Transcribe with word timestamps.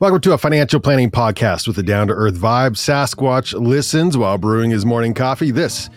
Welcome 0.00 0.20
to 0.20 0.32
a 0.32 0.38
financial 0.38 0.78
planning 0.78 1.10
podcast 1.10 1.66
with 1.66 1.76
a 1.78 1.82
down 1.82 2.06
to 2.06 2.14
earth 2.14 2.36
vibe. 2.36 2.76
Sasquatch 2.76 3.52
listens 3.60 4.16
while 4.16 4.38
brewing 4.38 4.70
his 4.70 4.86
morning 4.86 5.12
coffee. 5.12 5.50
This 5.50 5.90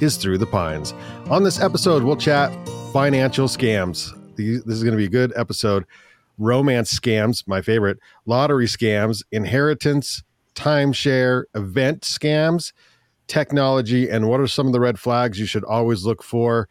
is 0.00 0.16
Through 0.16 0.38
the 0.38 0.46
Pines. 0.46 0.94
On 1.28 1.42
this 1.42 1.58
episode, 1.58 2.04
we'll 2.04 2.14
chat 2.14 2.52
financial 2.92 3.48
scams. 3.48 4.12
This 4.36 4.64
is 4.64 4.84
going 4.84 4.92
to 4.92 4.96
be 4.96 5.06
a 5.06 5.08
good 5.08 5.32
episode. 5.34 5.84
Romance 6.38 6.96
scams, 6.96 7.42
my 7.48 7.60
favorite, 7.60 7.98
lottery 8.26 8.66
scams, 8.66 9.24
inheritance, 9.32 10.22
timeshare, 10.54 11.42
event 11.56 12.02
scams, 12.02 12.72
technology, 13.26 14.08
and 14.08 14.28
what 14.28 14.38
are 14.38 14.46
some 14.46 14.68
of 14.68 14.72
the 14.72 14.78
red 14.78 15.00
flags 15.00 15.40
you 15.40 15.46
should 15.46 15.64
always 15.64 16.04
look 16.04 16.22
for. 16.22 16.68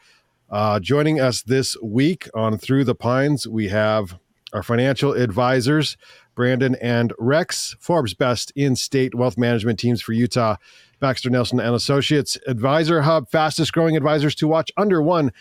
Uh, 0.50 0.80
joining 0.80 1.20
us 1.20 1.42
this 1.42 1.76
week 1.84 2.30
on 2.34 2.58
Through 2.58 2.86
the 2.86 2.96
Pines, 2.96 3.46
we 3.46 3.68
have 3.68 4.18
our 4.54 4.64
financial 4.64 5.12
advisors, 5.12 5.98
Brandon 6.38 6.76
and 6.80 7.14
Rex, 7.18 7.76
Forbes 7.80 8.14
Best 8.14 8.54
in 8.56 8.76
State 8.76 9.16
Wealth 9.16 9.40
Management 9.40 9.80
Teams 9.80 10.04
for 10.04 10.14
Utah, 10.14 10.58
Baxter 11.00 11.32
Nelsen 11.32 11.60
and 11.60 11.74
Associates, 11.74 12.38
Advisor 12.46 13.02
Hub, 13.02 13.28
fastest 13.28 13.74
growing 13.74 13.98
advisors 13.98 14.36
to 14.36 14.48
watch 14.48 14.72
under 14.78 15.02
$1 15.02 15.32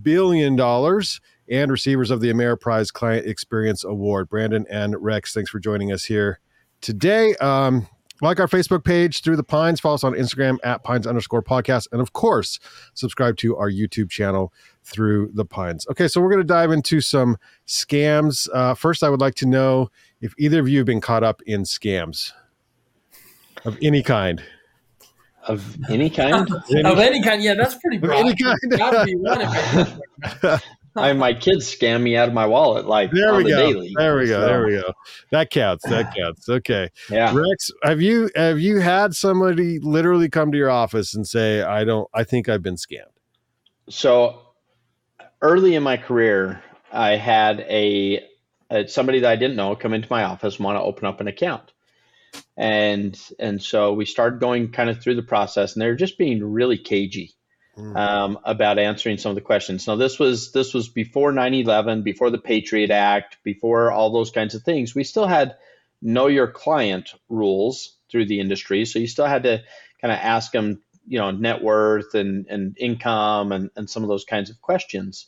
billion, 0.00 0.58
and 0.58 1.70
receivers 1.70 2.10
of 2.10 2.22
the 2.22 2.32
Ameriprise 2.32 2.90
Client 2.90 3.26
Experience 3.26 3.84
Award. 3.84 4.30
Brandon 4.30 4.64
and 4.70 4.96
Rex, 4.98 5.34
thanks 5.34 5.50
for 5.50 5.60
joining 5.60 5.92
us 5.92 6.06
here 6.06 6.40
today. 6.80 7.34
Um, 7.36 7.86
like 8.22 8.40
our 8.40 8.48
Facebook 8.48 8.82
page, 8.82 9.20
Through 9.20 9.36
the 9.36 9.44
Pines. 9.44 9.78
Follow 9.78 9.96
us 9.96 10.04
on 10.04 10.14
Instagram 10.14 10.56
at 10.64 10.82
Pines 10.82 11.06
underscore 11.06 11.42
podcast. 11.42 11.86
And 11.92 12.00
of 12.00 12.14
course, 12.14 12.58
subscribe 12.94 13.36
to 13.38 13.58
our 13.58 13.70
YouTube 13.70 14.08
channel, 14.08 14.54
Through 14.84 15.32
the 15.34 15.44
Pines. 15.44 15.86
Okay, 15.90 16.08
so 16.08 16.22
we're 16.22 16.30
going 16.30 16.40
to 16.40 16.44
dive 16.44 16.72
into 16.72 17.02
some 17.02 17.36
scams. 17.66 18.48
Uh, 18.54 18.74
first, 18.74 19.02
I 19.02 19.10
would 19.10 19.20
like 19.20 19.34
to 19.36 19.46
know 19.46 19.90
if 20.20 20.34
either 20.38 20.60
of 20.60 20.68
you 20.68 20.78
have 20.78 20.86
been 20.86 21.00
caught 21.00 21.22
up 21.24 21.42
in 21.46 21.62
scams 21.62 22.32
of 23.64 23.76
any 23.82 24.02
kind. 24.02 24.42
Of 25.46 25.76
any 25.88 26.10
kind? 26.10 26.50
of 26.50 26.98
any 26.98 27.22
kind, 27.22 27.42
yeah, 27.42 27.54
that's 27.54 27.76
pretty 27.76 27.98
broad. 27.98 28.14
Of 28.20 28.26
any 28.26 28.34
kind. 28.34 28.58
Gotta 28.70 29.04
be 29.04 29.14
one 29.14 29.42
of 29.42 30.00
it. 30.42 30.62
I 30.96 31.12
my 31.12 31.34
kids 31.34 31.66
scam 31.72 32.02
me 32.02 32.16
out 32.16 32.26
of 32.26 32.32
my 32.32 32.46
wallet 32.46 32.86
like 32.86 33.10
There 33.10 33.30
on 33.30 33.36
we 33.36 33.44
the 33.44 33.50
go. 33.50 33.56
daily. 33.58 33.92
There 33.98 34.16
we 34.16 34.26
go. 34.28 34.40
There 34.40 34.64
we 34.64 34.72
go. 34.72 34.92
That 35.30 35.50
counts. 35.50 35.84
That 35.88 36.14
counts. 36.16 36.48
Okay. 36.48 36.88
Yeah. 37.10 37.34
Rex, 37.36 37.70
have 37.82 38.00
you 38.00 38.30
have 38.34 38.58
you 38.58 38.80
had 38.80 39.14
somebody 39.14 39.78
literally 39.78 40.30
come 40.30 40.50
to 40.52 40.58
your 40.58 40.70
office 40.70 41.14
and 41.14 41.28
say, 41.28 41.60
"I 41.62 41.84
don't. 41.84 42.08
I 42.14 42.24
think 42.24 42.48
I've 42.48 42.62
been 42.62 42.76
scammed." 42.76 43.12
So 43.90 44.40
early 45.42 45.74
in 45.74 45.82
my 45.82 45.98
career, 45.98 46.62
I 46.92 47.10
had 47.10 47.60
a, 47.60 48.26
a 48.70 48.88
somebody 48.88 49.20
that 49.20 49.30
I 49.30 49.36
didn't 49.36 49.56
know 49.56 49.76
come 49.76 49.94
into 49.94 50.08
my 50.10 50.24
office 50.24 50.56
and 50.56 50.64
want 50.64 50.76
to 50.76 50.82
open 50.82 51.06
up 51.06 51.20
an 51.20 51.28
account. 51.28 51.72
And 52.56 53.18
and 53.38 53.62
so 53.62 53.92
we 53.92 54.04
started 54.04 54.40
going 54.40 54.72
kind 54.72 54.90
of 54.90 55.00
through 55.00 55.16
the 55.16 55.22
process 55.22 55.74
and 55.74 55.82
they're 55.82 55.94
just 55.94 56.18
being 56.18 56.42
really 56.42 56.78
cagey. 56.78 57.36
Mm. 57.76 57.94
um, 57.94 58.38
about 58.44 58.78
answering 58.78 59.18
some 59.18 59.28
of 59.28 59.34
the 59.34 59.42
questions. 59.42 59.86
Now, 59.86 59.96
this 59.96 60.18
was 60.18 60.50
this 60.52 60.72
was 60.72 60.88
before 60.88 61.30
9/11, 61.30 62.04
before 62.04 62.30
the 62.30 62.38
Patriot 62.38 62.90
Act, 62.90 63.36
before 63.44 63.92
all 63.92 64.10
those 64.10 64.30
kinds 64.30 64.54
of 64.54 64.62
things. 64.62 64.94
We 64.94 65.04
still 65.04 65.26
had 65.26 65.56
know 66.00 66.26
your 66.26 66.46
client 66.46 67.12
rules 67.28 67.98
through 68.10 68.26
the 68.26 68.40
industry, 68.40 68.86
so 68.86 68.98
you 68.98 69.06
still 69.06 69.26
had 69.26 69.42
to 69.42 69.62
kind 70.00 70.10
of 70.10 70.18
ask 70.18 70.52
them, 70.52 70.80
you 71.06 71.18
know, 71.18 71.30
net 71.32 71.62
worth 71.62 72.14
and 72.14 72.46
and 72.46 72.78
income 72.78 73.52
and 73.52 73.68
and 73.76 73.90
some 73.90 74.02
of 74.02 74.08
those 74.08 74.24
kinds 74.24 74.48
of 74.48 74.58
questions. 74.62 75.26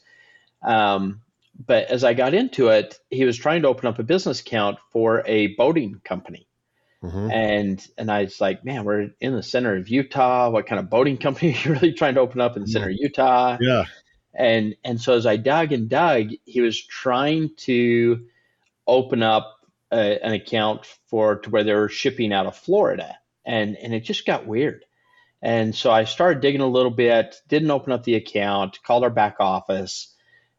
Um, 0.63 1.21
but 1.59 1.91
as 1.91 2.05
I 2.05 2.15
got 2.15 2.35
into 2.35 2.69
it, 2.69 2.99
he 3.11 3.25
was 3.25 3.37
trying 3.37 3.63
to 3.63 3.69
open 3.69 3.87
up 3.87 3.99
a 3.99 4.05
business 4.05 4.41
account 4.41 4.79
for 4.93 5.23
a 5.27 5.49
boating 5.49 6.01
company. 6.05 6.47
Mhm. 7.03 7.33
And 7.33 7.87
and 7.97 8.11
I 8.11 8.25
was 8.25 8.41
like, 8.41 8.65
man, 8.65 8.85
we're 8.85 9.11
in 9.21 9.35
the 9.35 9.43
center 9.43 9.77
of 9.77 9.89
Utah. 9.89 10.51
What 10.51 10.67
kind 10.67 10.81
of 10.81 10.91
boating 10.91 11.17
company 11.19 11.53
are 11.53 11.69
you 11.69 11.73
really 11.75 11.93
trying 11.93 12.15
to 12.15 12.21
open 12.21 12.41
up 12.41 12.57
in 12.57 12.63
the 12.63 12.69
center 12.69 12.89
of 12.89 12.97
Utah? 12.97 13.57
Yeah. 13.61 13.85
And 14.35 14.77
and 14.85 15.01
so 15.01 15.15
as 15.15 15.27
I 15.27 15.37
dug 15.37 15.73
and 15.73 15.89
dug, 15.89 16.31
he 16.45 16.61
was 16.61 16.81
trying 16.81 17.55
to 17.59 18.27
open 18.87 19.23
up 19.23 19.57
a, 19.91 20.25
an 20.25 20.33
account 20.33 20.87
for 21.07 21.37
to 21.41 21.51
where 21.51 21.65
they 21.65 21.75
were 21.75 21.89
shipping 21.89 22.33
out 22.33 22.47
of 22.47 22.57
Florida, 22.57 23.17
and 23.45 23.77
and 23.77 23.95
it 23.95 24.01
just 24.01 24.27
got 24.27 24.47
weird. 24.47 24.85
And 25.41 25.75
so 25.75 25.91
I 25.91 26.05
started 26.05 26.41
digging 26.41 26.61
a 26.61 26.67
little 26.67 26.91
bit. 26.91 27.37
Didn't 27.49 27.71
open 27.71 27.93
up 27.93 28.03
the 28.03 28.17
account. 28.17 28.83
Called 28.83 29.05
our 29.05 29.11
back 29.11 29.37
office, 29.39 30.15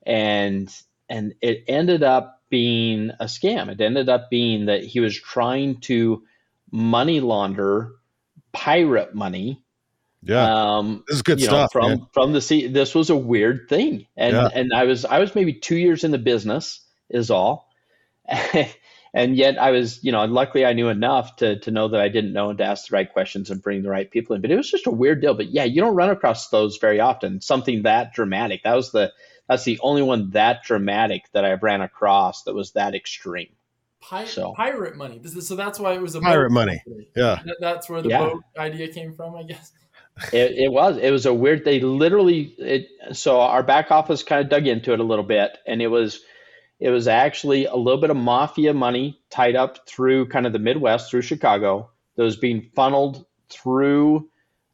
and 0.05 0.73
and 1.09 1.33
it 1.41 1.63
ended 1.67 2.03
up 2.03 2.41
being 2.49 3.11
a 3.19 3.25
scam. 3.25 3.69
It 3.69 3.81
ended 3.81 4.09
up 4.09 4.29
being 4.29 4.65
that 4.67 4.83
he 4.83 4.99
was 4.99 5.19
trying 5.19 5.79
to 5.81 6.23
money 6.71 7.19
launder 7.19 7.93
pirate 8.51 9.13
money 9.15 9.63
Yeah. 10.23 10.77
um, 10.77 11.03
this 11.07 11.17
is 11.17 11.21
good 11.21 11.39
you 11.39 11.47
know, 11.47 11.53
stuff. 11.53 11.71
from 11.71 11.89
man. 11.89 12.07
from 12.13 12.33
the 12.33 12.41
sea. 12.41 12.67
This 12.67 12.93
was 12.95 13.09
a 13.09 13.15
weird 13.15 13.67
thing, 13.69 14.05
and 14.17 14.35
Yeah. 14.35 14.49
and 14.53 14.71
I 14.73 14.83
was 14.85 15.05
I 15.05 15.19
was 15.19 15.35
maybe 15.35 15.53
two 15.53 15.77
years 15.77 16.03
in 16.03 16.11
the 16.11 16.17
business 16.17 16.79
is 17.09 17.29
all, 17.31 17.69
and 19.13 19.35
yet 19.35 19.57
I 19.59 19.71
was 19.71 20.03
you 20.03 20.11
know 20.11 20.25
luckily 20.25 20.65
I 20.65 20.73
knew 20.73 20.89
enough 20.89 21.37
to 21.37 21.59
to 21.59 21.71
know 21.71 21.87
that 21.89 22.01
I 22.01 22.09
didn't 22.09 22.33
know 22.33 22.49
and 22.49 22.57
to 22.57 22.65
ask 22.65 22.89
the 22.89 22.95
right 22.95 23.11
questions 23.11 23.49
and 23.49 23.61
bring 23.61 23.81
the 23.83 23.89
right 23.89 24.09
people 24.09 24.35
in. 24.35 24.41
But 24.41 24.51
it 24.51 24.57
was 24.57 24.69
just 24.69 24.87
a 24.87 24.91
weird 24.91 25.21
deal. 25.21 25.33
But 25.35 25.49
yeah, 25.49 25.63
you 25.63 25.81
don't 25.81 25.95
run 25.95 26.09
across 26.09 26.49
those 26.49 26.77
very 26.77 26.99
often. 26.99 27.41
Something 27.41 27.83
that 27.83 28.13
dramatic. 28.13 28.63
That 28.63 28.75
was 28.75 28.91
the 28.91 29.11
that's 29.49 29.65
the 29.65 29.79
only 29.81 30.01
one 30.03 30.29
that 30.29 30.63
dramatic 30.63 31.23
that 31.33 31.43
I 31.43 31.53
ran 31.53 31.81
across 31.81 32.43
that 32.43 32.53
was 32.55 32.71
that 32.73 32.95
extreme. 32.95 33.49
Pi- 34.01 34.23
So- 34.25 34.53
Pirate 34.55 34.95
money. 34.95 35.19
This 35.19 35.35
is, 35.35 35.45
so 35.47 35.55
that's 35.57 35.77
why 35.79 35.93
it 35.93 36.01
was 36.01 36.15
a 36.15 36.21
Pirate 36.21 36.49
boat 36.49 36.53
money. 36.53 36.81
company. 36.85 37.07
Yeah. 37.15 37.41
That- 37.43 37.57
that's 37.59 37.89
where 37.89 38.01
the 38.01 38.09
Yeah. 38.09 38.19
boat 38.19 38.43
idea 38.57 38.87
came 38.93 39.13
from, 39.13 39.35
I 39.35 39.43
guess. 39.43 39.73
It, 40.33 40.51
it 40.57 40.71
was 40.71 40.97
it 40.97 41.11
was 41.11 41.25
a 41.25 41.33
weird 41.33 41.63
they 41.63 41.79
literally 41.79 42.53
it 42.57 42.87
so 43.13 43.39
our 43.39 43.63
back 43.63 43.89
office 43.89 44.21
kind 44.21 44.41
of 44.43 44.49
dug 44.49 44.67
into 44.67 44.91
it 44.91 44.99
a 44.99 45.03
little 45.03 45.23
bit 45.23 45.57
and 45.65 45.81
it 45.81 45.87
was 45.87 46.19
it 46.77 46.89
was 46.89 47.07
actually 47.07 47.65
a 47.65 47.75
little 47.77 48.01
bit 48.01 48.09
of 48.09 48.17
mafia 48.17 48.73
money 48.73 49.17
tied 49.29 49.55
up 49.55 49.87
through 49.87 50.27
kind 50.27 50.45
of 50.45 50.51
the 50.51 50.59
midwest 50.59 51.09
through 51.09 51.21
chicago 51.21 51.89
that 52.17 52.23
was 52.23 52.35
being 52.35 52.69
funneled 52.75 53.25
through 53.49 54.27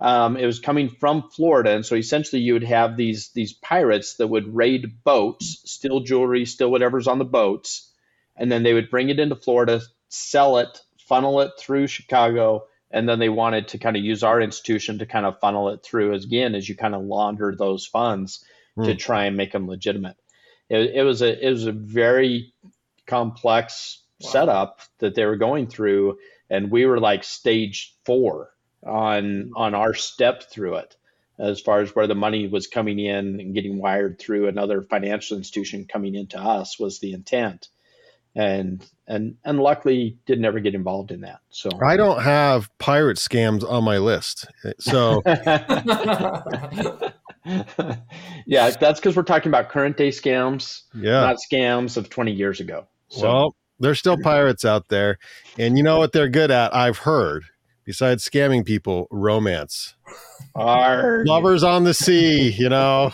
um, 0.06 0.38
it 0.38 0.46
was 0.46 0.60
coming 0.60 0.90
from 0.90 1.30
florida 1.36 1.72
and 1.72 1.86
so 1.86 1.96
essentially 1.96 2.42
you 2.42 2.54
would 2.54 2.64
have 2.64 2.96
these 2.98 3.32
these 3.34 3.54
pirates 3.54 4.16
that 4.18 4.28
would 4.28 4.56
raid 4.56 5.04
boats 5.04 5.62
steal 5.66 6.00
jewelry 6.02 6.46
steal 6.46 6.72
whatever's 6.72 7.08
on 7.08 7.20
the 7.20 7.26
boats 7.26 7.92
and 8.38 8.52
then 8.52 8.64
they 8.64 8.74
would 8.74 8.90
bring 8.90 9.10
it 9.10 9.20
into 9.20 9.36
florida 9.36 9.82
sell 10.10 10.58
it 10.58 10.80
funnel 11.10 11.42
it 11.42 11.52
through 11.60 11.88
chicago 11.88 12.64
and 12.92 13.10
then 13.10 13.20
they 13.20 13.30
wanted 13.30 13.68
to 13.70 13.78
kind 13.78 13.98
of 13.98 14.04
use 14.04 14.24
our 14.24 14.40
institution 14.40 15.00
to 15.00 15.06
kind 15.06 15.26
of 15.26 15.40
funnel 15.40 15.70
it 15.70 15.84
through 15.84 16.14
as 16.14 16.24
again 16.24 16.56
as 16.56 16.70
you 16.70 16.76
kind 16.76 16.96
of 16.96 17.02
launder 17.04 17.54
those 17.58 17.86
funds 17.86 18.46
to 18.84 18.92
Hmm. 18.92 18.98
try 18.98 19.26
and 19.26 19.38
make 19.38 19.54
them 19.54 19.68
legitimate. 19.68 20.18
It, 20.70 20.96
it 20.96 21.04
was 21.04 21.22
a 21.22 21.48
it 21.48 21.50
was 21.50 21.66
a 21.66 21.72
very 21.72 22.54
complex 23.08 24.02
Wow. 24.22 24.30
setup 24.32 24.80
that 25.00 25.14
they 25.16 25.26
were 25.26 25.36
going 25.36 25.68
through, 25.68 26.18
and 26.50 26.72
we 26.72 26.86
were 26.86 27.00
like 27.02 27.24
stage 27.26 27.96
four 28.06 28.50
on 28.86 29.24
mm-hmm. 29.24 29.58
on 29.58 29.74
our 29.74 29.94
step 29.94 30.44
through 30.44 30.76
it, 30.76 30.96
as 31.40 31.60
far 31.62 31.82
as 31.82 31.96
where 31.96 32.08
the 32.08 32.16
money 32.16 32.48
was 32.48 32.68
coming 32.68 33.00
in 33.00 33.40
and 33.40 33.54
getting 33.54 33.80
wired 33.80 34.20
through 34.20 34.48
another 34.48 34.82
financial 34.82 35.38
institution 35.38 35.86
coming 35.86 36.16
into 36.16 36.40
us 36.40 36.80
was 36.80 37.00
the 37.00 37.14
intent, 37.14 37.68
and 38.36 38.86
and 39.08 39.38
and 39.44 39.60
luckily 39.60 40.18
didn't 40.26 40.46
ever 40.46 40.60
get 40.60 40.76
involved 40.76 41.12
in 41.12 41.22
that. 41.22 41.40
So 41.50 41.70
I 41.86 41.98
don't 41.98 42.22
have 42.22 42.70
pirate 42.78 43.18
scams 43.18 43.70
on 43.70 43.84
my 43.84 43.98
list. 43.98 44.48
So 44.80 45.22
yeah, 48.46 48.70
that's 48.72 49.00
because 49.00 49.16
we're 49.16 49.24
talking 49.24 49.50
about 49.50 49.70
current 49.70 49.98
day 49.98 50.10
scams, 50.10 50.82
yeah. 50.94 51.22
not 51.22 51.38
scams 51.52 51.98
of 51.98 52.10
20 52.10 52.32
years 52.32 52.60
ago. 52.60 52.88
So 53.10 53.22
Well, 53.22 53.56
there's 53.80 54.00
still 54.00 54.18
pirates 54.18 54.66
out 54.66 54.88
there, 54.90 55.18
and 55.58 55.78
you 55.78 55.84
know 55.84 55.98
what 55.98 56.12
they're 56.12 56.30
good 56.30 56.52
at? 56.52 56.74
I've 56.76 57.00
heard. 57.00 57.46
Besides 57.86 58.28
scamming 58.28 58.66
people, 58.66 59.08
romance. 59.12 59.96
Arg. 60.56 61.28
Lovers 61.28 61.64
on 61.64 61.84
the 61.84 61.94
sea, 61.94 62.50
you 62.50 62.68
know. 62.68 63.12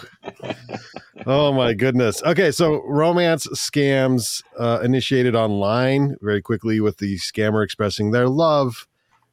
oh 1.25 1.51
my 1.51 1.73
goodness. 1.73 2.23
Okay, 2.23 2.51
so 2.51 2.81
romance 2.85 3.47
scams 3.47 4.41
uh, 4.57 4.79
initiated 4.81 5.35
online 5.35 6.15
very 6.21 6.41
quickly 6.41 6.79
with 6.79 6.97
the 6.97 7.17
scammer 7.17 7.63
expressing 7.63 8.11
their 8.11 8.29
love 8.29 8.87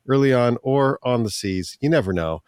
early 0.09 0.35
on 0.35 0.59
or 0.63 0.99
on 1.05 1.23
the 1.23 1.31
seas. 1.31 1.79
You 1.81 1.89
never 1.89 2.13
know. 2.13 2.43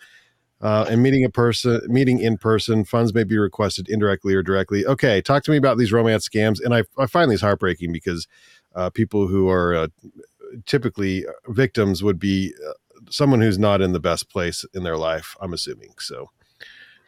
Uh, 0.60 0.84
and 0.90 1.02
meeting 1.02 1.24
a 1.24 1.30
person, 1.30 1.80
meeting 1.88 2.18
in 2.18 2.36
person, 2.36 2.84
funds 2.84 3.14
may 3.14 3.24
be 3.24 3.38
requested 3.38 3.88
indirectly 3.88 4.34
or 4.34 4.42
directly. 4.42 4.84
Okay, 4.84 5.22
talk 5.22 5.42
to 5.44 5.50
me 5.50 5.56
about 5.56 5.78
these 5.78 5.92
romance 5.92 6.28
scams. 6.28 6.62
And 6.62 6.74
I, 6.74 6.82
I 6.98 7.06
find 7.06 7.30
these 7.30 7.40
heartbreaking 7.40 7.92
because 7.92 8.26
uh, 8.74 8.90
people 8.90 9.26
who 9.26 9.48
are 9.48 9.74
uh, 9.74 9.88
typically 10.66 11.24
victims 11.48 12.02
would 12.02 12.18
be 12.18 12.54
uh, 12.68 12.72
someone 13.10 13.40
who's 13.40 13.58
not 13.58 13.80
in 13.80 13.92
the 13.92 14.00
best 14.00 14.30
place 14.30 14.64
in 14.74 14.82
their 14.82 14.96
life. 14.96 15.36
I'm 15.40 15.52
assuming. 15.52 15.94
So, 15.98 16.30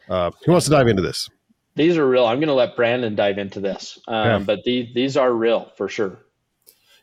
uh, 0.08 0.30
who 0.44 0.52
wants 0.52 0.66
to 0.66 0.72
dive 0.72 0.88
into 0.88 1.02
this? 1.02 1.28
These 1.74 1.96
are 1.96 2.06
real. 2.06 2.26
I'm 2.26 2.38
going 2.38 2.48
to 2.48 2.54
let 2.54 2.76
Brandon 2.76 3.14
dive 3.14 3.38
into 3.38 3.60
this, 3.60 3.98
um, 4.06 4.26
Yeah. 4.26 4.38
but 4.40 4.64
these 4.64 4.92
these 4.94 5.16
are 5.16 5.32
real 5.32 5.72
for 5.76 5.88
sure. 5.88 6.18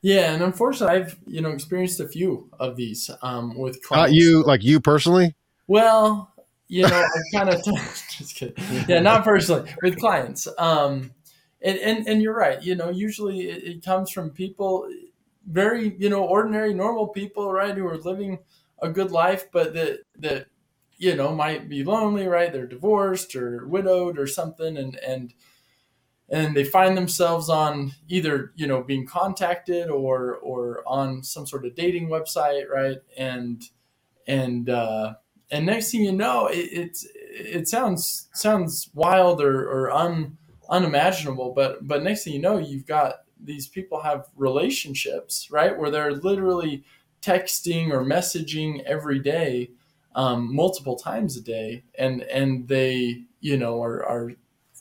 Yeah, 0.01 0.31
and 0.33 0.43
unfortunately, 0.43 0.95
I've 0.97 1.17
you 1.25 1.41
know 1.41 1.49
experienced 1.49 1.99
a 1.99 2.07
few 2.07 2.49
of 2.59 2.75
these 2.75 3.09
um, 3.21 3.57
with 3.57 3.81
clients. 3.83 4.11
Not 4.11 4.15
you, 4.15 4.43
like 4.43 4.63
you 4.63 4.79
personally. 4.79 5.35
Well, 5.67 6.31
you 6.67 6.83
know, 6.83 7.03
I 7.03 7.07
kind 7.37 7.49
of 7.49 7.63
just 7.65 8.35
kidding. 8.35 8.63
Yeah, 8.87 8.99
not 8.99 9.23
personally 9.23 9.71
with 9.81 9.99
clients. 9.99 10.47
Um, 10.57 11.11
and, 11.61 11.77
and 11.79 12.07
and 12.07 12.21
you're 12.21 12.35
right. 12.35 12.61
You 12.63 12.75
know, 12.75 12.89
usually 12.89 13.49
it, 13.49 13.63
it 13.63 13.83
comes 13.83 14.11
from 14.11 14.29
people, 14.29 14.87
very 15.47 15.95
you 15.97 16.09
know 16.09 16.23
ordinary, 16.23 16.73
normal 16.73 17.07
people, 17.07 17.51
right, 17.51 17.75
who 17.75 17.87
are 17.87 17.97
living 17.97 18.39
a 18.81 18.89
good 18.89 19.11
life, 19.11 19.51
but 19.51 19.73
that 19.73 19.99
that 20.17 20.47
you 20.97 21.15
know 21.15 21.33
might 21.35 21.69
be 21.69 21.83
lonely, 21.83 22.27
right? 22.27 22.51
They're 22.51 22.67
divorced 22.67 23.35
or 23.35 23.67
widowed 23.67 24.17
or 24.19 24.27
something, 24.27 24.77
and 24.77 24.95
and 24.97 25.33
and 26.29 26.55
they 26.55 26.63
find 26.63 26.95
themselves 26.95 27.49
on 27.49 27.93
either 28.07 28.53
you 28.55 28.67
know 28.67 28.83
being 28.83 29.07
contacted 29.07 29.89
or 29.89 30.35
or 30.37 30.83
on 30.85 31.23
some 31.23 31.47
sort 31.47 31.65
of 31.65 31.75
dating 31.75 32.09
website, 32.09 32.69
right? 32.69 32.97
And 33.17 33.63
and 34.27 34.69
uh, 34.69 35.15
and 35.51 35.65
next 35.65 35.91
thing 35.91 36.03
you 36.03 36.11
know, 36.11 36.47
it, 36.47 36.69
it's 36.71 37.07
it 37.15 37.67
sounds 37.67 38.29
sounds 38.33 38.89
wild 38.93 39.41
or, 39.41 39.69
or 39.69 39.91
un, 39.91 40.37
unimaginable, 40.69 41.53
but 41.53 41.85
but 41.87 42.03
next 42.03 42.23
thing 42.23 42.33
you 42.33 42.41
know, 42.41 42.57
you've 42.57 42.85
got 42.85 43.15
these 43.39 43.67
people 43.67 44.01
have 44.01 44.27
relationships, 44.35 45.47
right, 45.51 45.77
where 45.77 45.89
they're 45.89 46.13
literally 46.13 46.83
texting 47.21 47.91
or 47.91 48.03
messaging 48.03 48.83
every 48.83 49.19
day, 49.19 49.71
um, 50.15 50.53
multiple 50.53 50.95
times 50.95 51.37
a 51.37 51.41
day, 51.41 51.83
and 51.97 52.21
and 52.23 52.67
they 52.67 53.23
you 53.39 53.57
know 53.57 53.81
are 53.81 54.05
are 54.05 54.31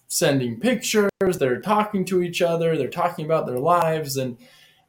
sending 0.08 0.58
pictures, 0.58 1.10
they're 1.38 1.60
talking 1.60 2.04
to 2.06 2.22
each 2.22 2.40
other, 2.40 2.76
they're 2.76 2.88
talking 2.88 3.24
about 3.24 3.46
their 3.46 3.58
lives, 3.58 4.16
and 4.16 4.38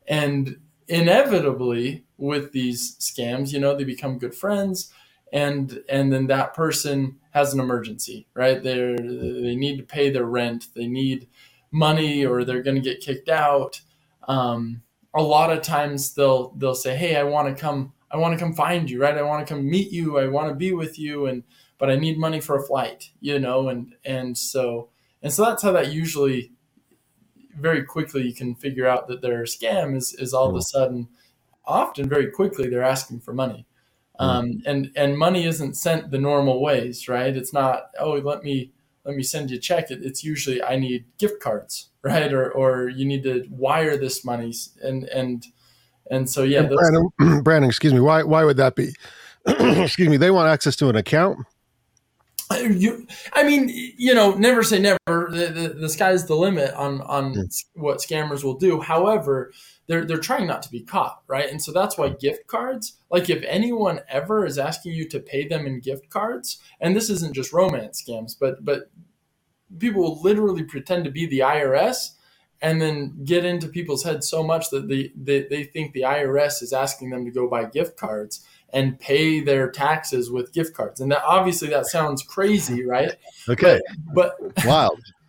and 0.07 0.57
inevitably 0.87 2.05
with 2.17 2.51
these 2.51 2.95
scams, 2.97 3.53
you 3.53 3.59
know, 3.59 3.75
they 3.75 3.83
become 3.83 4.17
good 4.17 4.33
friends 4.35 4.91
and 5.31 5.83
and 5.89 6.11
then 6.11 6.27
that 6.27 6.53
person 6.53 7.17
has 7.31 7.53
an 7.53 7.59
emergency 7.59 8.27
right? 8.33 8.61
They 8.63 8.95
they 8.99 9.55
need 9.55 9.77
to 9.77 9.83
pay 9.83 10.09
their 10.09 10.25
rent 10.25 10.67
they 10.75 10.87
need 10.87 11.27
money 11.71 12.25
or 12.25 12.43
they're 12.43 12.63
going 12.63 12.75
to 12.75 12.81
get 12.81 13.01
kicked 13.01 13.29
out 13.29 13.81
um, 14.27 14.81
a 15.13 15.21
lot 15.21 15.51
of 15.51 15.61
times 15.61 16.13
they'll 16.13 16.51
they'll 16.57 16.75
say 16.75 16.95
hey 16.95 17.15
i 17.15 17.23
want 17.23 17.47
to 17.47 17.59
come 17.59 17.93
i 18.11 18.17
want 18.17 18.33
to 18.33 18.39
come 18.43 18.53
find 18.53 18.89
you 18.89 19.01
right? 19.01 19.17
I 19.17 19.21
want 19.21 19.45
to 19.45 19.53
come 19.53 19.69
meet 19.69 19.91
you. 19.91 20.17
I 20.19 20.27
want 20.27 20.49
to 20.49 20.55
be 20.55 20.71
with 20.73 20.99
you 20.99 21.25
and 21.25 21.43
but 21.77 21.89
i 21.89 21.95
need 21.95 22.17
money 22.17 22.39
for 22.39 22.57
a 22.57 22.63
flight 22.63 23.09
you 23.19 23.39
know 23.39 23.69
and 23.69 23.93
and 24.03 24.37
so 24.37 24.89
and 25.21 25.33
so 25.33 25.45
that's 25.45 25.63
how 25.63 25.71
that 25.71 25.91
usually 25.91 26.51
very 27.57 27.83
quickly 27.83 28.23
you 28.23 28.33
can 28.33 28.55
figure 28.55 28.87
out 28.87 29.07
that 29.07 29.21
their 29.21 29.43
scam 29.43 29.95
is 29.95 30.13
is 30.15 30.33
all 30.33 30.49
of 30.49 30.55
a 30.55 30.61
sudden 30.61 31.07
often 31.69 32.09
very 32.09 32.31
quickly 32.31 32.67
they're 32.67 32.83
asking 32.83 33.21
for 33.21 33.33
money. 33.33 33.65
Um, 34.17 34.61
and 34.65 34.91
and 34.97 35.17
money 35.17 35.45
isn't 35.45 35.75
sent 35.75 36.11
the 36.11 36.17
normal 36.17 36.61
ways, 36.61 37.07
right? 37.07 37.33
It's 37.33 37.53
not 37.53 37.91
oh 37.99 38.15
let 38.15 38.43
me 38.43 38.73
let 39.05 39.15
me 39.15 39.23
send 39.23 39.49
you 39.49 39.57
a 39.57 39.59
check. 39.59 39.91
It, 39.91 40.03
it's 40.03 40.23
usually 40.23 40.61
I 40.63 40.75
need 40.75 41.05
gift 41.17 41.41
cards, 41.41 41.89
right? 42.03 42.31
Or 42.33 42.51
or 42.51 42.89
you 42.89 43.05
need 43.05 43.23
to 43.23 43.45
wire 43.49 43.97
this 43.97 44.23
money, 44.23 44.53
and 44.81 45.03
and 45.05 45.45
and 46.09 46.29
so 46.29 46.43
yeah. 46.43 46.61
And 46.61 46.69
Brandon, 46.69 47.43
Brandon, 47.43 47.69
excuse 47.69 47.93
me. 47.93 47.99
Why 47.99 48.23
why 48.23 48.43
would 48.43 48.57
that 48.57 48.75
be? 48.75 48.93
excuse 49.47 50.09
me. 50.09 50.17
They 50.17 50.31
want 50.31 50.49
access 50.49 50.75
to 50.77 50.89
an 50.89 50.95
account. 50.95 51.39
You, 52.59 53.05
I 53.33 53.43
mean, 53.43 53.69
you 53.69 54.13
know, 54.13 54.33
never 54.33 54.63
say 54.63 54.79
never. 54.79 54.97
The, 55.05 55.51
the, 55.53 55.75
the 55.81 55.89
sky's 55.89 56.25
the 56.25 56.35
limit 56.35 56.73
on 56.73 57.01
on 57.01 57.33
mm. 57.35 57.65
what 57.75 57.99
scammers 57.99 58.43
will 58.43 58.55
do. 58.55 58.81
However, 58.81 59.51
they're 59.87 60.03
they're 60.03 60.17
trying 60.17 60.47
not 60.47 60.63
to 60.63 60.71
be 60.71 60.81
caught, 60.81 61.21
right? 61.27 61.49
And 61.49 61.61
so 61.61 61.71
that's 61.71 61.97
why 61.97 62.09
gift 62.09 62.47
cards, 62.47 62.97
like 63.11 63.29
if 63.29 63.43
anyone 63.47 64.01
ever 64.09 64.45
is 64.45 64.57
asking 64.57 64.93
you 64.93 65.07
to 65.09 65.19
pay 65.19 65.47
them 65.47 65.67
in 65.67 65.79
gift 65.79 66.09
cards, 66.09 66.59
and 66.81 66.95
this 66.95 67.09
isn't 67.09 67.35
just 67.35 67.53
romance 67.53 68.03
scams, 68.03 68.33
but 68.39 68.65
but 68.65 68.89
people 69.77 70.01
will 70.01 70.21
literally 70.21 70.63
pretend 70.63 71.03
to 71.03 71.11
be 71.11 71.27
the 71.27 71.39
IRS 71.39 72.15
and 72.61 72.81
then 72.81 73.23
get 73.23 73.45
into 73.45 73.67
people's 73.67 74.03
heads 74.03 74.27
so 74.27 74.43
much 74.43 74.69
that 74.69 74.87
they, 74.87 75.11
they, 75.15 75.43
they 75.43 75.63
think 75.63 75.93
the 75.93 76.01
IRS 76.01 76.61
is 76.61 76.73
asking 76.73 77.09
them 77.09 77.23
to 77.25 77.31
go 77.31 77.47
buy 77.47 77.65
gift 77.65 77.97
cards 77.97 78.45
and 78.73 78.99
pay 78.99 79.39
their 79.39 79.69
taxes 79.69 80.31
with 80.31 80.53
gift 80.53 80.73
cards. 80.73 81.01
And 81.01 81.11
that 81.11 81.23
obviously 81.23 81.69
that 81.69 81.87
sounds 81.87 82.21
crazy, 82.23 82.85
right? 82.85 83.11
Okay. 83.47 83.79
But, 84.13 84.35
but 84.55 84.65
wild 84.65 84.99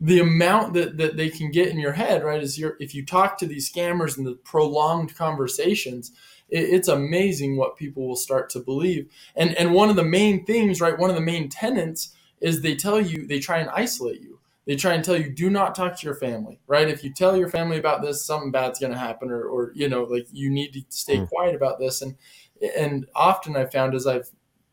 the 0.00 0.20
amount 0.20 0.72
that, 0.72 0.96
that 0.96 1.16
they 1.16 1.28
can 1.28 1.50
get 1.50 1.68
in 1.68 1.78
your 1.78 1.92
head, 1.92 2.24
right, 2.24 2.42
is 2.42 2.58
you're, 2.58 2.76
if 2.80 2.94
you 2.94 3.04
talk 3.04 3.36
to 3.38 3.46
these 3.46 3.70
scammers 3.70 4.16
and 4.16 4.26
the 4.26 4.34
prolonged 4.34 5.14
conversations, 5.14 6.12
it, 6.48 6.70
it's 6.70 6.88
amazing 6.88 7.56
what 7.56 7.76
people 7.76 8.08
will 8.08 8.16
start 8.16 8.48
to 8.50 8.60
believe. 8.60 9.10
And 9.36 9.54
and 9.54 9.74
one 9.74 9.90
of 9.90 9.96
the 9.96 10.04
main 10.04 10.44
things, 10.46 10.80
right, 10.80 10.98
one 10.98 11.10
of 11.10 11.16
the 11.16 11.22
main 11.22 11.48
tenets 11.48 12.14
is 12.40 12.62
they 12.62 12.74
tell 12.74 13.00
you 13.00 13.26
they 13.26 13.38
try 13.38 13.58
and 13.58 13.68
isolate 13.70 14.20
you. 14.20 14.38
They 14.66 14.76
try 14.76 14.94
and 14.94 15.04
tell 15.04 15.16
you 15.16 15.30
do 15.30 15.50
not 15.50 15.74
talk 15.74 15.98
to 15.98 16.06
your 16.06 16.14
family, 16.14 16.60
right? 16.66 16.88
If 16.88 17.02
you 17.04 17.12
tell 17.12 17.36
your 17.36 17.48
family 17.48 17.78
about 17.78 18.02
this, 18.02 18.24
something 18.24 18.50
bad's 18.50 18.78
going 18.78 18.92
to 18.92 18.98
happen, 18.98 19.30
or 19.30 19.42
or 19.42 19.72
you 19.74 19.88
know, 19.88 20.04
like 20.04 20.28
you 20.32 20.50
need 20.50 20.72
to 20.72 20.82
stay 20.88 21.18
mm. 21.18 21.28
quiet 21.28 21.54
about 21.54 21.78
this. 21.78 22.00
And 22.00 22.16
and 22.76 23.06
often 23.14 23.56
I've 23.56 23.72
found 23.72 23.94
as 23.94 24.06
I've 24.06 24.30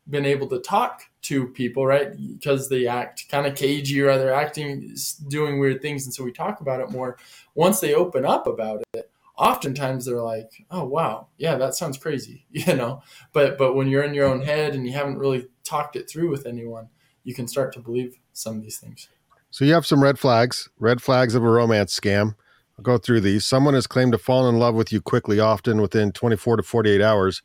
been 0.09 0.25
able 0.25 0.47
to 0.47 0.59
talk 0.59 1.03
to 1.23 1.47
people, 1.47 1.85
right? 1.85 2.11
Because 2.15 2.69
they 2.69 2.87
act 2.87 3.27
kind 3.29 3.45
of 3.45 3.55
cagey 3.55 4.01
or 4.01 4.17
they're 4.17 4.33
acting, 4.33 4.95
doing 5.27 5.59
weird 5.59 5.81
things. 5.81 6.05
And 6.05 6.13
so 6.13 6.23
we 6.23 6.31
talk 6.31 6.61
about 6.61 6.79
it 6.79 6.89
more. 6.89 7.17
Once 7.55 7.79
they 7.79 7.93
open 7.93 8.25
up 8.25 8.47
about 8.47 8.81
it, 8.93 9.11
oftentimes 9.37 10.05
they're 10.05 10.21
like, 10.21 10.65
oh, 10.71 10.85
wow, 10.85 11.27
yeah, 11.37 11.55
that 11.55 11.75
sounds 11.75 11.97
crazy, 11.97 12.45
you 12.51 12.73
know? 12.73 13.01
But, 13.33 13.57
but 13.57 13.73
when 13.73 13.87
you're 13.87 14.03
in 14.03 14.13
your 14.13 14.27
own 14.27 14.41
head 14.41 14.73
and 14.73 14.85
you 14.85 14.93
haven't 14.93 15.17
really 15.17 15.47
talked 15.63 15.95
it 15.95 16.09
through 16.09 16.31
with 16.31 16.45
anyone, 16.45 16.89
you 17.23 17.33
can 17.33 17.47
start 17.47 17.73
to 17.73 17.79
believe 17.79 18.17
some 18.31 18.57
of 18.57 18.63
these 18.63 18.77
things. 18.77 19.09
So 19.49 19.65
you 19.65 19.73
have 19.73 19.85
some 19.85 20.03
red 20.03 20.19
flags, 20.19 20.69
red 20.79 21.01
flags 21.01 21.35
of 21.35 21.43
a 21.43 21.49
romance 21.49 21.97
scam. 21.97 22.35
I'll 22.77 22.83
go 22.83 22.97
through 22.97 23.21
these. 23.21 23.45
Someone 23.45 23.73
has 23.73 23.87
claimed 23.87 24.11
to 24.11 24.17
fall 24.17 24.47
in 24.47 24.59
love 24.59 24.75
with 24.75 24.93
you 24.93 25.01
quickly, 25.01 25.39
often 25.39 25.81
within 25.81 26.11
24 26.11 26.57
to 26.57 26.63
48 26.63 27.01
hours. 27.01 27.41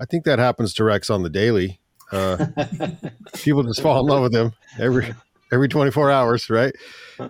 I 0.00 0.04
think 0.04 0.24
that 0.24 0.38
happens 0.38 0.74
to 0.74 0.84
Rex 0.84 1.10
on 1.10 1.22
the 1.22 1.30
daily. 1.30 1.80
Uh, 2.12 2.46
people 3.34 3.62
just 3.62 3.82
fall 3.82 4.00
in 4.00 4.06
love 4.06 4.22
with 4.22 4.34
him 4.34 4.52
every 4.78 5.14
every 5.52 5.68
24 5.68 6.10
hours, 6.10 6.50
right? 6.50 6.74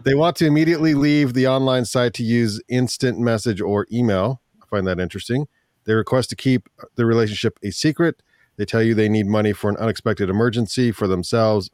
They 0.03 0.15
want 0.15 0.37
to 0.37 0.47
immediately 0.47 0.95
leave 0.95 1.35
the 1.35 1.47
online 1.47 1.85
site 1.85 2.15
to 2.15 2.23
use 2.23 2.61
instant 2.69 3.19
message 3.19 3.61
or 3.61 3.87
email. 3.93 4.41
I 4.63 4.67
find 4.67 4.87
that 4.87 4.99
interesting. 4.99 5.47
They 5.85 5.95
request 5.95 6.31
to 6.31 6.37
keep 6.37 6.69
the 6.97 7.07
relationship 7.07 7.59
a 7.63 7.71
secret. 7.71 8.23
They 8.57 8.65
tell 8.65 8.83
you 8.83 8.95
they 8.95 9.09
need 9.09 9.27
money 9.27 9.53
for 9.53 9.71
an 9.71 9.77
unexpected 9.77 10.31
emergency 10.31 10.93
for 10.93 11.07
themselves 11.07 11.71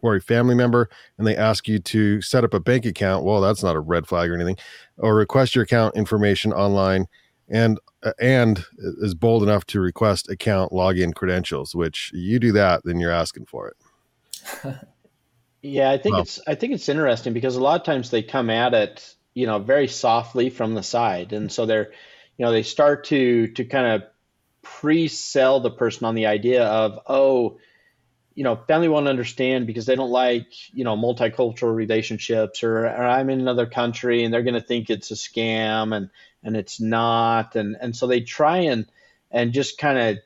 or 0.00 0.16
a 0.16 0.20
family 0.20 0.54
member, 0.54 0.88
and 1.16 1.26
they 1.26 1.36
ask 1.36 1.68
you 1.68 1.78
to 1.78 2.20
set 2.22 2.44
up 2.44 2.54
a 2.54 2.60
bank 2.60 2.84
account. 2.84 3.24
Well, 3.24 3.40
that's 3.40 3.62
not 3.62 3.76
a 3.76 3.80
red 3.80 4.06
flag 4.06 4.30
or 4.30 4.34
anything. 4.34 4.56
Or 4.98 5.14
request 5.14 5.54
your 5.54 5.64
account 5.64 5.96
information 5.96 6.52
online 6.52 7.06
and 7.52 7.78
uh, 8.02 8.12
and 8.20 8.64
is 8.80 9.14
bold 9.14 9.44
enough 9.44 9.64
to 9.66 9.80
request 9.80 10.28
account 10.28 10.72
login 10.72 11.14
credentials 11.14 11.74
which 11.74 12.10
you 12.12 12.40
do 12.40 12.50
that 12.52 12.82
then 12.84 12.98
you're 12.98 13.12
asking 13.12 13.46
for 13.46 13.68
it. 13.68 14.76
Yeah 15.64 15.92
i 15.92 15.96
think 15.96 16.14
well, 16.14 16.22
it's 16.22 16.40
i 16.48 16.56
think 16.56 16.72
it's 16.72 16.88
interesting 16.88 17.34
because 17.34 17.54
a 17.54 17.62
lot 17.62 17.78
of 17.78 17.86
times 17.86 18.10
they 18.10 18.24
come 18.24 18.50
at 18.50 18.74
it 18.74 19.14
you 19.34 19.46
know 19.46 19.58
very 19.58 19.88
softly 19.88 20.50
from 20.50 20.74
the 20.74 20.82
side. 20.82 21.32
And 21.32 21.50
so 21.50 21.66
they're 21.66 21.90
you 22.36 22.44
know 22.44 22.52
they 22.52 22.62
start 22.62 23.04
to 23.04 23.48
to 23.48 23.64
kind 23.64 23.86
of 23.86 24.08
pre-sell 24.62 25.60
the 25.60 25.70
person 25.70 26.06
on 26.06 26.14
the 26.14 26.26
idea 26.26 26.64
of 26.64 27.00
oh 27.06 27.58
you 28.34 28.44
know 28.44 28.56
family 28.68 28.88
won't 28.88 29.08
understand 29.08 29.66
because 29.66 29.86
they 29.86 29.96
don't 29.96 30.10
like 30.10 30.46
you 30.72 30.84
know 30.84 30.96
multicultural 30.96 31.74
relationships 31.74 32.62
or, 32.62 32.86
or 32.86 33.04
i'm 33.04 33.28
in 33.28 33.40
another 33.40 33.66
country 33.66 34.22
and 34.22 34.32
they're 34.32 34.44
going 34.44 34.54
to 34.54 34.60
think 34.60 34.88
it's 34.88 35.10
a 35.10 35.14
scam 35.14 35.94
and 35.94 36.10
and 36.42 36.56
it's 36.56 36.80
not 36.80 37.56
and 37.56 37.76
and 37.80 37.96
so 37.96 38.06
they 38.06 38.20
try 38.20 38.58
and 38.58 38.86
and 39.30 39.52
just 39.52 39.78
kind 39.78 39.98
of 39.98 40.18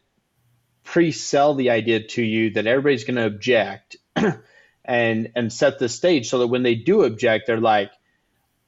pre-sell 0.85 1.55
the 1.55 1.71
idea 1.71 2.03
to 2.03 2.23
you 2.23 2.51
that 2.51 2.67
everybody's 2.67 3.05
going 3.05 3.17
to 3.17 3.27
object 3.27 3.97
and 4.85 5.33
and 5.35 5.53
set 5.53 5.79
the 5.79 5.89
stage 5.89 6.29
so 6.29 6.39
that 6.39 6.47
when 6.47 6.63
they 6.63 6.75
do 6.75 7.03
object 7.03 7.47
they're 7.47 7.61
like 7.61 7.91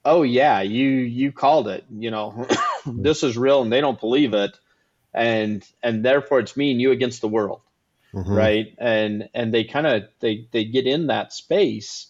oh 0.05 0.23
yeah 0.23 0.61
you 0.61 0.89
you 0.89 1.33
called 1.33 1.69
it 1.69 1.85
you 1.91 2.11
know 2.11 2.47
this 2.87 3.23
is 3.23 3.37
real 3.37 3.63
and 3.63 3.73
they 3.73 3.81
don't 3.81 4.01
believe 4.01 4.35
it 4.35 4.59
and 5.15 5.65
and 5.83 6.05
therefore 6.05 6.41
it's 6.41 6.57
me 6.57 6.73
and 6.73 6.81
you 6.81 6.91
against 6.91 7.21
the 7.21 7.29
world 7.29 7.61
mm-hmm. 8.13 8.33
right 8.33 8.75
and 8.79 9.29
and 9.35 9.55
they 9.55 9.65
kind 9.65 9.87
of 9.87 10.03
they 10.21 10.47
they 10.51 10.65
get 10.65 10.87
in 10.87 11.07
that 11.07 11.33
space 11.33 12.09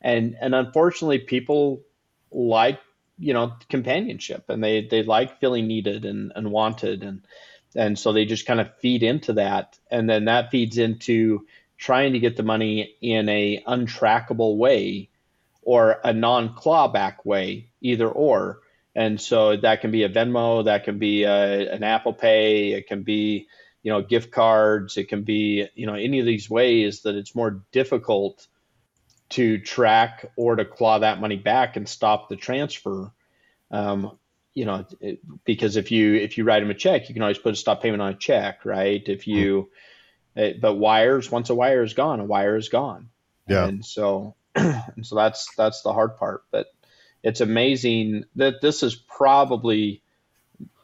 and 0.00 0.36
and 0.40 0.54
unfortunately 0.54 1.18
people 1.18 1.82
like 2.30 2.80
you 3.18 3.32
know 3.32 3.54
companionship 3.68 4.48
and 4.48 4.62
they 4.62 4.86
they 4.86 5.02
like 5.02 5.40
feeling 5.40 5.66
needed 5.66 6.04
and, 6.04 6.32
and 6.36 6.50
wanted 6.50 7.02
and 7.02 7.22
and 7.74 7.98
so 7.98 8.12
they 8.12 8.24
just 8.24 8.46
kind 8.46 8.60
of 8.60 8.74
feed 8.78 9.02
into 9.02 9.34
that 9.34 9.78
and 9.90 10.08
then 10.08 10.26
that 10.26 10.50
feeds 10.50 10.78
into 10.78 11.46
trying 11.78 12.12
to 12.12 12.18
get 12.18 12.36
the 12.36 12.42
money 12.42 12.96
in 13.00 13.28
a 13.28 13.62
untrackable 13.66 14.56
way 14.56 15.08
or 15.62 16.00
a 16.04 16.12
non 16.12 16.54
clawback 16.54 17.24
way 17.24 17.70
either 17.80 18.08
or. 18.08 18.60
And 18.94 19.20
so 19.20 19.56
that 19.56 19.80
can 19.80 19.92
be 19.92 20.02
a 20.02 20.08
Venmo, 20.08 20.64
that 20.64 20.84
can 20.84 20.98
be 20.98 21.22
a, 21.22 21.72
an 21.72 21.84
Apple 21.84 22.12
Pay, 22.12 22.72
it 22.72 22.88
can 22.88 23.02
be 23.04 23.46
you 23.82 23.92
know 23.92 24.02
gift 24.02 24.32
cards, 24.32 24.96
it 24.96 25.08
can 25.08 25.22
be 25.22 25.68
you 25.74 25.86
know 25.86 25.94
any 25.94 26.18
of 26.18 26.26
these 26.26 26.50
ways 26.50 27.02
that 27.02 27.14
it's 27.14 27.34
more 27.34 27.62
difficult 27.70 28.46
to 29.30 29.58
track 29.58 30.30
or 30.36 30.56
to 30.56 30.64
claw 30.64 30.98
that 30.98 31.20
money 31.20 31.36
back 31.36 31.76
and 31.76 31.88
stop 31.88 32.28
the 32.28 32.36
transfer. 32.36 33.12
Um, 33.70 34.18
you 34.54 34.64
know, 34.64 34.86
it, 35.00 35.20
because 35.44 35.76
if 35.76 35.92
you 35.92 36.14
if 36.14 36.38
you 36.38 36.44
write 36.44 36.60
them 36.60 36.70
a 36.70 36.74
check, 36.74 37.08
you 37.08 37.14
can 37.14 37.22
always 37.22 37.38
put 37.38 37.52
a 37.52 37.56
stop 37.56 37.82
payment 37.82 38.02
on 38.02 38.10
a 38.10 38.16
check, 38.16 38.64
right? 38.64 39.02
If 39.06 39.26
you, 39.26 39.70
it, 40.34 40.54
hmm. 40.54 40.60
but 40.60 40.74
wires, 40.74 41.30
once 41.30 41.50
a 41.50 41.54
wire 41.54 41.82
is 41.82 41.94
gone, 41.94 42.20
a 42.20 42.24
wire 42.24 42.56
is 42.56 42.68
gone. 42.68 43.10
Yeah. 43.46 43.66
And 43.66 43.84
so, 43.84 44.34
and 44.54 45.06
so 45.06 45.14
that's 45.14 45.54
that's 45.54 45.82
the 45.82 45.92
hard 45.92 46.16
part. 46.16 46.44
But 46.50 46.66
it's 47.22 47.40
amazing 47.40 48.24
that 48.36 48.60
this 48.60 48.82
is 48.82 48.94
probably 48.94 50.02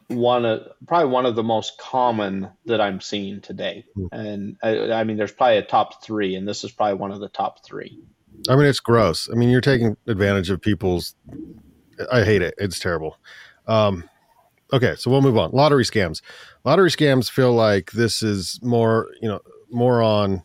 one 0.07 0.45
of 0.45 0.67
probably 0.87 1.09
one 1.09 1.25
of 1.25 1.35
the 1.35 1.43
most 1.43 1.77
common 1.77 2.49
that 2.65 2.81
I'm 2.81 3.01
seeing 3.01 3.41
today. 3.41 3.85
Mm. 3.97 4.09
And 4.11 4.57
I, 4.61 4.91
I, 4.91 5.03
mean, 5.03 5.17
there's 5.17 5.31
probably 5.31 5.57
a 5.57 5.63
top 5.63 6.03
three, 6.03 6.35
and 6.35 6.47
this 6.47 6.63
is 6.63 6.71
probably 6.71 6.95
one 6.95 7.11
of 7.11 7.19
the 7.19 7.29
top 7.29 7.65
three. 7.65 8.03
I 8.49 8.55
mean, 8.55 8.65
it's 8.65 8.79
gross. 8.79 9.29
I 9.31 9.35
mean, 9.35 9.49
you're 9.49 9.61
taking 9.61 9.97
advantage 10.07 10.49
of 10.49 10.61
people's. 10.61 11.15
I 12.11 12.23
hate 12.23 12.41
it. 12.41 12.53
It's 12.57 12.79
terrible. 12.79 13.17
Um, 13.67 14.09
okay, 14.73 14.95
so 14.97 15.09
we'll 15.09 15.21
move 15.21 15.37
on. 15.37 15.51
Lottery 15.51 15.83
scams. 15.83 16.21
Lottery 16.63 16.89
scams 16.89 17.29
feel 17.29 17.53
like 17.53 17.91
this 17.91 18.21
is 18.21 18.59
more, 18.61 19.07
you 19.21 19.27
know, 19.27 19.39
more 19.71 20.01
on 20.01 20.43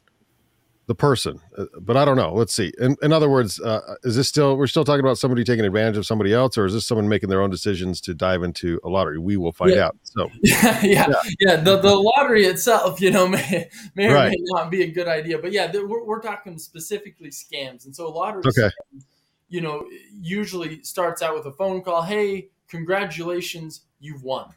the 0.91 0.95
person. 0.97 1.39
Uh, 1.57 1.67
but 1.81 1.97
I 1.97 2.05
don't 2.05 2.17
know. 2.17 2.35
Let's 2.35 2.53
see. 2.53 2.73
In, 2.81 2.97
in 3.01 3.13
other 3.13 3.31
words, 3.31 3.61
uh, 3.61 3.95
is 4.03 4.17
this 4.17 4.27
still 4.27 4.57
we're 4.57 4.67
still 4.67 4.83
talking 4.83 5.05
about 5.05 5.19
somebody 5.19 5.45
taking 5.45 5.65
advantage 5.65 5.97
of 5.97 6.05
somebody 6.05 6.35
else, 6.35 6.59
or 6.59 6.67
is 6.67 6.73
this 6.73 6.85
someone 6.85 7.09
making 7.09 7.29
their 7.29 7.41
own 7.41 7.49
decisions 7.49 8.01
to 8.01 8.13
dive 8.13 8.43
into 8.43 8.81
a 8.83 8.89
lottery? 8.89 9.17
We 9.17 9.37
will 9.37 9.53
find 9.53 9.71
yeah. 9.71 9.87
out. 9.87 9.97
So 10.03 10.29
yeah, 10.43 10.81
yeah, 10.83 11.13
yeah. 11.39 11.57
The, 11.57 11.77
the 11.77 11.95
lottery 11.95 12.45
itself, 12.45 13.01
you 13.01 13.13
know, 13.13 13.29
may 13.29 13.71
may 13.95 14.09
or 14.09 14.15
right. 14.15 14.31
may 14.31 14.37
not 14.47 14.69
be 14.69 14.83
a 14.83 14.91
good 14.91 15.07
idea. 15.07 15.39
But 15.39 15.53
yeah, 15.53 15.71
we're, 15.73 16.05
we're 16.05 16.21
talking 16.21 16.59
specifically 16.59 17.31
scams, 17.31 17.85
and 17.85 17.95
so 17.95 18.09
a 18.09 18.11
lottery, 18.11 18.43
okay. 18.49 18.63
Scams, 18.93 19.05
you 19.49 19.61
know, 19.61 19.89
usually 20.13 20.83
starts 20.83 21.23
out 21.23 21.37
with 21.37 21.47
a 21.47 21.53
phone 21.53 21.83
call. 21.83 22.03
Hey, 22.03 22.49
congratulations, 22.67 23.83
you've 24.01 24.25
won 24.25 24.53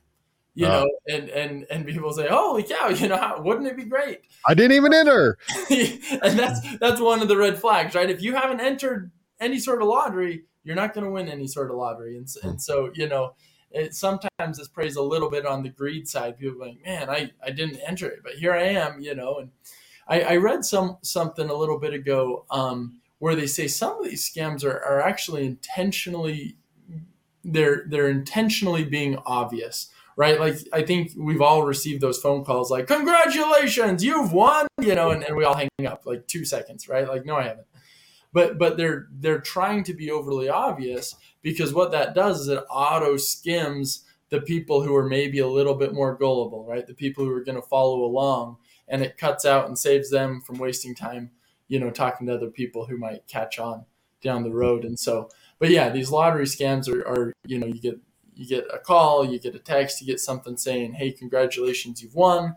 you 0.55 0.67
uh, 0.67 0.69
know, 0.69 0.91
and 1.07 1.29
and 1.29 1.65
and 1.69 1.85
people 1.85 2.11
say, 2.13 2.27
"Holy 2.27 2.63
cow!" 2.63 2.89
You 2.89 3.07
know, 3.07 3.17
how, 3.17 3.41
wouldn't 3.41 3.67
it 3.67 3.77
be 3.77 3.85
great? 3.85 4.21
I 4.47 4.53
didn't 4.53 4.73
even 4.73 4.93
enter, 4.93 5.37
and 5.69 6.37
that's 6.39 6.77
that's 6.77 7.01
one 7.01 7.21
of 7.21 7.27
the 7.27 7.37
red 7.37 7.57
flags, 7.57 7.95
right? 7.95 8.09
If 8.09 8.21
you 8.21 8.35
haven't 8.35 8.59
entered 8.59 9.11
any 9.39 9.59
sort 9.59 9.81
of 9.81 9.87
lottery, 9.87 10.43
you're 10.63 10.75
not 10.75 10.93
going 10.93 11.05
to 11.05 11.11
win 11.11 11.27
any 11.27 11.47
sort 11.47 11.71
of 11.71 11.77
lottery, 11.77 12.17
and 12.17 12.27
and 12.43 12.61
so 12.61 12.91
you 12.93 13.07
know, 13.07 13.33
it 13.71 13.95
sometimes 13.95 14.57
this 14.57 14.67
preys 14.67 14.95
a 14.95 15.01
little 15.01 15.29
bit 15.29 15.45
on 15.45 15.63
the 15.63 15.69
greed 15.69 16.07
side. 16.07 16.37
People 16.37 16.59
like, 16.59 16.77
"Man, 16.85 17.09
I 17.09 17.31
I 17.43 17.49
didn't 17.49 17.79
enter 17.85 18.07
it, 18.07 18.19
but 18.23 18.33
here 18.33 18.53
I 18.53 18.63
am," 18.63 19.01
you 19.01 19.15
know, 19.15 19.39
and 19.39 19.49
I, 20.07 20.21
I 20.21 20.35
read 20.37 20.65
some 20.65 20.97
something 21.01 21.49
a 21.49 21.55
little 21.55 21.79
bit 21.79 21.93
ago 21.93 22.45
um, 22.51 23.01
where 23.17 23.35
they 23.35 23.47
say 23.47 23.67
some 23.67 23.97
of 23.97 24.05
these 24.05 24.29
scams 24.29 24.63
are, 24.63 24.83
are 24.83 25.01
actually 25.01 25.45
intentionally 25.45 26.57
they're 27.43 27.85
they're 27.87 28.09
intentionally 28.09 28.83
being 28.83 29.17
obvious 29.25 29.89
right? 30.15 30.39
Like 30.39 30.57
I 30.71 30.83
think 30.83 31.11
we've 31.17 31.41
all 31.41 31.63
received 31.63 32.01
those 32.01 32.19
phone 32.19 32.43
calls 32.43 32.71
like, 32.71 32.87
congratulations, 32.87 34.03
you've 34.03 34.31
won, 34.31 34.67
you 34.81 34.95
know, 34.95 35.11
and, 35.11 35.23
and 35.23 35.35
we 35.35 35.43
all 35.43 35.55
hang 35.55 35.69
up 35.87 36.05
like 36.05 36.27
two 36.27 36.45
seconds, 36.45 36.87
right? 36.87 37.07
Like, 37.07 37.25
no, 37.25 37.35
I 37.35 37.43
haven't. 37.43 37.67
But 38.31 38.57
but 38.57 38.77
they're 38.77 39.07
they're 39.11 39.41
trying 39.41 39.83
to 39.85 39.93
be 39.93 40.09
overly 40.09 40.49
obvious 40.49 41.15
because 41.41 41.73
what 41.73 41.91
that 41.91 42.15
does 42.15 42.41
is 42.41 42.47
it 42.47 42.63
auto 42.69 43.17
skims 43.17 44.05
the 44.29 44.41
people 44.41 44.81
who 44.81 44.95
are 44.95 45.07
maybe 45.07 45.37
a 45.37 45.47
little 45.47 45.75
bit 45.75 45.93
more 45.93 46.15
gullible, 46.17 46.65
right? 46.65 46.87
The 46.87 46.95
people 46.95 47.23
who 47.23 47.31
are 47.31 47.43
going 47.43 47.61
to 47.61 47.67
follow 47.67 48.03
along 48.03 48.57
and 48.87 49.03
it 49.03 49.17
cuts 49.17 49.45
out 49.45 49.67
and 49.67 49.77
saves 49.77 50.09
them 50.09 50.41
from 50.41 50.57
wasting 50.57 50.95
time, 50.95 51.29
you 51.67 51.79
know, 51.79 51.91
talking 51.91 52.25
to 52.25 52.33
other 52.33 52.49
people 52.49 52.87
who 52.87 52.97
might 52.97 53.27
catch 53.27 53.59
on 53.59 53.85
down 54.23 54.41
the 54.41 54.51
road. 54.51 54.85
And 54.85 54.97
so, 54.97 55.29
but 55.59 55.69
yeah, 55.69 55.89
these 55.89 56.09
lottery 56.09 56.45
scams 56.45 56.89
are, 56.89 57.07
are 57.07 57.33
you 57.45 57.59
know, 57.59 57.67
you 57.67 57.79
get 57.79 57.99
you 58.43 58.49
get 58.49 58.67
a 58.73 58.77
call, 58.79 59.25
you 59.25 59.39
get 59.39 59.55
a 59.55 59.59
text, 59.59 60.01
you 60.01 60.07
get 60.07 60.19
something 60.19 60.57
saying, 60.57 60.93
"Hey, 60.93 61.11
congratulations, 61.11 62.01
you've 62.01 62.15
won," 62.15 62.55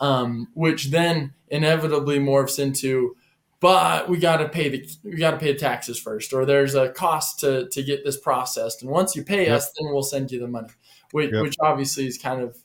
um, 0.00 0.48
which 0.54 0.90
then 0.90 1.32
inevitably 1.48 2.18
morphs 2.18 2.58
into, 2.58 3.16
"But 3.60 4.08
we 4.08 4.18
got 4.18 4.38
to 4.38 4.48
pay 4.48 4.68
the 4.68 4.88
we 5.02 5.16
got 5.16 5.32
to 5.32 5.38
pay 5.38 5.52
the 5.52 5.58
taxes 5.58 5.98
first, 5.98 6.32
or 6.32 6.44
there's 6.44 6.74
a 6.74 6.90
cost 6.90 7.40
to 7.40 7.68
to 7.68 7.82
get 7.82 8.04
this 8.04 8.18
processed, 8.18 8.82
and 8.82 8.90
once 8.90 9.16
you 9.16 9.24
pay 9.24 9.46
yep. 9.46 9.56
us, 9.56 9.72
then 9.78 9.92
we'll 9.92 10.02
send 10.02 10.30
you 10.30 10.40
the 10.40 10.48
money," 10.48 10.68
which, 11.12 11.32
yep. 11.32 11.42
which 11.42 11.56
obviously 11.60 12.06
is 12.06 12.18
kind 12.18 12.42
of 12.42 12.56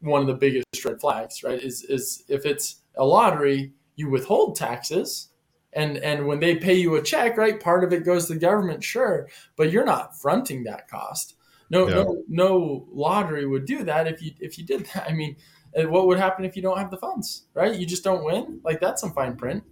one 0.00 0.20
of 0.20 0.26
the 0.26 0.34
biggest 0.34 0.84
red 0.84 1.00
flags, 1.00 1.42
right? 1.42 1.62
Is 1.62 1.82
is 1.84 2.24
if 2.28 2.44
it's 2.44 2.82
a 2.96 3.04
lottery, 3.04 3.72
you 3.96 4.10
withhold 4.10 4.56
taxes 4.56 5.28
and 5.72 5.98
and 5.98 6.26
when 6.26 6.40
they 6.40 6.56
pay 6.56 6.74
you 6.74 6.96
a 6.96 7.02
check 7.02 7.36
right 7.36 7.60
part 7.60 7.84
of 7.84 7.92
it 7.92 8.04
goes 8.04 8.26
to 8.26 8.34
the 8.34 8.38
government 8.38 8.82
sure 8.82 9.28
but 9.56 9.70
you're 9.70 9.84
not 9.84 10.18
fronting 10.18 10.64
that 10.64 10.88
cost 10.88 11.34
no, 11.70 11.88
yeah. 11.88 11.94
no, 11.94 12.22
no 12.28 12.88
lottery 12.90 13.46
would 13.46 13.66
do 13.66 13.84
that 13.84 14.06
if 14.06 14.22
you 14.22 14.32
if 14.40 14.58
you 14.58 14.64
did 14.64 14.86
that. 14.94 15.08
I 15.08 15.12
mean, 15.12 15.36
uh, 15.78 15.88
what 15.88 16.06
would 16.06 16.18
happen 16.18 16.44
if 16.44 16.56
you 16.56 16.62
don't 16.62 16.78
have 16.78 16.90
the 16.90 16.96
funds? 16.96 17.44
Right? 17.54 17.74
You 17.74 17.86
just 17.86 18.04
don't 18.04 18.24
win. 18.24 18.60
Like 18.64 18.80
that's 18.80 19.00
some 19.00 19.12
fine 19.12 19.36
print. 19.36 19.64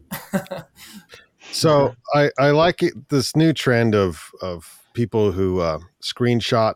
so 1.53 1.95
I 2.15 2.31
I 2.39 2.51
like 2.51 2.83
it, 2.83 3.09
this 3.09 3.35
new 3.35 3.53
trend 3.53 3.95
of 3.95 4.31
of 4.43 4.83
people 4.93 5.33
who 5.33 5.61
uh, 5.61 5.79
screenshot 6.03 6.75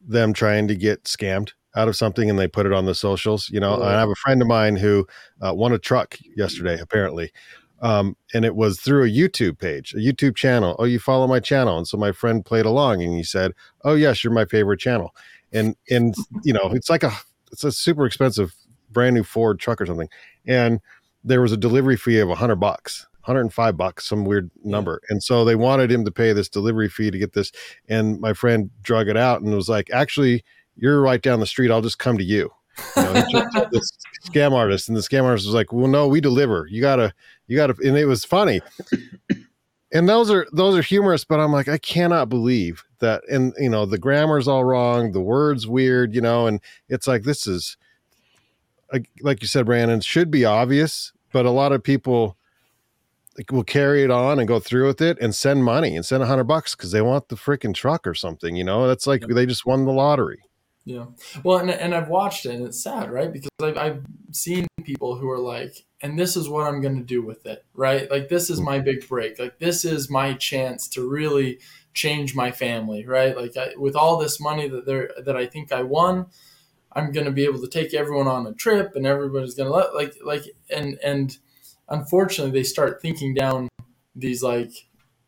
them 0.00 0.32
trying 0.32 0.68
to 0.68 0.74
get 0.74 1.04
scammed 1.04 1.52
out 1.76 1.88
of 1.88 1.96
something 1.96 2.28
and 2.28 2.38
they 2.38 2.48
put 2.48 2.66
it 2.66 2.72
on 2.72 2.84
the 2.84 2.94
socials. 2.94 3.48
You 3.50 3.60
know, 3.60 3.82
I 3.82 3.92
have 3.92 4.08
a 4.08 4.14
friend 4.16 4.42
of 4.42 4.48
mine 4.48 4.76
who 4.76 5.06
uh, 5.40 5.52
won 5.54 5.72
a 5.72 5.78
truck 5.78 6.16
yesterday, 6.36 6.78
apparently, 6.80 7.32
um, 7.80 8.16
and 8.34 8.44
it 8.44 8.54
was 8.54 8.80
through 8.80 9.04
a 9.04 9.08
YouTube 9.08 9.58
page, 9.58 9.94
a 9.94 9.98
YouTube 9.98 10.36
channel. 10.36 10.76
Oh, 10.78 10.84
you 10.84 10.98
follow 10.98 11.26
my 11.26 11.40
channel, 11.40 11.78
and 11.78 11.86
so 11.86 11.96
my 11.96 12.12
friend 12.12 12.44
played 12.44 12.66
along, 12.66 13.02
and 13.02 13.14
he 13.14 13.22
said, 13.22 13.52
"Oh 13.84 13.94
yes, 13.94 14.22
you're 14.22 14.32
my 14.32 14.44
favorite 14.44 14.80
channel," 14.80 15.14
and 15.52 15.76
and 15.88 16.14
you 16.42 16.52
know 16.52 16.70
it's 16.72 16.90
like 16.90 17.02
a 17.02 17.12
it's 17.52 17.64
a 17.64 17.72
super 17.72 18.06
expensive 18.06 18.54
brand 18.90 19.14
new 19.14 19.22
Ford 19.24 19.58
truck 19.58 19.80
or 19.80 19.86
something, 19.86 20.08
and 20.46 20.80
there 21.24 21.40
was 21.40 21.52
a 21.52 21.56
delivery 21.56 21.96
fee 21.96 22.18
of 22.18 22.30
a 22.30 22.34
hundred 22.34 22.56
bucks. 22.56 23.06
105 23.24 23.76
bucks, 23.76 24.08
some 24.08 24.24
weird 24.24 24.50
number. 24.64 25.02
And 25.10 25.22
so 25.22 25.44
they 25.44 25.54
wanted 25.54 25.92
him 25.92 26.06
to 26.06 26.10
pay 26.10 26.32
this 26.32 26.48
delivery 26.48 26.88
fee 26.88 27.10
to 27.10 27.18
get 27.18 27.34
this. 27.34 27.52
And 27.86 28.18
my 28.18 28.32
friend 28.32 28.70
drug 28.82 29.08
it 29.08 29.16
out 29.16 29.42
and 29.42 29.54
was 29.54 29.68
like, 29.68 29.90
actually, 29.92 30.42
you're 30.74 31.02
right 31.02 31.20
down 31.20 31.38
the 31.38 31.46
street. 31.46 31.70
I'll 31.70 31.82
just 31.82 31.98
come 31.98 32.16
to 32.16 32.24
you. 32.24 32.50
You 32.96 33.02
know, 33.02 33.66
this 33.72 33.90
scam 34.24 34.52
artist, 34.52 34.88
and 34.88 34.96
the 34.96 35.02
scam 35.02 35.24
artist 35.24 35.46
was 35.46 35.54
like, 35.54 35.72
"Well, 35.72 35.88
no, 35.88 36.06
we 36.06 36.20
deliver. 36.20 36.66
You 36.70 36.80
gotta, 36.80 37.12
you 37.46 37.56
gotta." 37.56 37.74
And 37.82 37.96
it 37.96 38.06
was 38.06 38.24
funny. 38.24 38.60
And 39.92 40.08
those 40.08 40.30
are 40.30 40.46
those 40.52 40.76
are 40.76 40.82
humorous, 40.82 41.24
but 41.24 41.40
I'm 41.40 41.52
like, 41.52 41.68
I 41.68 41.78
cannot 41.78 42.28
believe 42.28 42.84
that. 43.00 43.22
And 43.28 43.52
you 43.58 43.68
know, 43.68 43.86
the 43.86 43.98
grammar's 43.98 44.46
all 44.46 44.64
wrong, 44.64 45.12
the 45.12 45.20
words 45.20 45.66
weird, 45.66 46.14
you 46.14 46.20
know, 46.20 46.46
and 46.46 46.60
it's 46.88 47.08
like 47.08 47.24
this 47.24 47.46
is, 47.46 47.76
like, 49.22 49.42
you 49.42 49.48
said, 49.48 49.66
Brandon, 49.66 50.00
should 50.00 50.30
be 50.30 50.44
obvious, 50.44 51.12
but 51.32 51.44
a 51.44 51.50
lot 51.50 51.72
of 51.72 51.82
people 51.82 52.36
like, 53.36 53.50
will 53.50 53.64
carry 53.64 54.04
it 54.04 54.10
on 54.10 54.38
and 54.38 54.46
go 54.46 54.60
through 54.60 54.86
with 54.86 55.00
it 55.00 55.18
and 55.20 55.34
send 55.34 55.64
money 55.64 55.96
and 55.96 56.06
send 56.06 56.22
a 56.22 56.26
hundred 56.26 56.44
bucks 56.44 56.74
because 56.74 56.92
they 56.92 57.02
want 57.02 57.28
the 57.28 57.36
freaking 57.36 57.74
truck 57.74 58.06
or 58.06 58.14
something. 58.14 58.54
You 58.54 58.64
know, 58.64 58.86
that's 58.86 59.06
like 59.06 59.22
they 59.26 59.46
just 59.46 59.66
won 59.66 59.86
the 59.86 59.92
lottery. 59.92 60.42
Yeah. 60.90 61.06
Well, 61.44 61.58
and, 61.58 61.70
and 61.70 61.94
I've 61.94 62.08
watched 62.08 62.46
it 62.46 62.54
and 62.56 62.66
it's 62.66 62.82
sad, 62.82 63.12
right? 63.12 63.32
Because 63.32 63.50
I've, 63.62 63.76
I've 63.76 64.02
seen 64.32 64.66
people 64.82 65.14
who 65.14 65.30
are 65.30 65.38
like, 65.38 65.86
and 66.02 66.18
this 66.18 66.36
is 66.36 66.48
what 66.48 66.66
I'm 66.66 66.80
going 66.80 66.98
to 66.98 67.04
do 67.04 67.22
with 67.22 67.46
it, 67.46 67.64
right? 67.74 68.10
Like, 68.10 68.28
this 68.28 68.50
is 68.50 68.60
my 68.60 68.80
big 68.80 69.06
break. 69.06 69.38
Like, 69.38 69.60
this 69.60 69.84
is 69.84 70.10
my 70.10 70.34
chance 70.34 70.88
to 70.88 71.08
really 71.08 71.60
change 71.94 72.34
my 72.34 72.50
family, 72.50 73.06
right? 73.06 73.36
Like, 73.36 73.56
I, 73.56 73.68
with 73.78 73.94
all 73.94 74.18
this 74.18 74.40
money 74.40 74.68
that 74.68 74.84
there 74.84 75.12
that 75.24 75.36
I 75.36 75.46
think 75.46 75.70
I 75.70 75.82
won, 75.82 76.26
I'm 76.92 77.12
going 77.12 77.26
to 77.26 77.32
be 77.32 77.44
able 77.44 77.60
to 77.60 77.68
take 77.68 77.94
everyone 77.94 78.26
on 78.26 78.48
a 78.48 78.52
trip 78.52 78.96
and 78.96 79.06
everybody's 79.06 79.54
going 79.54 79.70
to 79.70 79.76
let, 79.76 79.94
like, 79.94 80.16
like, 80.24 80.42
and, 80.74 80.98
and 81.04 81.38
unfortunately, 81.88 82.50
they 82.50 82.64
start 82.64 83.00
thinking 83.00 83.32
down 83.32 83.68
these 84.16 84.42
like 84.42 84.72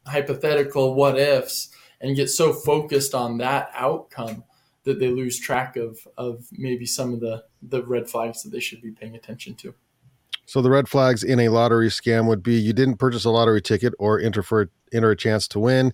hypothetical 0.08 0.94
what 0.94 1.16
ifs 1.16 1.68
and 2.00 2.16
get 2.16 2.28
so 2.28 2.52
focused 2.52 3.14
on 3.14 3.38
that 3.38 3.70
outcome 3.74 4.42
that 4.84 4.98
they 4.98 5.08
lose 5.08 5.38
track 5.38 5.76
of 5.76 5.98
of 6.16 6.46
maybe 6.52 6.86
some 6.86 7.12
of 7.12 7.20
the 7.20 7.44
the 7.62 7.82
red 7.84 8.08
flags 8.08 8.42
that 8.42 8.50
they 8.50 8.60
should 8.60 8.82
be 8.82 8.90
paying 8.90 9.14
attention 9.14 9.54
to. 9.56 9.74
So 10.46 10.60
the 10.60 10.70
red 10.70 10.88
flags 10.88 11.22
in 11.22 11.40
a 11.40 11.48
lottery 11.48 11.88
scam 11.88 12.26
would 12.26 12.42
be 12.42 12.54
you 12.54 12.72
didn't 12.72 12.96
purchase 12.96 13.24
a 13.24 13.30
lottery 13.30 13.62
ticket 13.62 13.94
or 13.98 14.20
enter 14.20 14.42
for 14.42 14.70
enter 14.92 15.10
a 15.10 15.16
chance 15.16 15.46
to 15.48 15.60
win. 15.60 15.92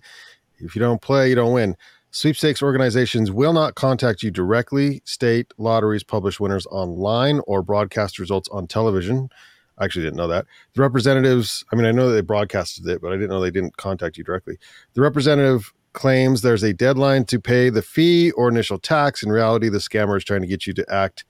If 0.57 0.75
you 0.75 0.79
don't 0.79 1.01
play, 1.01 1.29
you 1.29 1.35
don't 1.35 1.53
win. 1.53 1.75
Sweepstakes 2.11 2.63
organizations 2.63 3.31
will 3.31 3.53
not 3.53 3.75
contact 3.75 4.23
you 4.23 4.31
directly. 4.31 5.01
State 5.05 5.53
lotteries 5.57 6.03
publish 6.03 6.39
winners 6.39 6.65
online 6.71 7.39
or 7.45 7.61
broadcast 7.61 8.17
results 8.17 8.49
on 8.51 8.65
television. 8.65 9.29
I 9.77 9.85
actually 9.85 10.05
didn't 10.05 10.17
know 10.17 10.27
that. 10.27 10.45
The 10.73 10.81
representatives, 10.81 11.63
I 11.71 11.75
mean, 11.75 11.85
I 11.85 11.91
know 11.91 12.11
they 12.11 12.21
broadcasted 12.21 12.87
it, 12.87 13.01
but 13.01 13.13
I 13.13 13.15
didn't 13.15 13.29
know 13.29 13.39
they 13.39 13.51
didn't 13.51 13.77
contact 13.77 14.17
you 14.17 14.23
directly. 14.23 14.57
The 14.93 15.01
representative 15.01 15.71
claims 15.93 16.41
there's 16.41 16.63
a 16.63 16.73
deadline 16.73 17.25
to 17.25 17.39
pay 17.39 17.69
the 17.69 17.81
fee 17.81 18.31
or 18.31 18.49
initial 18.49 18.77
tax. 18.77 19.23
In 19.23 19.31
reality, 19.31 19.69
the 19.69 19.79
scammer 19.79 20.17
is 20.17 20.23
trying 20.23 20.41
to 20.41 20.47
get 20.47 20.67
you 20.67 20.73
to 20.73 20.85
act 20.93 21.25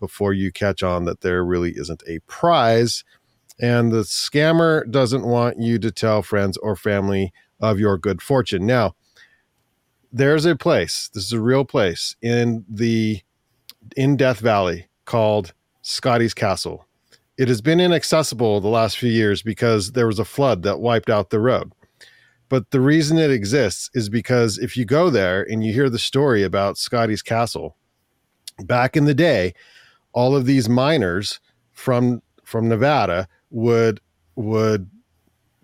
before 0.00 0.32
you 0.32 0.50
catch 0.50 0.82
on 0.82 1.04
that 1.04 1.20
there 1.20 1.44
really 1.44 1.72
isn't 1.76 2.02
a 2.06 2.18
prize. 2.20 3.04
And 3.60 3.92
the 3.92 4.02
scammer 4.02 4.90
doesn't 4.90 5.24
want 5.24 5.60
you 5.60 5.78
to 5.78 5.90
tell 5.90 6.22
friends 6.22 6.56
or 6.58 6.74
family 6.74 7.32
of 7.60 7.78
your 7.78 7.96
good 7.96 8.20
fortune. 8.20 8.66
Now, 8.66 8.96
there's 10.12 10.44
a 10.44 10.56
place, 10.56 11.08
this 11.14 11.24
is 11.24 11.32
a 11.32 11.40
real 11.40 11.64
place 11.64 12.16
in 12.20 12.64
the 12.68 13.22
in 13.96 14.16
Death 14.16 14.40
Valley 14.40 14.86
called 15.04 15.54
Scotty's 15.82 16.34
Castle. 16.34 16.86
It 17.38 17.48
has 17.48 17.60
been 17.60 17.80
inaccessible 17.80 18.60
the 18.60 18.68
last 18.68 18.98
few 18.98 19.10
years 19.10 19.42
because 19.42 19.92
there 19.92 20.06
was 20.06 20.18
a 20.18 20.24
flood 20.24 20.62
that 20.62 20.80
wiped 20.80 21.08
out 21.08 21.30
the 21.30 21.40
road. 21.40 21.72
But 22.52 22.70
the 22.70 22.82
reason 22.82 23.16
it 23.16 23.30
exists 23.30 23.88
is 23.94 24.10
because 24.10 24.58
if 24.58 24.76
you 24.76 24.84
go 24.84 25.08
there 25.08 25.42
and 25.42 25.64
you 25.64 25.72
hear 25.72 25.88
the 25.88 25.98
story 25.98 26.42
about 26.42 26.76
Scotty's 26.76 27.22
Castle, 27.22 27.78
back 28.58 28.94
in 28.94 29.06
the 29.06 29.14
day, 29.14 29.54
all 30.12 30.36
of 30.36 30.44
these 30.44 30.68
miners 30.68 31.40
from 31.70 32.20
from 32.44 32.68
Nevada 32.68 33.26
would 33.48 34.02
would 34.36 34.90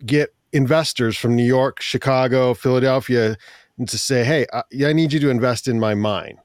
get 0.07 0.35
investors 0.55 1.19
from 1.19 1.37
New 1.37 1.45
York, 1.45 1.83
Chicago, 1.83 2.55
Philadelphia 2.55 3.37
to 3.87 3.99
say, 3.99 4.25
"Hey, 4.25 4.47
I, 4.55 4.63
I 4.87 4.95
need 4.95 5.13
you 5.13 5.21
to 5.21 5.29
invest 5.29 5.69
in 5.69 5.79
my 5.79 5.95
mine." 5.95 6.39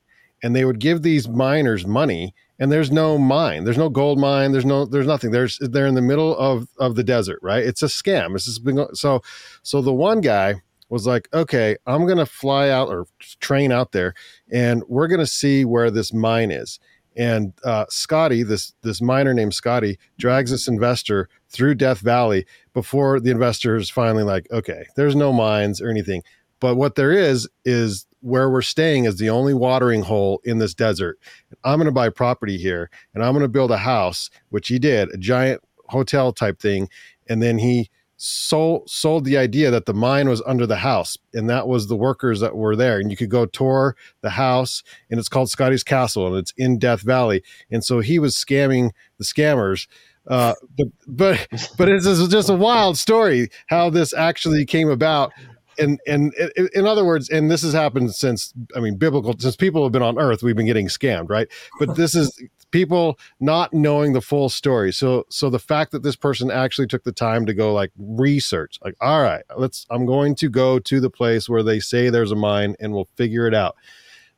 And 0.43 0.53
they 0.53 0.65
would 0.65 0.79
give 0.79 1.03
these 1.03 1.29
miners 1.29 1.87
money 1.87 2.35
and 2.59 2.71
there's 2.71 2.91
no 2.91 3.17
mine. 3.17 3.63
There's 3.63 3.77
no 3.77 3.89
gold 3.89 4.19
mine. 4.19 4.51
There's 4.51 4.65
no 4.65 4.85
there's 4.85 5.07
nothing. 5.07 5.31
There's 5.31 5.57
they're 5.59 5.87
in 5.87 5.95
the 5.95 6.01
middle 6.01 6.37
of 6.37 6.67
of 6.77 6.95
the 6.95 7.03
desert 7.03 7.39
right? 7.41 7.63
It's 7.63 7.83
a 7.83 7.87
scam. 7.87 8.33
This 8.33 8.45
has 8.45 8.59
been 8.59 8.85
so 8.93 9.21
so 9.63 9.81
the 9.81 9.93
one 9.93 10.21
guy 10.21 10.55
was 10.89 11.07
like 11.07 11.27
okay 11.33 11.75
i'm 11.87 12.05
gonna 12.05 12.25
fly 12.25 12.69
out 12.69 12.87
or 12.87 13.07
train 13.39 13.71
out 13.71 13.93
there 13.93 14.13
and 14.51 14.83
we're 14.87 15.07
gonna 15.07 15.25
see 15.25 15.65
where 15.65 15.89
this 15.89 16.13
mine 16.13 16.51
is. 16.51 16.79
And 17.15 17.53
uh, 17.63 17.85
Scotty, 17.89 18.43
this 18.43 18.73
this 18.81 19.01
miner 19.01 19.33
named 19.33 19.53
Scotty, 19.53 19.99
drags 20.17 20.51
this 20.51 20.67
investor 20.67 21.29
through 21.49 21.75
Death 21.75 21.99
Valley 21.99 22.45
before 22.73 23.19
the 23.19 23.29
investor 23.29 23.75
is 23.75 23.89
finally 23.89 24.23
like, 24.23 24.47
okay, 24.51 24.85
there's 24.95 25.15
no 25.15 25.31
mines 25.31 25.79
or 25.81 25.89
anything, 25.89 26.23
but 26.63 26.75
what 26.77 26.95
there 26.95 27.11
is 27.11 27.45
is 27.65 28.07
where 28.21 28.49
we're 28.49 28.61
staying 28.61 29.03
is 29.03 29.17
the 29.17 29.29
only 29.29 29.53
watering 29.53 30.01
hole 30.01 30.39
in 30.45 30.59
this 30.59 30.73
desert. 30.73 31.19
I'm 31.65 31.77
going 31.77 31.87
to 31.87 31.91
buy 31.91 32.07
property 32.07 32.57
here 32.57 32.89
and 33.13 33.21
I'm 33.21 33.33
going 33.33 33.41
to 33.41 33.49
build 33.49 33.69
a 33.69 33.77
house, 33.79 34.29
which 34.47 34.69
he 34.69 34.79
did, 34.79 35.09
a 35.13 35.17
giant 35.17 35.61
hotel 35.89 36.31
type 36.31 36.61
thing. 36.61 36.87
And 37.27 37.43
then 37.43 37.57
he 37.57 37.89
sold 38.15 38.89
sold 38.89 39.25
the 39.25 39.37
idea 39.37 39.71
that 39.71 39.85
the 39.85 39.93
mine 39.93 40.29
was 40.29 40.41
under 40.45 40.65
the 40.65 40.77
house 40.77 41.17
and 41.33 41.49
that 41.49 41.67
was 41.67 41.87
the 41.87 41.97
workers 41.97 42.39
that 42.39 42.55
were 42.55 42.77
there 42.77 42.97
and 42.97 43.11
you 43.11 43.17
could 43.17 43.29
go 43.29 43.45
tour 43.45 43.97
the 44.21 44.29
house 44.29 44.83
and 45.11 45.19
it's 45.19 45.27
called 45.27 45.49
Scotty's 45.49 45.83
Castle 45.83 46.27
and 46.27 46.37
it's 46.37 46.53
in 46.55 46.79
Death 46.79 47.01
Valley 47.01 47.43
and 47.69 47.83
so 47.83 47.99
he 47.99 48.19
was 48.19 48.37
scamming 48.37 48.91
the 49.17 49.25
scammers 49.25 49.87
uh, 50.27 50.53
but 50.77 50.87
but 51.05 51.47
but 51.77 51.89
it's 51.89 52.05
just 52.29 52.49
a 52.49 52.55
wild 52.55 52.97
story 52.97 53.49
how 53.67 53.89
this 53.89 54.13
actually 54.13 54.63
came 54.65 54.89
about 54.89 55.33
and 55.77 55.99
and 56.07 56.33
in 56.73 56.85
other 56.85 57.05
words, 57.05 57.29
and 57.29 57.49
this 57.49 57.61
has 57.61 57.73
happened 57.73 58.13
since 58.13 58.53
I 58.75 58.79
mean 58.79 58.97
biblical 58.97 59.35
since 59.37 59.55
people 59.55 59.83
have 59.83 59.91
been 59.91 60.01
on 60.01 60.19
earth, 60.19 60.43
we've 60.43 60.55
been 60.55 60.65
getting 60.65 60.87
scammed, 60.87 61.29
right? 61.29 61.47
But 61.79 61.95
this 61.95 62.15
is 62.15 62.41
people 62.71 63.19
not 63.39 63.73
knowing 63.73 64.13
the 64.13 64.21
full 64.21 64.49
story. 64.49 64.91
So 64.91 65.25
so 65.29 65.49
the 65.49 65.59
fact 65.59 65.91
that 65.91 66.03
this 66.03 66.15
person 66.15 66.51
actually 66.51 66.87
took 66.87 67.03
the 67.03 67.11
time 67.11 67.45
to 67.45 67.53
go 67.53 67.73
like 67.73 67.91
research, 67.97 68.79
like, 68.83 68.95
all 68.99 69.21
right, 69.21 69.43
let's 69.57 69.85
I'm 69.89 70.05
going 70.05 70.35
to 70.35 70.49
go 70.49 70.79
to 70.79 70.99
the 70.99 71.09
place 71.09 71.47
where 71.47 71.63
they 71.63 71.79
say 71.79 72.09
there's 72.09 72.31
a 72.31 72.35
mine 72.35 72.75
and 72.79 72.93
we'll 72.93 73.09
figure 73.15 73.47
it 73.47 73.53
out. 73.53 73.75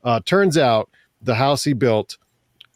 Uh, 0.04 0.20
turns 0.24 0.58
out 0.58 0.90
the 1.22 1.36
house 1.36 1.64
he 1.64 1.74
built 1.74 2.18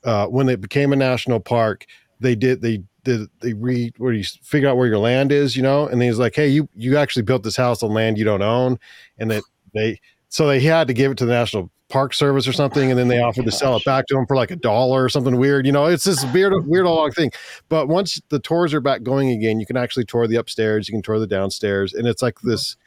uh, 0.03 0.27
when 0.27 0.49
it 0.49 0.61
became 0.61 0.93
a 0.93 0.95
national 0.95 1.39
park, 1.39 1.85
they 2.19 2.35
did 2.35 2.61
they 2.61 2.83
did 3.03 3.27
they 3.41 3.53
read 3.53 3.93
where 3.97 4.13
you 4.13 4.23
figure 4.23 4.69
out 4.69 4.77
where 4.77 4.87
your 4.87 4.97
land 4.97 5.31
is, 5.31 5.55
you 5.55 5.63
know? 5.63 5.87
And 5.87 6.01
then 6.01 6.09
he's 6.09 6.19
like, 6.19 6.35
Hey, 6.35 6.47
you 6.47 6.69
you 6.75 6.97
actually 6.97 7.23
built 7.23 7.43
this 7.43 7.55
house 7.55 7.83
on 7.83 7.93
land 7.93 8.17
you 8.17 8.25
don't 8.25 8.41
own. 8.41 8.79
And 9.17 9.31
that 9.31 9.43
they 9.73 9.99
so 10.29 10.47
they 10.47 10.59
had 10.59 10.87
to 10.87 10.93
give 10.93 11.11
it 11.11 11.17
to 11.19 11.25
the 11.25 11.33
National 11.33 11.71
Park 11.89 12.13
Service 12.13 12.47
or 12.47 12.53
something, 12.53 12.91
and 12.91 12.99
then 12.99 13.07
they 13.07 13.19
offered 13.19 13.45
to 13.45 13.51
sell 13.51 13.75
it 13.75 13.83
back 13.83 14.05
to 14.07 14.17
him 14.17 14.27
for 14.27 14.35
like 14.35 14.51
a 14.51 14.55
dollar 14.55 15.03
or 15.03 15.09
something 15.09 15.37
weird. 15.37 15.65
You 15.65 15.71
know, 15.71 15.87
it's 15.87 16.03
this 16.03 16.23
weird, 16.25 16.53
weird 16.67 16.85
long 16.85 17.11
thing. 17.11 17.31
But 17.67 17.87
once 17.87 18.21
the 18.29 18.39
tours 18.39 18.73
are 18.75 18.79
back 18.79 19.01
going 19.01 19.31
again, 19.31 19.59
you 19.59 19.65
can 19.65 19.75
actually 19.75 20.05
tour 20.05 20.27
the 20.27 20.35
upstairs, 20.35 20.87
you 20.87 20.93
can 20.93 21.01
tour 21.01 21.19
the 21.19 21.27
downstairs, 21.27 21.93
and 21.93 22.07
it's 22.07 22.21
like 22.21 22.39
this. 22.41 22.77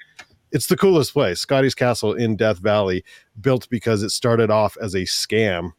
It's 0.53 0.67
the 0.67 0.77
coolest 0.77 1.15
place, 1.15 1.41
Scotty's 1.41 1.75
Castle 1.75 2.13
in 2.13 2.37
Death 2.37 2.59
Valley, 2.59 3.05
built 3.41 3.69
because 3.71 4.03
it 4.03 4.11
started 4.11 4.51
off 4.51 4.77
as 4.81 4.95
a 4.95 5.03
scam 5.03 5.73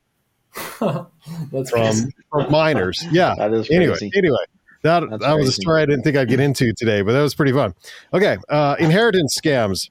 That's 1.51 1.69
from, 1.69 2.09
from 2.31 2.51
miners. 2.51 3.03
Yeah. 3.11 3.33
That 3.37 3.53
is 3.53 3.69
anyway, 3.69 3.97
crazy. 3.97 4.11
anyway, 4.15 4.37
that 4.83 5.09
That's 5.09 5.23
that 5.23 5.33
was 5.37 5.49
a 5.49 5.51
story 5.53 5.81
I 5.81 5.85
didn't 5.85 6.03
think 6.03 6.17
I'd 6.17 6.27
get 6.29 6.39
into 6.39 6.73
today, 6.73 7.01
but 7.01 7.13
that 7.13 7.21
was 7.21 7.33
pretty 7.35 7.51
fun. 7.53 7.73
Okay, 8.13 8.37
uh, 8.49 8.75
inheritance 8.79 9.37
scams. 9.39 9.89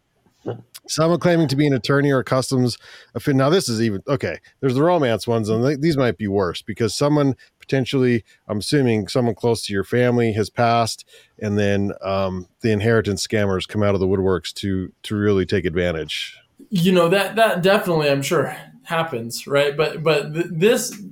Someone 0.88 1.20
claiming 1.20 1.46
to 1.46 1.54
be 1.54 1.66
an 1.68 1.72
attorney 1.72 2.10
or 2.10 2.24
customs 2.24 2.76
official. 3.14 3.38
Now, 3.38 3.48
this 3.50 3.68
is 3.68 3.80
even 3.80 4.02
okay. 4.08 4.38
There's 4.60 4.74
the 4.74 4.82
romance 4.82 5.28
ones, 5.28 5.48
and 5.48 5.64
th- 5.64 5.78
these 5.78 5.96
might 5.96 6.18
be 6.18 6.26
worse 6.26 6.60
because 6.60 6.92
someone 6.92 7.36
potentially, 7.60 8.24
I'm 8.48 8.58
assuming, 8.58 9.06
someone 9.06 9.36
close 9.36 9.64
to 9.66 9.72
your 9.72 9.84
family 9.84 10.32
has 10.32 10.50
passed, 10.50 11.08
and 11.40 11.56
then 11.56 11.92
um, 12.02 12.48
the 12.62 12.72
inheritance 12.72 13.24
scammers 13.24 13.66
come 13.68 13.84
out 13.84 13.94
of 13.94 14.00
the 14.00 14.08
woodworks 14.08 14.52
to 14.54 14.92
to 15.04 15.14
really 15.14 15.46
take 15.46 15.64
advantage. 15.64 16.36
you 16.70 16.90
know 16.92 17.08
that 17.08 17.36
that 17.36 17.62
definitely 17.62 18.08
i'm 18.10 18.22
sure 18.22 18.56
happens 18.84 19.46
right 19.46 19.76
but 19.76 20.02
but 20.02 20.32
th- 20.34 20.46
this 20.50 21.02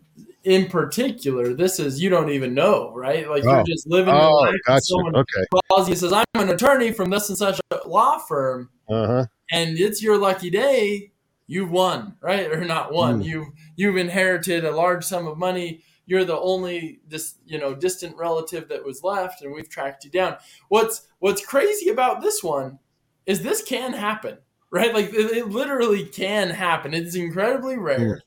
in 0.44 0.66
particular 0.68 1.52
this 1.54 1.78
is 1.78 2.00
you 2.02 2.08
don't 2.08 2.30
even 2.30 2.54
know 2.54 2.92
right 2.94 3.28
like 3.28 3.44
Oh. 3.44 3.56
you're 3.56 3.64
just 3.64 3.86
living 3.86 4.14
your 4.14 4.22
Oh, 4.22 4.34
life 4.36 4.50
and 4.52 4.60
gotcha. 4.66 4.80
someone 4.84 5.16
Okay. 5.16 5.44
calls 5.70 5.88
you 5.88 5.94
says 5.94 6.12
i'm 6.12 6.24
an 6.34 6.48
attorney 6.48 6.92
from 6.92 7.10
this 7.10 7.28
and 7.28 7.36
such 7.38 7.60
a 7.70 7.86
law 7.88 8.18
firm 8.18 8.70
Uh 8.88 9.06
huh. 9.06 9.26
and 9.52 9.78
it's 9.78 10.02
your 10.02 10.16
lucky 10.18 10.50
day 10.50 11.12
you've 11.46 11.70
won 11.70 12.14
right 12.20 12.50
or 12.50 12.64
not 12.64 12.92
won 12.92 13.20
Mm. 13.20 13.24
you've 13.24 13.46
you've 13.76 13.96
inherited 13.96 14.64
a 14.64 14.70
large 14.74 15.04
sum 15.04 15.26
of 15.26 15.36
money 15.38 15.82
you're 16.06 16.24
the 16.24 16.38
only 16.40 17.00
this 17.06 17.34
you 17.44 17.58
know 17.58 17.74
distant 17.74 18.16
relative 18.16 18.68
that 18.68 18.84
was 18.84 19.02
left 19.04 19.42
and 19.42 19.52
we've 19.54 19.68
tracked 19.68 20.04
you 20.04 20.10
down 20.10 20.36
what's 20.70 21.06
what's 21.18 21.44
crazy 21.44 21.90
about 21.90 22.20
this 22.22 22.42
one 22.42 22.78
is 23.26 23.42
this 23.42 23.62
can 23.62 23.92
happen 23.92 24.38
right 24.70 24.94
like 24.94 25.06
it, 25.06 25.36
it 25.36 25.48
literally 25.48 26.04
can 26.04 26.50
happen 26.50 26.94
it's 26.94 27.14
incredibly 27.14 27.76
rare 27.76 28.20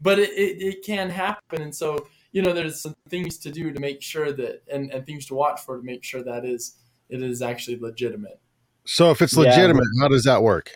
but 0.00 0.18
it, 0.18 0.30
it, 0.30 0.62
it 0.62 0.84
can 0.84 1.10
happen 1.10 1.62
and 1.62 1.74
so 1.74 2.06
you 2.32 2.42
know 2.42 2.52
there's 2.52 2.80
some 2.80 2.94
things 3.08 3.38
to 3.38 3.50
do 3.50 3.72
to 3.72 3.80
make 3.80 4.02
sure 4.02 4.32
that 4.32 4.62
and, 4.72 4.90
and 4.92 5.06
things 5.06 5.26
to 5.26 5.34
watch 5.34 5.60
for 5.60 5.78
to 5.78 5.82
make 5.82 6.04
sure 6.04 6.22
that 6.22 6.44
is 6.44 6.76
it 7.08 7.22
is 7.22 7.42
actually 7.42 7.78
legitimate 7.78 8.40
So 8.86 9.10
if 9.10 9.20
it's 9.22 9.36
Yeah. 9.36 9.50
legitimate, 9.50 9.84
how 10.00 10.08
does 10.08 10.24
that 10.24 10.42
work? 10.42 10.72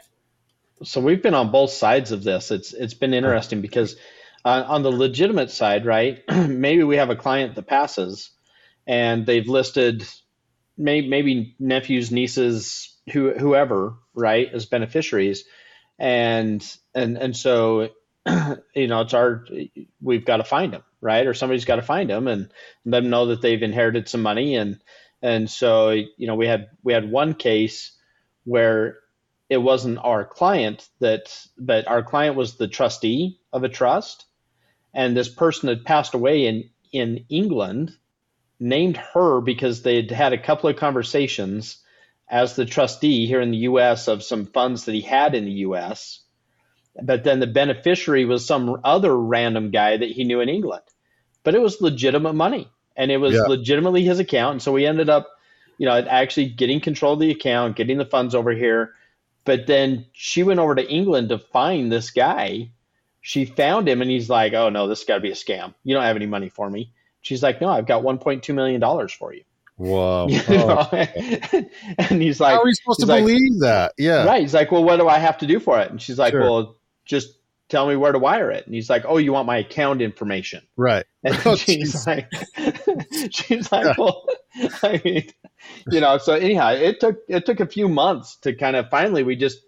so 0.83 1.01
we've 1.01 1.23
been 1.23 1.35
on 1.35 1.51
both 1.51 1.71
sides 1.71 2.13
of 2.13 2.25
this. 2.25 2.51
It's 2.51 2.73
it's 2.73 2.95
been 2.95 3.15
interesting 3.15 3.61
because 3.61 3.97
uh, 4.45 4.65
on 4.67 4.83
the 4.83 4.91
legitimate 4.91 5.51
side, 5.51 5.87
right? 5.87 6.23
maybe 6.49 6.83
we 6.83 6.97
have 6.97 7.11
a 7.11 7.17
client 7.17 7.55
that 7.55 7.67
passes, 7.67 8.31
and 8.87 9.27
they've 9.27 9.49
listed 9.49 10.07
may, 10.77 11.07
maybe 11.07 11.55
nephews, 11.59 12.11
nieces, 12.11 12.99
who, 13.13 13.33
whoever, 13.33 13.95
right, 14.15 14.49
as 14.53 14.67
beneficiaries, 14.67 15.45
and 15.99 16.67
and 16.95 17.17
and 17.17 17.37
so 17.37 17.91
you 18.75 18.87
know 18.87 19.01
it's 19.03 19.15
our 19.15 19.47
we've 20.01 20.25
got 20.25 20.39
to 20.39 20.45
find 20.45 20.73
them, 20.73 20.83
right, 21.01 21.27
or 21.27 21.35
somebody's 21.35 21.65
got 21.65 21.77
to 21.77 21.83
find 21.83 22.11
them 22.11 22.29
and 22.29 22.51
let 22.85 23.01
them 23.01 23.11
know 23.11 23.27
that 23.27 23.43
they've 23.43 23.63
inherited 23.63 24.09
some 24.09 24.23
money, 24.23 24.57
and 24.57 24.81
and 25.23 25.51
so 25.51 25.91
you 25.91 26.27
know 26.27 26.35
we 26.35 26.47
had 26.47 26.69
we 26.83 26.93
had 26.93 27.11
one 27.11 27.35
case 27.35 27.93
where 28.45 28.99
it 29.49 29.59
wasn't 29.59 29.99
our 29.99 30.25
client 30.25 30.89
that 31.01 31.47
but 31.59 31.87
our 31.87 32.03
client 32.03 32.37
was 32.37 32.57
the 32.57 32.69
trustee 32.69 33.39
of 33.53 33.65
a 33.65 33.69
trust. 33.69 34.27
And 34.97 35.17
this 35.17 35.29
person 35.29 35.69
had 35.69 35.85
passed 35.85 36.15
away 36.15 36.47
in 36.47 36.71
in 36.93 37.25
England 37.29 37.93
named 38.61 38.97
her 38.97 39.41
because 39.41 39.83
they'd 39.83 40.11
had 40.11 40.33
a 40.33 40.43
couple 40.43 40.71
of 40.71 40.77
conversations 40.77 41.79
as 42.29 42.57
the 42.57 42.65
trustee 42.65 43.27
here 43.27 43.41
in 43.41 43.51
the 43.51 43.59
US 43.59 44.09
of 44.09 44.23
some 44.23 44.47
funds 44.47 44.85
that 44.85 44.95
he 44.95 45.01
had 45.01 45.35
in 45.35 45.45
the 45.45 45.53
US 45.69 46.21
but 47.03 47.25
then 47.25 47.41
the 47.41 47.47
beneficiary 47.47 48.25
was 48.25 48.47
some 48.47 48.81
other 48.85 49.17
random 49.17 49.71
guy 49.71 49.97
that 49.97 50.11
he 50.11 50.25
knew 50.25 50.41
in 50.41 50.49
England 50.49 50.83
but 51.43 51.55
it 51.55 51.61
was 51.61 51.81
legitimate 51.81 52.35
money 52.35 52.69
and 52.97 53.11
it 53.11 53.19
was 53.19 53.35
Yeah. 53.35 53.43
legitimately 53.49 54.05
his 54.05 54.19
account 54.19 54.53
and 54.53 54.63
so 54.63 54.73
we 54.73 54.87
ended 54.87 55.09
up 55.11 55.31
you 55.79 55.87
know 55.87 55.95
actually 55.95 56.49
getting 56.49 56.81
control 56.81 57.15
of 57.15 57.21
the 57.21 57.31
account 57.31 57.77
getting 57.77 57.99
the 57.99 58.05
funds 58.05 58.35
over 58.35 58.53
here 58.53 58.95
but 59.45 59.67
then 59.67 60.07
she 60.13 60.43
went 60.43 60.61
over 60.61 60.75
to 60.75 60.89
England 60.91 61.29
to 61.29 61.39
find 61.39 61.93
this 61.93 62.11
guy. 62.11 62.71
She 63.21 63.45
found 63.45 63.89
him 63.89 64.01
and 64.01 64.11
he's 64.11 64.31
like, 64.31 64.55
Oh 64.55 64.71
no, 64.71 64.89
this 64.89 65.01
has 65.01 65.07
got 65.07 65.15
to 65.17 65.21
be 65.21 65.31
a 65.31 65.35
scam. 65.35 65.75
You 65.85 65.95
don't 65.95 66.03
have 66.03 66.17
any 66.17 66.27
money 66.27 66.49
for 66.49 66.69
me. 66.71 66.93
She's 67.21 67.43
like, 67.43 67.61
No, 67.61 67.69
I've 67.69 67.87
got 67.87 68.03
$1.2 68.03 68.55
million 68.55 69.09
for 69.09 69.35
you. 69.35 69.43
Wow. 69.77 70.27
Oh, 70.29 70.29
you 70.29 70.43
Oh, 70.49 70.89
and 71.99 72.23
he's 72.23 72.41
like, 72.41 72.55
How 72.55 72.61
are 72.63 72.65
we 72.65 72.75
supposed 72.75 73.01
to 73.01 73.07
he's 73.07 73.09
like- 73.11 73.23
believe 73.25 73.61
that? 73.61 73.93
Yeah. 73.99 74.25
right. 74.25 74.41
He's 74.41 74.55
like, 74.55 74.71
well, 74.71 74.85
what 74.85 74.97
do 74.99 75.09
I 75.09 75.19
have 75.19 75.39
to 75.39 75.47
do 75.47 75.59
for 75.61 75.81
it? 75.81 75.91
And 75.91 76.01
she's 76.01 76.19
like, 76.19 76.33
Sure. 76.33 76.43
well, 76.43 76.77
just 77.05 77.39
tell 77.69 77.89
me 77.89 77.97
where 77.97 78.13
to 78.13 78.19
wire 78.19 78.51
it. 78.51 78.65
And 78.67 78.75
he's 78.75 78.89
like, 78.89 79.05
oh, 79.07 79.17
you 79.17 79.33
want 79.33 79.47
my 79.47 79.57
account 79.59 80.01
information? 80.03 80.63
Right. 80.77 81.05
And 81.25 81.35
Oh, 81.45 81.57
she's 81.57 81.95
jeez. 81.95 82.07
like, 82.07 83.33
she's 83.33 83.73
like, 83.73 83.87
Yeah. 83.87 83.95
well, 83.99 84.27
I 84.83 85.01
mean, 85.05 85.29
you 85.91 86.01
know. 86.01 86.19
So 86.19 86.35
anyhow, 86.35 86.73
it 86.73 87.01
took 87.01 87.19
it 87.29 87.45
took 87.47 87.59
a 87.61 87.67
few 87.67 87.89
months 87.89 88.37
to 88.43 88.55
kind 88.55 88.77
of 88.77 88.89
finally 88.91 89.23
we 89.25 89.35
just 89.35 89.59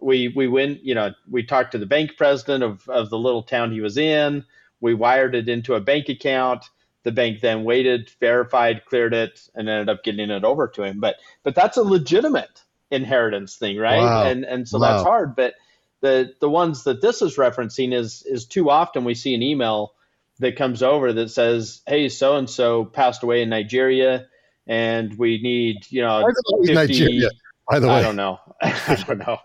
we 0.00 0.28
we 0.28 0.48
went. 0.48 0.82
You 0.84 0.94
know, 0.94 1.10
we 1.30 1.42
talked 1.44 1.72
to 1.72 1.78
the 1.78 1.86
bank 1.86 2.12
president 2.16 2.62
of 2.64 2.88
of 2.88 3.10
the 3.10 3.18
little 3.18 3.42
town 3.42 3.72
he 3.72 3.80
was 3.82 3.98
in. 3.98 4.44
We 4.80 4.94
wired 4.94 5.34
it 5.34 5.48
into 5.48 5.74
a 5.74 5.80
bank 5.80 6.08
account. 6.08 6.64
The 7.04 7.12
bank 7.12 7.40
then 7.40 7.64
waited, 7.64 8.10
verified, 8.20 8.84
cleared 8.86 9.14
it, 9.14 9.40
and 9.54 9.68
ended 9.68 9.88
up 9.88 10.02
getting 10.02 10.30
it 10.30 10.44
over 10.44 10.68
to 10.68 10.82
him. 10.82 11.00
But 11.00 11.16
but 11.42 11.54
that's 11.54 11.76
a 11.76 11.82
legitimate 11.82 12.62
inheritance 12.90 13.56
thing, 13.56 13.76
right? 13.78 13.98
Wow. 13.98 14.24
And 14.26 14.44
and 14.44 14.68
so 14.68 14.78
that's 14.78 15.02
hard. 15.02 15.36
But 15.36 15.54
the 16.00 16.34
the 16.40 16.50
ones 16.50 16.84
that 16.84 17.00
this 17.00 17.22
is 17.22 17.36
referencing 17.36 17.94
is 17.94 18.22
is 18.26 18.46
too 18.46 18.70
often 18.70 19.04
we 19.04 19.14
see 19.14 19.34
an 19.34 19.42
email 19.42 19.94
that 20.40 20.56
comes 20.56 20.82
over 20.82 21.12
that 21.12 21.30
says, 21.30 21.82
"Hey, 21.86 22.08
so 22.08 22.36
and 22.36 22.48
so 22.50 22.84
passed 22.84 23.22
away 23.22 23.42
in 23.42 23.48
Nigeria, 23.48 24.26
and 24.66 25.16
we 25.18 25.40
need 25.40 25.86
you 25.90 26.02
know 26.02 26.22
Why 26.22 26.28
is 26.28 26.36
it 26.36 26.44
always 26.52 26.68
50 26.70 26.74
Nigeria, 26.74 27.30
By 27.70 27.78
the 27.78 27.88
way, 27.88 27.94
I 27.98 28.02
don't 28.02 28.16
know. 28.16 28.38
I 28.62 29.04
don't 29.06 29.18
know. 29.18 29.38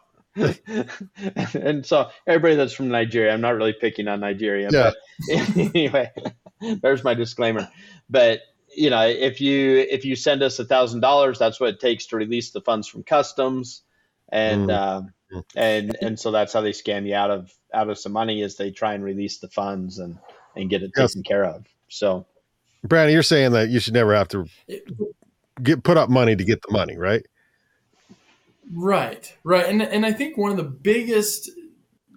and 1.53 1.85
so 1.85 2.09
everybody 2.25 2.55
that's 2.55 2.73
from 2.73 2.89
Nigeria, 2.89 3.33
I'm 3.33 3.41
not 3.41 3.55
really 3.55 3.73
picking 3.73 4.07
on 4.07 4.19
Nigeria, 4.21 4.69
Yeah. 4.71 4.91
but 5.27 5.57
anyway, 5.57 6.11
there's 6.81 7.03
my 7.03 7.13
disclaimer. 7.13 7.69
But 8.09 8.41
you 8.75 8.89
know, 8.89 9.07
if 9.07 9.41
you 9.41 9.77
if 9.89 10.05
you 10.05 10.15
send 10.15 10.43
us 10.43 10.59
a 10.59 10.65
thousand 10.65 11.01
dollars, 11.01 11.39
that's 11.39 11.59
what 11.59 11.69
it 11.69 11.79
takes 11.79 12.07
to 12.07 12.15
release 12.15 12.51
the 12.51 12.61
funds 12.61 12.87
from 12.87 13.03
customs, 13.03 13.83
and 14.31 14.69
Mm. 14.69 14.69
um, 14.69 15.13
and 15.55 15.95
and 16.01 16.19
so 16.19 16.31
that's 16.31 16.53
how 16.53 16.61
they 16.61 16.71
scam 16.71 17.07
you 17.07 17.15
out 17.15 17.31
of 17.31 17.51
out 17.73 17.89
of 17.89 17.97
some 17.97 18.11
money 18.11 18.41
is 18.41 18.55
they 18.57 18.71
try 18.71 18.93
and 18.93 19.03
release 19.03 19.39
the 19.39 19.49
funds 19.49 19.99
and 19.99 20.17
and 20.55 20.69
get 20.69 20.83
it 20.83 20.91
Yes. 20.95 21.13
taken 21.13 21.23
care 21.23 21.45
of. 21.45 21.65
So 21.89 22.25
Brandon, 22.83 23.13
you're 23.13 23.23
saying 23.23 23.51
that 23.51 23.69
you 23.69 23.79
should 23.79 23.93
never 23.93 24.15
have 24.15 24.27
to 24.29 24.45
get 25.61 25.83
put 25.83 25.97
up 25.97 26.09
money 26.09 26.35
to 26.35 26.43
get 26.43 26.61
the 26.61 26.71
money, 26.71 26.97
right? 26.97 27.25
Right, 28.71 29.35
right, 29.43 29.65
and 29.65 29.81
and 29.81 30.05
I 30.05 30.13
think 30.13 30.37
one 30.37 30.51
of 30.51 30.57
the 30.57 30.63
biggest 30.63 31.49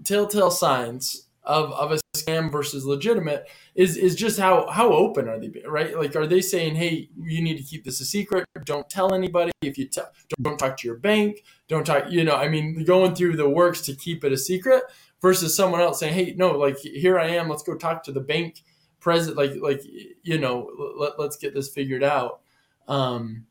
telltale 0.04 0.50
signs 0.50 1.26
of 1.44 1.72
of 1.72 1.92
a 1.92 1.98
scam 2.16 2.52
versus 2.52 2.84
legitimate 2.84 3.48
is 3.74 3.96
is 3.96 4.14
just 4.14 4.38
how 4.38 4.68
how 4.68 4.92
open 4.92 5.28
are 5.28 5.38
they, 5.38 5.50
right? 5.66 5.96
Like, 5.96 6.14
are 6.14 6.26
they 6.26 6.40
saying, 6.40 6.76
hey, 6.76 7.08
you 7.16 7.42
need 7.42 7.56
to 7.56 7.62
keep 7.62 7.84
this 7.84 8.00
a 8.00 8.04
secret, 8.04 8.46
don't 8.64 8.88
tell 8.88 9.14
anybody. 9.14 9.52
If 9.62 9.78
you 9.78 9.88
tell, 9.88 10.10
don't, 10.28 10.42
don't 10.42 10.58
talk 10.58 10.76
to 10.78 10.88
your 10.88 10.98
bank, 10.98 11.44
don't 11.68 11.84
talk. 11.84 12.10
You 12.10 12.24
know, 12.24 12.36
I 12.36 12.48
mean, 12.48 12.84
going 12.84 13.14
through 13.14 13.36
the 13.36 13.48
works 13.48 13.80
to 13.82 13.94
keep 13.94 14.24
it 14.24 14.32
a 14.32 14.38
secret 14.38 14.84
versus 15.20 15.56
someone 15.56 15.80
else 15.80 16.00
saying, 16.00 16.14
hey, 16.14 16.34
no, 16.36 16.52
like 16.58 16.78
here 16.78 17.18
I 17.18 17.28
am, 17.28 17.48
let's 17.48 17.62
go 17.62 17.76
talk 17.76 18.02
to 18.04 18.12
the 18.12 18.20
bank 18.20 18.62
president, 19.00 19.36
like 19.36 19.60
like 19.60 19.82
you 20.22 20.38
know, 20.38 20.70
let, 20.98 21.18
let's 21.18 21.36
get 21.36 21.54
this 21.54 21.68
figured 21.68 22.04
out. 22.04 22.40
Um, 22.88 23.46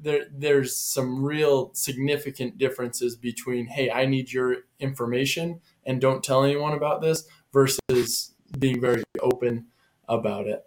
there 0.00 0.26
there's 0.32 0.76
some 0.76 1.22
real 1.22 1.70
significant 1.74 2.56
differences 2.56 3.16
between 3.16 3.66
hey 3.66 3.90
i 3.90 4.06
need 4.06 4.32
your 4.32 4.58
information 4.80 5.60
and 5.86 6.00
don't 6.00 6.22
tell 6.22 6.44
anyone 6.44 6.72
about 6.72 7.00
this 7.00 7.24
versus 7.52 8.34
being 8.58 8.80
very 8.80 9.02
open 9.20 9.66
about 10.08 10.46
it 10.46 10.64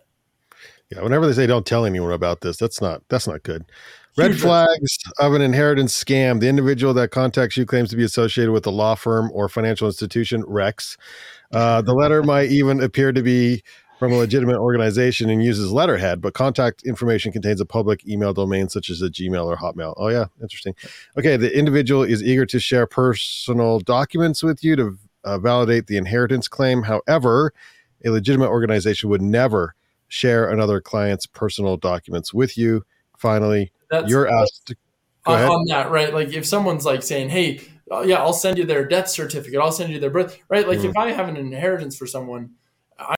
Yeah. 0.91 1.01
Whenever 1.01 1.27
they 1.27 1.33
say 1.33 1.47
don't 1.47 1.65
tell 1.65 1.85
anyone 1.85 2.11
about 2.11 2.41
this, 2.41 2.57
that's 2.57 2.81
not 2.81 3.03
that's 3.09 3.27
not 3.27 3.43
good. 3.43 3.65
Red 4.17 4.31
Huge 4.31 4.41
flags 4.41 4.97
of 5.19 5.33
an 5.33 5.41
inheritance 5.41 6.03
scam. 6.03 6.39
The 6.41 6.49
individual 6.49 6.93
that 6.95 7.11
contacts 7.11 7.55
you 7.55 7.65
claims 7.65 7.89
to 7.91 7.95
be 7.95 8.03
associated 8.03 8.51
with 8.51 8.65
a 8.65 8.71
law 8.71 8.95
firm 8.95 9.29
or 9.33 9.47
financial 9.47 9.87
institution, 9.87 10.43
Rex. 10.47 10.97
Uh, 11.53 11.81
the 11.81 11.93
letter 11.93 12.21
might 12.23 12.49
even 12.49 12.81
appear 12.81 13.11
to 13.11 13.21
be 13.21 13.63
from 13.99 14.13
a 14.13 14.15
legitimate 14.15 14.57
organization 14.57 15.29
and 15.29 15.43
uses 15.43 15.71
letterhead, 15.71 16.21
but 16.21 16.33
contact 16.33 16.83
information 16.83 17.31
contains 17.33 17.59
a 17.59 17.65
public 17.65 18.07
email 18.07 18.33
domain 18.33 18.69
such 18.69 18.89
as 18.89 19.01
a 19.01 19.09
Gmail 19.09 19.45
or 19.45 19.57
Hotmail. 19.57 19.93
Oh, 19.97 20.07
yeah, 20.07 20.25
interesting. 20.41 20.73
Okay, 21.17 21.35
the 21.35 21.55
individual 21.55 22.03
is 22.03 22.23
eager 22.23 22.45
to 22.45 22.59
share 22.59 22.87
personal 22.87 23.79
documents 23.79 24.41
with 24.41 24.63
you 24.63 24.77
to 24.77 24.97
uh, 25.23 25.37
validate 25.39 25.87
the 25.87 25.97
inheritance 25.97 26.47
claim. 26.47 26.83
However, 26.83 27.53
a 28.05 28.09
legitimate 28.09 28.49
organization 28.49 29.09
would 29.09 29.21
never 29.21 29.75
share 30.07 30.49
another 30.49 30.81
client's 30.81 31.25
personal 31.25 31.77
documents 31.77 32.33
with 32.33 32.57
you. 32.57 32.83
Finally, 33.17 33.71
that's 33.89 34.09
you're 34.09 34.27
asked 34.27 34.67
to 34.67 34.75
on, 35.25 35.65
that 35.67 35.91
right 35.91 36.13
like 36.13 36.29
if 36.29 36.45
someone's 36.45 36.85
like 36.85 37.03
saying 37.03 37.29
hey 37.29 37.59
oh, 37.91 38.01
yeah 38.03 38.15
i'll 38.17 38.33
send 38.33 38.57
you 38.57 38.65
their 38.65 38.87
death 38.87 39.07
certificate 39.07 39.59
i'll 39.59 39.71
send 39.71 39.91
you 39.91 39.99
their 39.99 40.09
birth 40.09 40.39
right 40.49 40.67
like 40.67 40.79
Mm. 40.79 40.89
if 40.89 40.97
i 40.97 41.11
have 41.11 41.27
an 41.27 41.37
inheritance 41.37 41.97
for 41.97 42.07
someone 42.07 42.51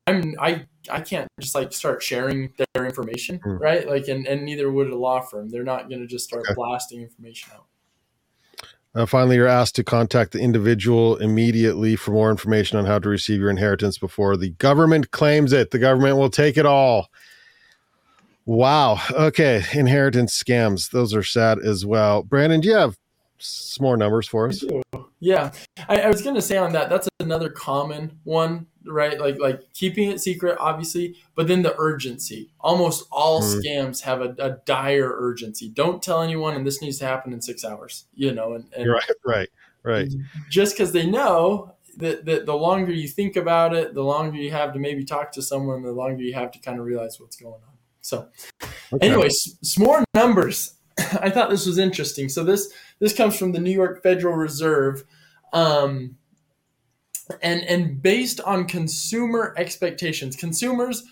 i'm 0.08 0.36
i 0.40 0.66
i 0.90 1.00
can't 1.00 1.28
just 1.40 1.56
like 1.56 1.72
start 1.74 2.02
sharing 2.04 2.52
their 2.74 2.86
information 2.86 3.40
Mm. 3.40 3.60
right 3.60 3.88
like 3.88 4.08
and, 4.08 4.28
and 4.28 4.44
neither 4.44 4.72
would 4.72 4.90
a 4.90 4.98
law 4.98 5.22
firm 5.22 5.50
they're 5.50 5.64
not 5.64 5.90
going 5.90 6.02
to 6.02 6.08
just 6.08 6.26
start 6.28 6.44
Okay. 6.46 6.54
blasting 6.56 7.02
information 7.02 7.52
out 7.56 7.66
Uh, 8.94 9.06
finally, 9.06 9.38
you're 9.38 9.48
asked 9.48 9.76
to 9.76 9.84
contact 9.84 10.34
the 10.34 10.40
individual 10.40 11.16
immediately 11.18 11.96
for 11.96 12.12
more 12.12 12.30
information 12.30 12.78
on 12.78 12.86
how 12.86 13.00
to 13.00 13.08
receive 13.08 13.40
your 13.40 13.50
inheritance 13.50 13.98
before 13.98 14.36
the 14.36 14.50
government 14.50 15.12
claims 15.12 15.54
it. 15.54 15.72
The 15.72 15.80
government 15.80 16.18
will 16.18 16.30
take 16.30 16.58
it 16.58 16.66
all. 16.66 17.10
Wow. 18.46 19.00
Okay. 19.12 19.64
Inheritance 19.74 20.38
scams. 20.42 20.92
Those 20.92 21.14
are 21.14 21.24
sad 21.24 21.60
as 21.60 21.86
well. 21.86 22.24
Brandon, 22.24 22.60
do 22.60 22.68
you 22.68 22.76
have 22.76 22.98
some 23.38 23.84
more 23.84 23.96
numbers 23.98 24.28
for 24.28 24.50
us? 24.50 24.64
Yeah, 25.20 25.52
I, 25.88 26.02
I 26.02 26.08
was 26.08 26.22
gonna 26.22 26.42
say 26.42 26.58
on 26.58 26.74
that. 26.74 26.90
That's 26.90 27.08
another 27.20 27.50
common 27.50 28.20
one, 28.24 28.66
right? 28.86 29.20
Like 29.20 29.38
like 29.39 29.74
keeping 29.74 30.10
it 30.12 30.20
secret, 30.22 30.58
obviously, 30.60 31.15
but 31.36 31.48
then 31.48 31.62
the 31.62 31.76
urgency. 31.78 32.50
Almost 32.60 33.08
all 33.12 33.41
Mhm. 33.41 33.62
scams 33.63 34.02
have 34.02 34.22
a, 34.22 34.36
a 34.39 34.50
dire 34.65 35.12
urgency. 35.15 35.70
Don't 35.70 36.02
tell 36.02 36.22
anyone, 36.22 36.56
and 36.56 36.65
this 36.65 36.82
needs 36.82 36.98
to 37.00 37.06
happen 37.06 37.34
in 37.34 37.41
six 37.41 37.63
hours. 37.65 38.06
You 38.13 38.32
know, 38.34 38.54
and, 38.54 38.65
and 38.76 38.89
Right. 38.89 39.10
Right. 39.26 39.50
Right. 39.84 40.10
just 40.50 40.76
because 40.76 40.91
they 40.91 41.08
know 41.08 41.74
that, 41.98 42.26
that 42.26 42.46
the 42.46 42.56
longer 42.56 42.91
you 42.91 43.08
think 43.08 43.36
about 43.36 43.74
it, 43.76 43.94
the 43.96 44.04
longer 44.04 44.38
you 44.38 44.52
have 44.52 44.74
to 44.74 44.80
maybe 44.80 45.04
talk 45.04 45.32
to 45.34 45.41
someone, 45.41 45.82
the 45.82 45.91
longer 45.91 46.22
you 46.22 46.34
have 46.36 46.52
to 46.52 46.60
kind 46.60 46.80
of 46.80 46.86
realize 46.86 47.20
what's 47.20 47.36
going 47.36 47.54
on. 47.56 47.74
So, 48.02 48.28
Okay. 48.94 49.08
anyway, 49.08 49.26
s- 49.28 49.58
some 49.63 49.86
more 49.86 50.04
numbers. 50.13 50.76
I 51.20 51.30
thought 51.32 51.50
this 51.50 51.65
was 51.65 51.78
interesting. 51.80 52.30
So 52.30 52.44
this 52.44 52.72
this 53.00 53.13
comes 53.13 53.36
from 53.38 53.52
the 53.54 53.60
New 53.60 53.72
York 53.72 54.04
Federal 54.04 54.36
Reserve, 54.36 55.04
um, 55.54 56.17
and 57.41 57.63
and 57.63 58.02
based 58.02 58.41
on 58.41 58.65
consumer 58.65 59.54
expectations, 59.58 60.36
consumers 60.36 61.04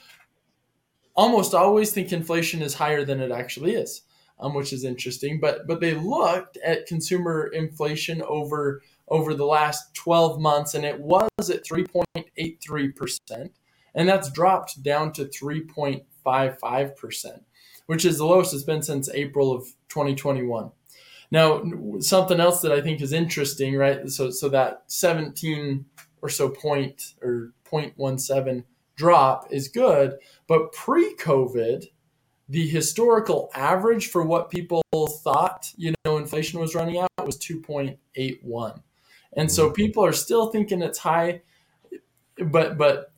almost 1.15 1.53
always 1.53 1.91
think 1.91 2.11
inflation 2.11 2.61
is 2.61 2.75
higher 2.75 3.03
than 3.03 3.19
it 3.19 3.31
actually 3.31 3.75
is, 3.75 4.03
um, 4.39 4.53
which 4.53 4.71
is 4.71 4.83
interesting. 4.83 5.39
But 5.39 5.67
but 5.67 5.81
they 5.81 5.93
looked 5.93 6.57
at 6.57 6.85
consumer 6.85 7.47
inflation 7.47 8.21
over 8.23 8.81
over 9.07 9.33
the 9.33 9.45
last 9.45 9.93
12 9.95 10.39
months, 10.39 10.75
and 10.75 10.85
it 10.85 10.99
was 10.99 11.49
at 11.49 11.65
3.83 11.65 12.95
percent, 12.95 13.51
and 13.93 14.07
that's 14.07 14.31
dropped 14.31 14.81
down 14.83 15.11
to 15.13 15.25
3.55 15.25 16.95
percent, 16.95 17.43
which 17.85 18.05
is 18.05 18.17
the 18.17 18.25
lowest 18.25 18.53
it's 18.53 18.63
been 18.63 18.81
since 18.81 19.09
April 19.09 19.51
of 19.51 19.65
2021. 19.89 20.71
Now, 21.31 21.63
something 21.99 22.39
else 22.39 22.61
that 22.61 22.71
I 22.71 22.81
think 22.81 23.01
is 23.01 23.13
interesting, 23.13 23.75
right? 23.75 24.09
So, 24.09 24.31
so 24.31 24.49
that 24.49 24.83
17 24.87 25.85
or 26.21 26.29
so 26.29 26.49
point 26.49 27.13
or 27.21 27.53
0.17 27.69 28.63
drop 28.95 29.47
is 29.51 29.69
good, 29.69 30.17
but 30.47 30.73
pre-COVID, 30.73 31.85
the 32.49 32.67
historical 32.67 33.49
average 33.55 34.07
for 34.07 34.23
what 34.23 34.49
people 34.49 34.83
thought, 35.23 35.71
you 35.77 35.93
know, 36.03 36.17
inflation 36.17 36.59
was 36.59 36.75
running 36.75 36.99
out 36.99 37.09
was 37.25 37.37
2.81. 37.37 38.81
And 39.33 39.51
so 39.51 39.69
people 39.69 40.03
are 40.03 40.13
still 40.13 40.47
thinking 40.51 40.81
it's 40.81 40.97
high, 40.97 41.41
but 42.45 42.77
but 42.77 43.11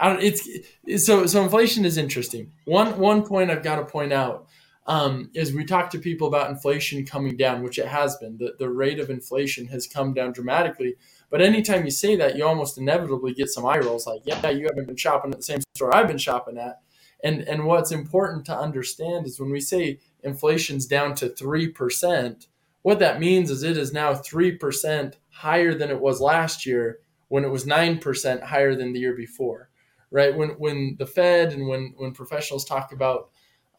I 0.00 0.08
don't, 0.08 0.22
it's, 0.22 0.48
it's 0.84 1.06
so 1.06 1.26
so 1.26 1.42
inflation 1.42 1.84
is 1.84 1.96
interesting. 1.96 2.52
One 2.66 2.98
one 2.98 3.24
point 3.24 3.50
I've 3.50 3.62
got 3.62 3.76
to 3.76 3.84
point 3.84 4.12
out 4.12 4.46
um, 4.86 5.30
is 5.34 5.52
we 5.52 5.64
talk 5.64 5.90
to 5.90 5.98
people 5.98 6.28
about 6.28 6.50
inflation 6.50 7.04
coming 7.04 7.36
down, 7.36 7.62
which 7.62 7.78
it 7.78 7.86
has 7.86 8.16
been. 8.18 8.36
The, 8.38 8.54
the 8.58 8.68
rate 8.68 9.00
of 9.00 9.10
inflation 9.10 9.66
has 9.68 9.86
come 9.86 10.14
down 10.14 10.32
dramatically. 10.32 10.96
But 11.30 11.42
anytime 11.42 11.84
you 11.84 11.90
say 11.90 12.16
that, 12.16 12.36
you 12.36 12.44
almost 12.44 12.78
inevitably 12.78 13.34
get 13.34 13.48
some 13.48 13.66
eye 13.66 13.78
rolls 13.78 14.06
like, 14.06 14.22
yeah, 14.24 14.48
you 14.48 14.66
haven't 14.66 14.86
been 14.86 14.96
shopping 14.96 15.32
at 15.32 15.38
the 15.38 15.44
same 15.44 15.60
store 15.74 15.94
I've 15.94 16.08
been 16.08 16.18
shopping 16.18 16.58
at. 16.58 16.80
And, 17.24 17.40
and 17.42 17.64
what's 17.64 17.90
important 17.90 18.44
to 18.46 18.56
understand 18.56 19.26
is 19.26 19.40
when 19.40 19.50
we 19.50 19.60
say 19.60 19.98
inflation's 20.22 20.86
down 20.86 21.14
to 21.16 21.28
3%, 21.28 22.46
what 22.82 22.98
that 23.00 23.18
means 23.18 23.50
is 23.50 23.62
it 23.62 23.76
is 23.76 23.92
now 23.92 24.12
3% 24.12 25.14
higher 25.30 25.74
than 25.74 25.90
it 25.90 26.00
was 26.00 26.20
last 26.20 26.64
year 26.64 27.00
when 27.28 27.44
it 27.44 27.50
was 27.50 27.64
9% 27.64 28.42
higher 28.42 28.76
than 28.76 28.92
the 28.92 29.00
year 29.00 29.14
before, 29.14 29.70
right? 30.10 30.36
When, 30.36 30.50
when 30.50 30.96
the 30.98 31.06
Fed 31.06 31.52
and 31.52 31.66
when, 31.66 31.94
when 31.96 32.12
professionals 32.12 32.64
talk 32.64 32.92
about 32.92 33.30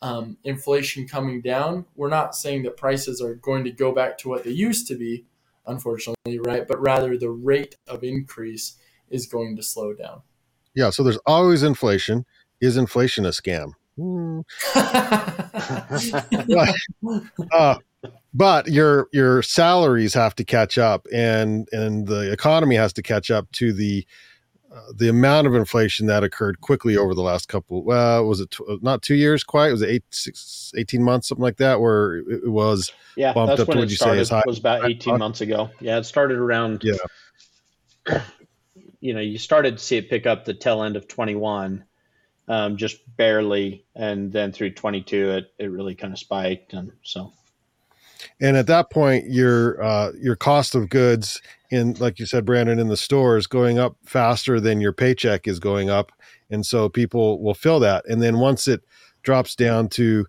um, 0.02 0.38
inflation 0.44 1.08
coming 1.08 1.42
down. 1.42 1.86
We're 1.96 2.10
not 2.10 2.36
saying 2.36 2.64
that 2.64 2.78
prices 2.78 3.22
are 3.22 3.36
going 3.36 3.64
to 3.64 3.72
go 3.72 3.92
back 3.92 4.18
to 4.20 4.30
what 4.30 4.44
they 4.44 4.52
used 4.52 4.88
to 4.88 4.96
be, 4.96 5.26
unfortunately, 5.68 6.40
right? 6.40 6.68
But 6.68 6.82
rather 6.82 7.18
the 7.18 7.30
rate 7.30 7.76
of 7.88 8.04
increase 8.04 8.78
is 9.10 9.26
going 9.26 9.56
to 9.58 9.64
slow 9.64 9.94
down. 9.94 10.22
Yeah. 10.76 10.90
So 10.90 11.04
there's 11.04 11.20
always 11.26 11.64
inflation. 11.64 12.26
Is 12.62 12.78
inflation 12.78 13.26
a 13.26 13.30
scam? 13.30 13.74
Hmm. 13.98 14.42
uh, 17.52 17.78
but 18.34 18.68
your 18.68 19.08
your 19.12 19.42
salaries 19.42 20.14
have 20.14 20.36
to 20.36 20.44
catch 20.44 20.78
up, 20.78 21.08
and 21.12 21.68
and 21.72 22.08
the 22.08 22.32
economy 22.32 22.76
has 22.76 22.94
to 22.94 23.02
catch 23.02 23.32
up 23.32 23.52
to 23.54 23.74
the 23.74 24.06
uh, 24.78 24.94
the 24.96 25.10
amount 25.10 25.48
of 25.48 25.56
inflation 25.56 26.08
that 26.08 26.24
occurred 26.24 26.62
quickly 26.62 26.98
over 26.98 27.14
the 27.14 27.22
last 27.22 27.48
couple. 27.48 27.84
Well, 27.84 28.26
was 28.26 28.40
it 28.40 28.52
tw- 28.52 28.82
not 28.82 29.02
two 29.02 29.16
years 29.16 29.44
quite? 29.44 29.72
Was 29.72 29.82
it 29.82 29.90
eight, 29.90 30.04
six, 30.12 30.72
18 30.78 31.02
months, 31.02 31.28
something 31.28 31.44
like 31.44 31.58
that, 31.58 31.82
where 31.82 32.18
it, 32.18 32.50
was 32.50 32.92
yeah, 33.16 33.34
bumped 33.34 33.60
up 33.60 33.68
to 33.68 33.78
what 33.78 33.90
you 33.90 33.96
say 33.96 34.20
is 34.20 34.30
high. 34.30 34.44
was 34.46 34.60
about 34.60 34.90
18 34.90 35.18
months 35.18 35.42
ago. 35.42 35.72
Yeah, 35.80 35.98
it 35.98 36.04
started 36.04 36.38
around. 36.38 36.84
Yeah. 36.84 38.22
You 39.00 39.14
know, 39.14 39.20
you 39.20 39.38
started 39.38 39.78
to 39.78 39.84
see 39.84 39.98
it 39.98 40.10
pick 40.10 40.26
up 40.26 40.44
the 40.44 40.56
tail 40.56 40.82
end 40.82 40.96
of 40.96 41.08
21 41.08 41.86
um, 42.48 42.78
just 42.78 42.98
barely, 43.16 43.86
and 43.96 44.32
then 44.32 44.52
through 44.52 44.72
22, 44.72 45.30
it 45.32 45.54
it 45.60 45.68
really 45.68 45.96
kind 45.96 46.14
of 46.14 46.20
spiked, 46.20 46.74
and 46.74 46.92
so. 47.04 47.32
And 48.42 48.58
at 48.58 48.68
that 48.68 48.90
point, 48.90 49.30
your 49.30 49.82
uh, 49.84 50.12
your 50.20 50.36
cost 50.36 50.74
of 50.74 50.90
goods 50.90 51.42
in, 51.70 51.94
like 51.96 52.20
you 52.20 52.26
said, 52.26 52.46
Brandon, 52.46 52.80
in 52.80 52.88
the 52.88 52.98
stores 52.98 53.48
going 53.48 53.80
up 53.80 53.96
faster 54.06 54.60
than 54.60 54.82
your 54.82 54.94
paycheck 54.94 55.48
is 55.48 55.60
going 55.60 55.90
up, 55.90 56.12
and 56.50 56.66
so 56.66 56.90
people 56.90 57.42
will 57.42 57.54
feel 57.54 57.80
that. 57.80 58.06
And 58.08 58.22
then 58.22 58.40
once 58.40 58.68
it 58.68 58.82
drops 59.24 59.56
down 59.56 59.90
to 59.90 60.26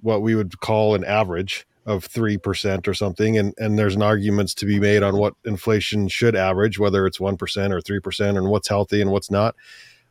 what 0.00 0.22
we 0.22 0.34
would 0.34 0.60
call 0.60 0.94
an 0.94 1.04
average 1.04 1.66
of 1.86 2.04
three 2.04 2.36
percent 2.36 2.86
or 2.86 2.94
something, 2.94 3.38
and 3.38 3.54
and 3.58 3.78
there's 3.78 3.96
an 3.96 4.02
arguments 4.02 4.54
to 4.54 4.66
be 4.66 4.78
made 4.78 5.02
on 5.02 5.16
what 5.16 5.34
inflation 5.44 6.08
should 6.08 6.36
average, 6.36 6.78
whether 6.78 7.06
it's 7.06 7.20
one 7.20 7.36
percent 7.36 7.72
or 7.72 7.80
three 7.80 8.00
percent, 8.00 8.36
and 8.36 8.48
what's 8.48 8.68
healthy 8.68 9.00
and 9.00 9.10
what's 9.10 9.30
not 9.30 9.54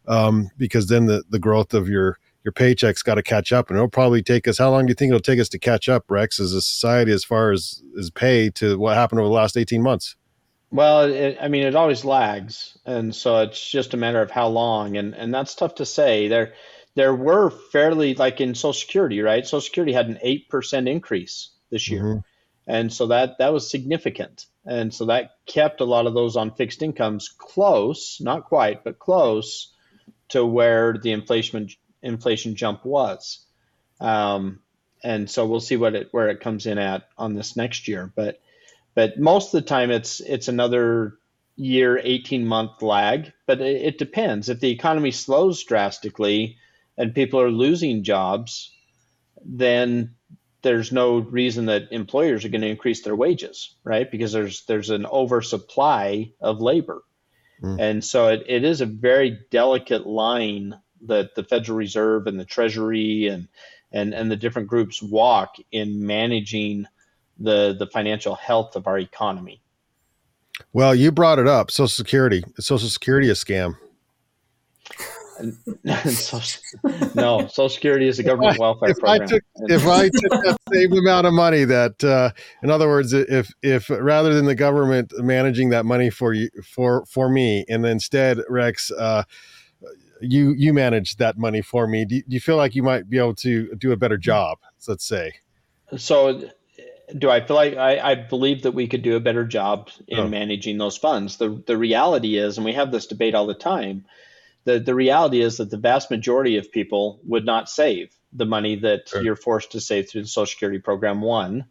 um, 0.07 0.49
because 0.57 0.87
then 0.87 1.05
the, 1.05 1.23
the 1.29 1.39
growth 1.39 1.73
of 1.73 1.87
your 1.87 2.17
your 2.43 2.51
paycheck's 2.51 3.03
got 3.03 3.15
to 3.15 3.23
catch 3.23 3.53
up. 3.53 3.69
And 3.69 3.77
it'll 3.77 3.87
probably 3.87 4.23
take 4.23 4.47
us 4.47 4.57
how 4.57 4.71
long 4.71 4.87
do 4.87 4.91
you 4.91 4.95
think 4.95 5.09
it'll 5.09 5.19
take 5.19 5.39
us 5.39 5.49
to 5.49 5.59
catch 5.59 5.87
up 5.87 6.09
rex 6.09 6.39
as 6.39 6.53
a 6.53 6.61
society 6.61 7.11
as 7.11 7.23
far 7.23 7.51
as 7.51 7.83
as 7.99 8.09
pay 8.09 8.49
to 8.51 8.79
what 8.79 8.95
happened 8.95 9.19
over 9.19 9.29
the 9.29 9.33
last 9.33 9.57
18 9.57 9.81
months 9.81 10.15
well 10.71 11.03
it, 11.03 11.37
i 11.41 11.47
mean 11.47 11.63
it 11.63 11.75
always 11.75 12.05
lags 12.05 12.77
and 12.85 13.13
so 13.15 13.41
it's 13.41 13.69
just 13.69 13.93
a 13.93 13.97
matter 13.97 14.21
of 14.21 14.31
how 14.31 14.47
long 14.47 14.97
and 14.97 15.13
and 15.13 15.33
that's 15.33 15.55
tough 15.55 15.75
to 15.75 15.85
say 15.85 16.27
there 16.27 16.53
there 16.95 17.15
were 17.15 17.49
fairly 17.49 18.13
like 18.15 18.41
in 18.41 18.55
social 18.55 18.73
security 18.73 19.21
right 19.21 19.45
social 19.45 19.61
security 19.61 19.93
had 19.93 20.07
an 20.07 20.19
8% 20.23 20.89
increase 20.89 21.51
this 21.69 21.89
year 21.89 22.03
mm-hmm. 22.03 22.19
and 22.67 22.91
so 22.91 23.07
that 23.07 23.37
that 23.39 23.53
was 23.53 23.69
significant 23.69 24.45
and 24.65 24.93
so 24.93 25.05
that 25.05 25.31
kept 25.45 25.81
a 25.81 25.85
lot 25.85 26.07
of 26.07 26.13
those 26.13 26.35
on 26.35 26.51
fixed 26.51 26.81
incomes 26.81 27.29
close 27.29 28.19
not 28.21 28.45
quite 28.45 28.83
but 28.83 28.99
close 28.99 29.73
to 30.31 30.45
where 30.45 30.97
the 30.97 31.11
inflation 31.11 31.67
inflation 32.01 32.55
jump 32.55 32.85
was. 32.85 33.45
Um, 33.99 34.61
and 35.03 35.29
so 35.29 35.45
we'll 35.45 35.59
see 35.59 35.77
what 35.77 35.95
it 35.95 36.07
where 36.11 36.29
it 36.29 36.39
comes 36.39 36.65
in 36.65 36.77
at 36.77 37.03
on 37.17 37.33
this 37.33 37.55
next 37.55 37.87
year. 37.87 38.11
But 38.15 38.39
but 38.93 39.19
most 39.19 39.53
of 39.53 39.61
the 39.63 39.67
time 39.67 39.91
it's 39.91 40.19
it's 40.19 40.47
another 40.47 41.17
year, 41.55 41.99
18 42.03 42.45
month 42.45 42.81
lag. 42.81 43.31
But 43.45 43.61
it, 43.61 43.81
it 43.81 43.97
depends. 43.97 44.49
If 44.49 44.59
the 44.59 44.71
economy 44.71 45.11
slows 45.11 45.63
drastically 45.63 46.57
and 46.97 47.15
people 47.15 47.39
are 47.41 47.51
losing 47.51 48.03
jobs, 48.03 48.71
then 49.43 50.15
there's 50.61 50.91
no 50.91 51.17
reason 51.17 51.65
that 51.65 51.91
employers 51.91 52.45
are 52.45 52.49
going 52.49 52.61
to 52.61 52.67
increase 52.67 53.01
their 53.01 53.15
wages, 53.15 53.75
right? 53.83 54.09
Because 54.09 54.31
there's 54.31 54.65
there's 54.65 54.89
an 54.89 55.05
oversupply 55.05 56.31
of 56.39 56.61
labor. 56.61 57.01
Mm. 57.63 57.79
And 57.79 58.03
so 58.03 58.27
it, 58.27 58.43
it 58.47 58.63
is 58.63 58.81
a 58.81 58.85
very 58.85 59.39
delicate 59.49 60.05
line 60.05 60.79
that 61.07 61.35
the 61.35 61.43
Federal 61.43 61.77
Reserve 61.77 62.27
and 62.27 62.39
the 62.39 62.45
Treasury 62.45 63.27
and 63.27 63.47
and, 63.91 64.13
and 64.13 64.31
the 64.31 64.37
different 64.37 64.69
groups 64.69 65.01
walk 65.01 65.55
in 65.71 66.05
managing 66.05 66.85
the 67.43 67.75
the 67.77 67.87
financial 67.87 68.35
health 68.35 68.75
of 68.75 68.87
our 68.87 68.97
economy. 68.97 69.61
Well, 70.73 70.93
you 70.93 71.11
brought 71.11 71.39
it 71.39 71.47
up, 71.47 71.71
Social 71.71 71.87
Security. 71.87 72.43
Is 72.57 72.65
Social 72.65 72.89
Security 72.89 73.29
a 73.29 73.33
scam? 73.33 73.75
no, 77.15 77.47
Social 77.47 77.69
Security 77.69 78.07
is 78.07 78.19
a 78.19 78.23
government 78.23 78.59
welfare 78.59 78.89
if 78.89 78.97
program. 78.99 79.23
I 79.23 79.25
took, 79.25 79.43
if 79.69 79.87
I 79.87 80.03
took 80.03 80.43
that 80.43 80.57
same 80.71 80.93
amount 80.93 81.25
of 81.25 81.33
money, 81.33 81.63
that 81.63 82.03
uh, 82.03 82.31
in 82.61 82.69
other 82.69 82.87
words, 82.87 83.13
if 83.13 83.51
if 83.63 83.89
rather 83.89 84.33
than 84.33 84.45
the 84.45 84.55
government 84.55 85.11
managing 85.17 85.69
that 85.69 85.85
money 85.85 86.09
for 86.09 86.33
you 86.33 86.49
for 86.63 87.05
for 87.07 87.29
me, 87.29 87.65
and 87.67 87.85
instead 87.85 88.39
Rex, 88.49 88.91
uh, 88.91 89.23
you 90.21 90.51
you 90.51 90.73
manage 90.73 91.15
that 91.15 91.37
money 91.37 91.61
for 91.61 91.87
me, 91.87 92.05
do, 92.05 92.21
do 92.21 92.25
you 92.27 92.39
feel 92.39 92.57
like 92.57 92.75
you 92.75 92.83
might 92.83 93.09
be 93.09 93.17
able 93.17 93.35
to 93.35 93.73
do 93.75 93.91
a 93.91 93.97
better 93.97 94.17
job? 94.17 94.59
Let's 94.87 95.05
say. 95.05 95.33
So 95.97 96.49
do 97.17 97.29
I 97.29 97.41
feel 97.41 97.55
like 97.55 97.75
I, 97.77 97.99
I, 97.99 98.15
believe 98.15 98.63
that 98.63 98.71
we 98.71 98.87
could 98.87 99.01
do 99.01 99.15
a 99.15 99.19
better 99.21 99.45
job 99.45 99.89
in 100.07 100.19
oh. 100.19 100.27
managing 100.27 100.77
those 100.77 100.97
funds? 100.97 101.37
The 101.37 101.61
the 101.65 101.77
reality 101.77 102.37
is, 102.37 102.57
and 102.57 102.65
we 102.65 102.73
have 102.73 102.91
this 102.91 103.07
debate 103.07 103.35
all 103.35 103.47
the 103.47 103.53
time, 103.53 104.05
the, 104.63 104.79
the 104.79 104.95
reality 104.95 105.41
is 105.41 105.57
that 105.57 105.69
the 105.69 105.77
vast 105.77 106.11
majority 106.11 106.57
of 106.57 106.71
people 106.71 107.19
would 107.23 107.45
not 107.45 107.69
save 107.69 108.13
the 108.33 108.45
money 108.45 108.75
that 108.77 109.09
sure. 109.09 109.23
you're 109.23 109.35
forced 109.35 109.71
to 109.71 109.81
save 109.81 110.09
through 110.09 110.21
the 110.21 110.27
Social 110.27 110.51
Security 110.51 110.79
program, 110.79 111.21
one. 111.21 111.65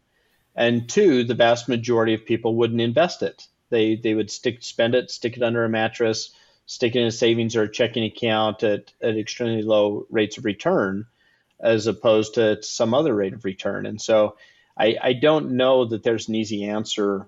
And 0.55 0.89
two, 0.89 1.23
the 1.23 1.33
vast 1.33 1.69
majority 1.69 2.13
of 2.13 2.25
people 2.25 2.55
wouldn't 2.55 2.81
invest 2.81 3.23
it. 3.23 3.47
They, 3.69 3.95
they 3.95 4.13
would 4.13 4.29
stick 4.29 4.61
spend 4.61 4.95
it, 4.95 5.09
stick 5.09 5.37
it 5.37 5.43
under 5.43 5.63
a 5.63 5.69
mattress, 5.69 6.33
stick 6.65 6.95
it 6.95 6.99
in 6.99 7.07
a 7.07 7.11
savings 7.11 7.55
or 7.55 7.63
a 7.63 7.71
checking 7.71 8.03
account 8.03 8.63
at, 8.63 8.91
at 9.01 9.17
extremely 9.17 9.61
low 9.61 10.05
rates 10.09 10.37
of 10.37 10.43
return, 10.43 11.05
as 11.59 11.87
opposed 11.87 12.33
to 12.33 12.61
some 12.61 12.93
other 12.93 13.15
rate 13.15 13.33
of 13.33 13.45
return. 13.45 13.85
And 13.85 14.01
so 14.01 14.35
I, 14.81 14.95
I 15.01 15.13
don't 15.13 15.51
know 15.51 15.85
that 15.85 16.01
there's 16.01 16.27
an 16.27 16.33
easy 16.33 16.63
answer 16.65 17.27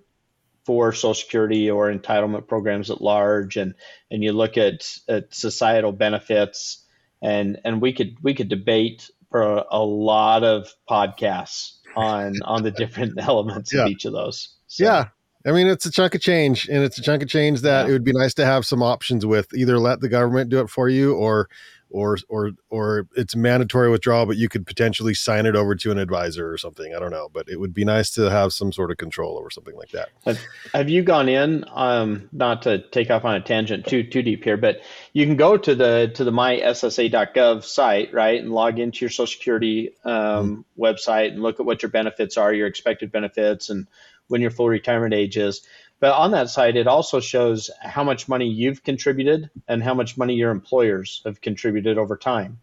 for 0.66 0.92
Social 0.92 1.14
Security 1.14 1.70
or 1.70 1.94
entitlement 1.94 2.48
programs 2.48 2.90
at 2.90 3.00
large, 3.00 3.58
and 3.58 3.76
and 4.10 4.24
you 4.24 4.34
look 4.34 4.58
at, 4.58 4.98
at 5.08 5.34
societal 5.36 5.92
benefits, 5.92 6.84
and 7.22 7.60
and 7.64 7.80
we 7.80 7.94
could 7.94 8.18
we 8.24 8.34
could 8.34 8.50
debate 8.50 9.12
for 9.30 9.66
a, 9.70 9.84
lot 9.84 10.44
of 10.44 10.74
podcasts 10.90 11.78
on 11.96 12.42
on 12.44 12.64
the 12.64 12.72
different 12.72 13.14
elements 13.20 13.72
yeah. 13.72 13.84
of 13.84 13.90
each 13.90 14.06
of 14.06 14.14
those. 14.14 14.56
So. 14.66 14.86
Yeah, 14.86 15.08
I 15.46 15.52
mean, 15.52 15.68
it's 15.68 15.86
a 15.86 15.92
chunk 15.92 16.16
of 16.16 16.22
change, 16.22 16.68
and 16.68 16.84
it's 16.84 16.98
a 16.98 17.04
chunk 17.04 17.22
of 17.22 17.30
change 17.30 17.62
that 17.62 17.84
yeah. 17.84 17.90
it 17.90 17.92
would 17.94 18.04
be 18.04 18.14
nice 18.14 18.34
to 18.36 18.46
have 18.46 18.66
some 18.66 18.82
options 18.82 19.28
with. 19.28 19.54
Either 19.54 19.78
let 19.78 20.00
the 20.00 20.10
government 20.10 20.50
do 20.50 20.60
it 20.60 20.72
for 20.72 20.90
you, 20.90 21.14
or 21.14 21.50
or 21.94 22.18
or 22.28 22.52
or 22.70 23.08
it's 23.16 23.36
mandatory 23.36 23.90
withdrawal, 23.90 24.26
but 24.26 24.36
you 24.36 24.50
could 24.50 24.66
potentially 24.66 25.14
sign 25.14 25.46
it 25.46 25.56
over 25.56 25.76
to 25.76 25.92
an 25.92 26.00
advisor 26.00 26.52
or 26.52 26.58
something. 26.58 26.94
I 26.94 27.00
don't 27.00 27.12
know, 27.12 27.30
but 27.32 27.48
it 27.48 27.60
would 27.60 27.74
be 27.74 27.86
nice 27.86 28.10
to 28.16 28.30
have 28.30 28.52
some 28.52 28.74
sort 28.74 28.92
of 28.92 28.98
control 28.98 29.38
over 29.38 29.50
something 29.50 29.76
like 29.78 29.92
that. 29.92 30.10
Have, 30.26 30.40
have 30.74 30.90
you 30.90 31.04
gone 31.04 31.30
in? 31.30 31.64
Um, 31.72 32.30
not 32.34 32.64
to 32.64 32.80
take 32.80 33.12
off 33.12 33.24
on 33.24 33.36
a 33.36 33.42
tangent 33.42 33.86
too 33.86 34.04
too 34.04 34.24
deep 34.24 34.44
here, 34.44 34.58
but 34.58 34.82
you 35.14 35.26
can 35.26 35.38
go 35.38 35.56
to 35.56 35.76
the 35.76 36.12
to 36.16 36.24
the 36.24 36.32
myssa.gov 36.32 37.64
site, 37.64 38.14
right, 38.14 38.42
and 38.42 38.52
log 38.52 38.80
into 38.80 39.06
your 39.06 39.10
Social 39.10 39.28
Security 39.28 39.96
um, 40.04 40.66
mm-hmm. 40.76 40.84
website 40.84 41.30
and 41.30 41.42
look 41.42 41.60
at 41.60 41.66
what 41.66 41.84
your 41.84 41.92
benefits 41.92 42.38
are, 42.38 42.54
your 42.54 42.68
expected 42.68 43.12
benefits, 43.12 43.70
and 43.70 43.88
when 44.28 44.42
your 44.42 44.52
full 44.52 44.68
retirement 44.68 45.14
age 45.14 45.38
is. 45.38 45.62
But 46.04 46.16
on 46.16 46.32
that 46.32 46.50
side, 46.50 46.76
it 46.76 46.86
also 46.86 47.22
shows 47.22 47.70
how 47.80 48.04
much 48.04 48.28
money 48.28 48.50
you've 48.50 48.84
contributed 48.84 49.50
and 49.70 49.82
how 49.82 49.94
much 49.94 50.18
money 50.18 50.34
your 50.34 50.52
employers 50.52 51.22
have 51.24 51.40
contributed 51.40 51.98
over 51.98 52.18
time. 52.18 52.60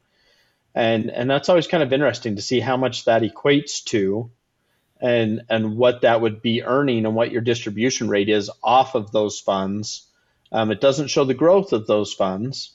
And 0.74 1.11
and 1.11 1.31
that's 1.31 1.48
always 1.48 1.66
kind 1.66 1.83
of 1.83 1.90
interesting 1.90 2.37
to 2.37 2.42
see 2.42 2.61
how 2.61 2.76
much 2.76 3.07
that 3.07 3.22
equates 3.22 3.83
to 3.85 4.31
and 5.00 5.40
and 5.48 5.79
what 5.79 6.03
that 6.03 6.20
would 6.20 6.42
be 6.42 6.62
earning 6.62 7.07
and 7.07 7.14
what 7.14 7.33
your 7.33 7.40
distribution 7.40 8.11
rate 8.11 8.29
is 8.29 8.50
off 8.62 8.94
of 8.94 9.11
those 9.11 9.40
funds. 9.40 10.07
Um, 10.53 10.70
it 10.70 10.83
doesn't 10.83 11.09
show 11.09 11.24
the 11.24 11.33
growth 11.33 11.72
of 11.72 11.87
those 11.87 12.12
funds, 12.12 12.72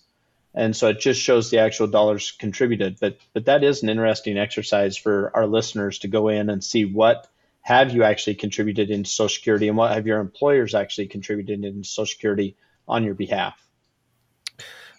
and 0.55 0.75
so 0.75 0.87
it 0.87 0.99
just 0.99 1.21
shows 1.21 1.51
the 1.51 1.59
actual 1.59 1.85
dollars 1.85 2.31
contributed. 2.31 2.97
But 2.99 3.19
but 3.33 3.45
that 3.45 3.63
is 3.63 3.83
an 3.83 3.89
interesting 3.89 4.39
exercise 4.39 4.97
for 4.97 5.29
our 5.35 5.45
listeners 5.45 5.99
to 5.99 6.07
go 6.07 6.29
in 6.29 6.49
and 6.49 6.63
see 6.63 6.85
what 6.85 7.27
have 7.65 7.91
you 7.91 8.03
actually 8.03 8.35
contributed 8.35 8.91
into 8.91 9.09
Social 9.09 9.27
Security 9.27 9.67
and 9.67 9.75
what 9.75 9.91
have 9.91 10.05
your 10.05 10.19
employers 10.19 10.75
actually 10.75 11.07
contributed 11.07 11.65
into 11.65 11.83
Social 11.83 12.05
Security 12.05 12.55
on 12.87 13.03
your 13.03 13.15
behalf? 13.15 13.59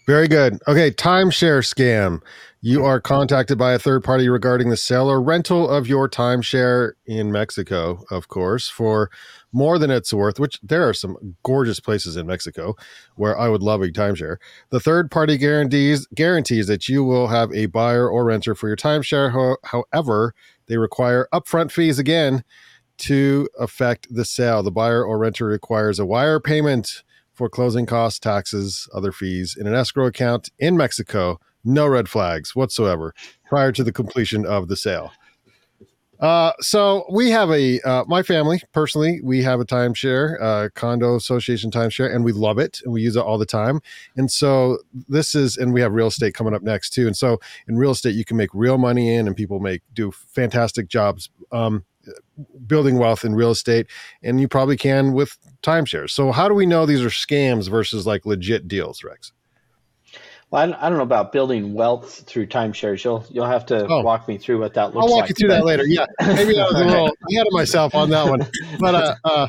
Very 0.05 0.27
good. 0.27 0.59
Okay, 0.67 0.91
timeshare 0.91 1.63
scam. 1.63 2.23
You 2.61 2.85
are 2.85 3.01
contacted 3.01 3.57
by 3.57 3.73
a 3.73 3.79
third 3.79 4.03
party 4.03 4.29
regarding 4.29 4.71
the 4.71 4.77
sale 4.77 5.09
or 5.09 5.23
rental 5.23 5.71
of 5.71 5.87
your 5.87 6.09
timeshare 6.09 6.95
in 7.07 7.31
Mexico, 7.31 8.03
of 8.11 8.27
course, 8.27 8.69
for 8.69 9.13
more 9.53 9.79
than 9.79 9.93
it's 9.93 10.13
worth, 10.13 10.41
which 10.41 10.59
there 10.61 10.89
are 10.89 10.93
some 10.93 11.37
gorgeous 11.45 11.79
places 11.79 12.17
in 12.17 12.27
Mexico 12.27 12.75
where 13.15 13.39
I 13.39 13.49
would 13.49 13.63
love 13.63 13.83
a 13.83 13.89
timeshare. 13.89 14.39
The 14.71 14.81
third 14.81 15.09
party 15.13 15.39
guarantees 15.39 16.09
guarantees 16.17 16.67
that 16.67 16.89
you 16.89 17.05
will 17.05 17.29
have 17.29 17.53
a 17.53 17.67
buyer 17.67 18.09
or 18.09 18.25
renter 18.25 18.57
for 18.57 18.67
your 18.67 18.77
timeshare. 18.77 19.31
Ho- 19.31 19.59
however, 19.63 20.35
they 20.67 20.77
require 20.77 21.29
upfront 21.33 21.71
fees 21.71 21.99
again 21.99 22.45
to 22.99 23.49
affect 23.59 24.07
the 24.15 24.25
sale. 24.25 24.63
The 24.63 24.71
buyer 24.71 25.05
or 25.05 25.19
renter 25.19 25.47
requires 25.47 25.99
a 25.99 26.07
wire 26.07 26.41
payment 26.41 27.03
for 27.33 27.49
closing 27.49 27.87
costs, 27.87 28.19
taxes, 28.19 28.89
other 28.95 29.13
fees 29.13 29.57
in 29.59 29.67
an 29.67 29.75
escrow 29.75 30.07
account 30.07 30.51
in 30.59 30.77
Mexico. 30.77 31.39
No 31.65 31.87
red 31.87 32.09
flags 32.09 32.57
whatsoever 32.57 33.15
prior 33.49 33.73
to 33.73 33.85
the 33.85 33.93
completion 33.93 34.47
of 34.47 34.69
the 34.69 34.77
sale. 34.77 35.13
Uh, 36.21 36.53
so 36.61 37.05
we 37.11 37.31
have 37.31 37.51
a 37.51 37.81
uh, 37.83 38.05
my 38.07 38.23
family 38.23 38.61
personally 38.73 39.21
we 39.23 39.43
have 39.43 39.61
a 39.61 39.65
timeshare 39.65 40.41
uh, 40.41 40.69
condo 40.75 41.15
association 41.15 41.71
timeshare 41.71 42.15
and 42.15 42.25
we 42.25 42.33
love 42.33 42.59
it 42.59 42.81
and 42.85 42.93
we 42.93 43.03
use 43.03 43.17
it 43.17 43.21
all 43.21 43.39
the 43.39 43.47
time. 43.47 43.81
And 44.17 44.31
so 44.31 44.79
this 45.09 45.35
is 45.35 45.57
and 45.57 45.73
we 45.73 45.81
have 45.81 45.93
real 45.93 46.07
estate 46.07 46.35
coming 46.35 46.55
up 46.55 46.63
next 46.63 46.91
too. 46.91 47.07
And 47.07 47.17
so 47.17 47.39
in 47.69 47.77
real 47.77 47.91
estate 47.91 48.15
you 48.15 48.25
can 48.25 48.37
make 48.37 48.51
real 48.55 48.79
money 48.79 49.15
in 49.15 49.27
and 49.27 49.37
people 49.37 49.61
make 49.61 49.83
do 49.93 50.11
fantastic 50.11 50.89
jobs 50.89 51.29
um, 51.53 51.85
building 52.67 52.99
wealth 52.99 53.25
in 53.25 53.35
real 53.35 53.51
estate 53.51 53.87
and 54.23 54.41
you 54.41 54.49
probably 54.49 54.77
can 54.77 55.13
with 55.13 55.37
timeshares. 55.63 56.11
So 56.11 56.33
how 56.33 56.49
do 56.49 56.55
we 56.55 56.67
know 56.67 56.87
these 56.87 57.03
are 57.03 57.09
scams 57.09 57.69
versus 57.69 58.07
like 58.07 58.25
legit 58.25 58.69
deals 58.69 59.05
rex 59.05 59.33
well, 60.57 60.75
I, 60.81 60.89
don't 60.89 60.97
know 60.97 61.05
about 61.05 61.33
building 61.33 61.75
wealth 61.75 62.25
through 62.27 62.47
timeshares. 62.47 63.05
You'll 63.05 63.27
you'll 63.29 63.47
have 63.47 63.67
to 63.67 63.87
oh. 63.87 64.01
walk 64.01 64.27
me 64.27 64.39
through 64.39 64.59
what 64.59 64.73
that 64.75 64.95
looks 64.95 64.97
like. 64.97 65.03
I'll 65.03 65.11
walk 65.11 65.21
like. 65.21 65.29
you 65.29 65.35
through 65.35 65.49
that 65.51 65.67
later. 65.67 65.85
Yeah, 65.85 66.07
maybe 66.21 66.59
I 66.59 66.65
was 66.65 66.81
a 66.81 66.85
little 66.85 67.07
ahead 67.31 67.47
of 67.47 67.53
myself 67.53 67.95
on 67.95 68.09
that 68.09 68.27
one, 68.27 68.41
but 68.81 68.95
uh, 68.95 69.15
uh, 69.23 69.49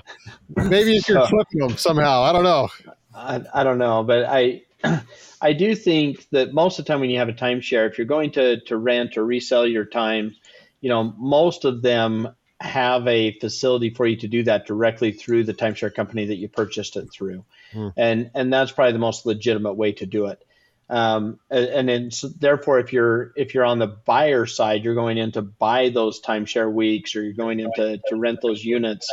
maybe 0.68 0.98
if 0.98 1.08
you're 1.08 1.22
so, 1.22 1.28
flipping 1.28 1.60
them 1.60 1.78
somehow, 1.78 2.24
I 2.24 2.34
don't 2.34 2.44
know. 2.44 2.68
I, 3.16 3.42
I 3.54 3.64
don't 3.64 3.78
know, 3.78 4.04
but 4.04 4.26
I 4.26 4.64
I 5.42 5.54
do 5.54 5.76
think 5.76 6.28
that 6.32 6.54
most 6.54 6.78
of 6.78 6.84
the 6.84 6.92
time 6.92 7.00
when 7.00 7.10
you 7.10 7.20
have 7.20 7.30
a 7.30 7.34
timeshare, 7.34 7.90
if 7.90 7.98
you're 7.98 8.06
going 8.06 8.32
to 8.32 8.60
to 8.66 8.76
rent 8.76 9.18
or 9.18 9.26
resell 9.26 9.66
your 9.66 9.86
time, 9.86 10.36
you 10.82 10.90
know, 10.90 11.16
most 11.18 11.64
of 11.64 11.82
them 11.82 12.36
have 12.60 13.08
a 13.08 13.32
facility 13.40 13.92
for 13.92 14.06
you 14.06 14.18
to 14.18 14.28
do 14.28 14.44
that 14.44 14.66
directly 14.66 15.14
through 15.14 15.46
the 15.46 15.54
timeshare 15.54 15.94
company 15.94 16.26
that 16.26 16.36
you 16.36 16.50
purchased 16.50 16.98
it 16.98 17.10
through, 17.14 17.46
hmm. 17.72 17.90
and 17.96 18.30
and 18.36 18.52
that's 18.52 18.74
probably 18.74 18.92
the 18.92 19.00
most 19.00 19.26
legitimate 19.26 19.76
way 19.76 19.94
to 19.94 20.06
do 20.06 20.26
it. 20.26 20.44
Um, 20.90 21.40
and 21.50 21.90
then 21.90 22.12
so 22.12 22.30
therefore, 22.30 22.80
if 22.80 22.94
you're 22.94 23.34
if 23.36 23.54
you're 23.54 23.66
on 23.66 23.80
the 23.80 23.88
buyer 23.88 24.46
side, 24.46 24.84
you're 24.84 24.96
going 24.96 25.18
in 25.18 25.34
to 25.34 25.42
buy 25.42 25.90
those 25.90 26.22
timeshare 26.22 26.72
weeks, 26.72 27.16
or 27.16 27.24
you're 27.24 27.34
going 27.34 27.60
in 27.60 27.72
to, 27.76 28.00
to 28.08 28.16
rent 28.16 28.40
those 28.42 28.64
units. 28.64 29.12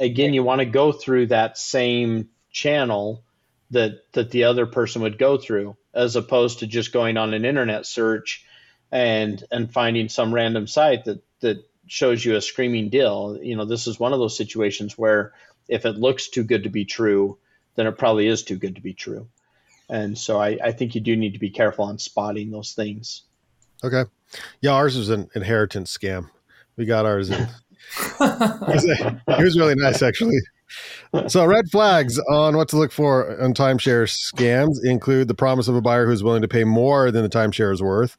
Again, 0.00 0.34
you 0.34 0.42
want 0.42 0.60
to 0.60 0.64
go 0.64 0.90
through 0.90 1.26
that 1.26 1.56
same 1.58 2.28
channel 2.50 3.22
that 3.70 4.00
that 4.12 4.30
the 4.30 4.44
other 4.44 4.66
person 4.66 5.02
would 5.02 5.16
go 5.16 5.38
through, 5.38 5.76
as 5.94 6.16
opposed 6.16 6.58
to 6.58 6.66
just 6.66 6.92
going 6.92 7.16
on 7.16 7.34
an 7.34 7.44
internet 7.44 7.86
search 7.86 8.44
and 8.90 9.44
and 9.52 9.72
finding 9.72 10.08
some 10.08 10.34
random 10.34 10.66
site 10.66 11.04
that 11.04 11.22
that 11.40 11.64
shows 11.86 12.24
you 12.24 12.34
a 12.34 12.40
screaming 12.40 12.88
deal. 12.88 13.38
You 13.40 13.56
know, 13.56 13.64
this 13.64 13.86
is 13.86 14.00
one 14.00 14.12
of 14.12 14.18
those 14.18 14.36
situations 14.36 14.98
where 14.98 15.34
if 15.68 15.86
it 15.86 15.96
looks 15.96 16.28
too 16.28 16.42
good 16.42 16.64
to 16.64 16.68
be 16.68 16.84
true, 16.84 17.38
then 17.76 17.86
it 17.86 17.98
probably 17.98 18.26
is 18.26 18.42
too 18.42 18.56
good 18.56 18.74
to 18.74 18.80
be 18.80 18.92
true. 18.92 19.28
And 19.88 20.16
so 20.16 20.40
I, 20.40 20.58
I 20.62 20.72
think 20.72 20.94
you 20.94 21.00
do 21.00 21.16
need 21.16 21.32
to 21.32 21.38
be 21.38 21.50
careful 21.50 21.84
on 21.84 21.98
spotting 21.98 22.50
those 22.50 22.72
things. 22.72 23.22
Okay. 23.84 24.04
Yeah, 24.60 24.72
ours 24.72 24.96
was 24.96 25.10
an 25.10 25.28
inheritance 25.34 25.96
scam. 25.96 26.30
We 26.76 26.86
got 26.86 27.04
ours 27.04 27.30
in. 27.30 27.40
it 28.20 29.44
was 29.44 29.58
really 29.58 29.74
nice, 29.74 30.02
actually. 30.02 30.38
So, 31.28 31.44
red 31.44 31.68
flags 31.70 32.18
on 32.30 32.56
what 32.56 32.68
to 32.70 32.78
look 32.78 32.92
for 32.92 33.38
on 33.42 33.52
timeshare 33.52 34.06
scams 34.06 34.82
include 34.82 35.28
the 35.28 35.34
promise 35.34 35.68
of 35.68 35.74
a 35.74 35.82
buyer 35.82 36.06
who's 36.06 36.22
willing 36.22 36.42
to 36.42 36.48
pay 36.48 36.64
more 36.64 37.10
than 37.10 37.22
the 37.22 37.28
timeshare 37.28 37.72
is 37.72 37.82
worth. 37.82 38.16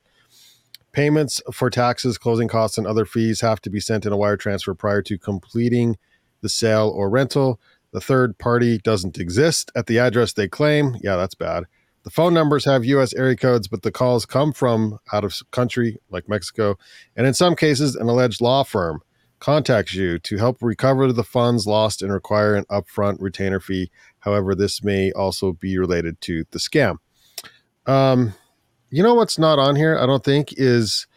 Payments 0.91 1.41
for 1.51 1.71
taxes, 1.71 2.19
closing 2.19 2.47
costs, 2.47 2.77
and 2.77 2.85
other 2.85 3.05
fees 3.05 3.41
have 3.41 3.59
to 3.61 3.71
be 3.71 3.79
sent 3.79 4.05
in 4.05 4.13
a 4.13 4.17
wire 4.17 4.37
transfer 4.37 4.75
prior 4.75 5.01
to 5.01 5.17
completing 5.17 5.97
the 6.41 6.49
sale 6.49 6.91
or 6.95 7.09
rental. 7.09 7.59
The 7.93 8.01
third 8.01 8.37
party 8.39 8.79
doesn't 8.79 9.19
exist 9.19 9.71
at 9.75 9.85
the 9.85 9.99
address 9.99 10.33
they 10.33 10.47
claim. 10.47 10.97
Yeah, 11.01 11.15
that's 11.15 11.35
bad. 11.35 11.65
The 12.03 12.09
phone 12.09 12.33
numbers 12.33 12.65
have 12.65 12.83
US 12.83 13.13
area 13.13 13.37
codes, 13.37 13.67
but 13.67 13.83
the 13.83 13.91
calls 13.91 14.25
come 14.25 14.51
from 14.51 14.99
out 15.13 15.23
of 15.23 15.35
country, 15.51 15.99
like 16.09 16.27
Mexico. 16.27 16.75
And 17.15 17.25
in 17.25 17.33
some 17.33 17.55
cases, 17.55 17.95
an 17.95 18.09
alleged 18.09 18.41
law 18.41 18.63
firm 18.63 19.01
contacts 19.39 19.93
you 19.93 20.19
to 20.19 20.37
help 20.37 20.57
recover 20.61 21.13
the 21.13 21.23
funds 21.23 21.67
lost 21.67 22.01
and 22.01 22.11
require 22.11 22.55
an 22.55 22.65
upfront 22.65 23.17
retainer 23.19 23.59
fee. 23.59 23.91
However, 24.19 24.55
this 24.55 24.83
may 24.83 25.11
also 25.11 25.53
be 25.53 25.77
related 25.77 26.19
to 26.21 26.45
the 26.51 26.59
scam. 26.59 26.97
Um, 27.85 28.33
you 28.89 29.03
know 29.03 29.13
what's 29.13 29.37
not 29.37 29.59
on 29.59 29.75
here? 29.75 29.97
I 29.97 30.05
don't 30.05 30.23
think 30.23 30.53
is 30.57 31.07